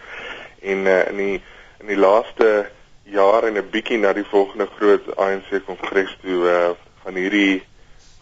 En 0.61 0.77
uh, 0.77 1.07
in 1.09 1.17
die 1.17 1.41
in 1.79 1.87
die 1.87 1.97
laaste 1.97 2.69
jaar 3.03 3.43
en 3.43 3.57
'n 3.57 3.69
bietjie 3.69 3.97
na 3.97 4.13
die 4.13 4.23
volgende 4.23 4.67
groot 4.77 5.15
ANC 5.17 5.65
kongres 5.65 6.17
toe 6.21 6.39
uh, 6.49 6.69
gaan 7.03 7.15
hierdie 7.15 7.63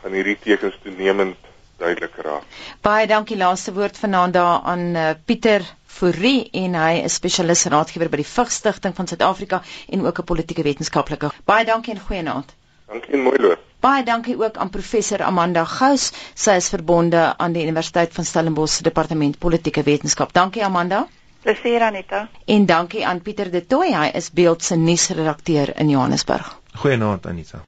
gaan 0.02 0.12
hierdie 0.12 0.38
tekens 0.40 0.78
toenemend 0.84 1.38
duidelik 1.78 2.16
raak. 2.16 2.44
Baie 2.82 3.08
dankie 3.08 3.38
laaste 3.38 3.74
woord 3.74 3.98
vanaand 3.98 4.34
daar 4.34 4.62
aan 4.64 4.96
uh, 4.96 5.10
Pieter 5.26 5.66
Fourie 5.86 6.50
en 6.52 6.76
hy 6.76 7.02
is 7.06 7.18
spesialis 7.20 7.66
raadgewer 7.66 8.10
by 8.10 8.22
die 8.22 8.32
Vigstigting 8.34 8.96
van 8.96 9.08
Suid-Afrika 9.08 9.62
en 9.90 10.06
ook 10.06 10.20
'n 10.20 10.30
politieke 10.34 10.64
wetenskaplike. 10.64 11.32
Baie 11.46 11.66
dankie 11.66 11.94
en 11.94 12.00
goeienaand. 12.00 12.56
Dankie 12.88 13.14
en 13.14 13.22
mooi 13.22 13.38
loop. 13.40 13.60
Baie 13.80 14.04
dankie 14.04 14.38
ook 14.38 14.58
aan 14.58 14.70
professor 14.70 15.22
Amanda 15.24 15.64
Gous. 15.66 16.12
Sy 16.34 16.52
is 16.52 16.70
verbonde 16.70 17.38
aan 17.38 17.52
die 17.54 17.64
Universiteit 17.64 18.14
van 18.14 18.26
Stellenbosch 18.26 18.76
se 18.76 18.84
departement 18.84 19.40
politieke 19.40 19.84
wetenskap. 19.84 20.34
Dankie 20.34 20.64
Amanda. 20.64 21.08
Plesier 21.42 21.82
Anita. 21.82 22.28
En 22.46 22.66
dankie 22.66 23.08
aan 23.08 23.22
Pieter 23.22 23.52
De 23.52 23.66
Tooy, 23.66 23.94
hy 23.94 24.12
is 24.14 24.32
beeldse 24.32 24.76
nuusredakteur 24.76 25.74
in 25.78 25.90
Johannesburg. 25.90 26.60
Goeienaand 26.84 27.26
Anita. 27.26 27.66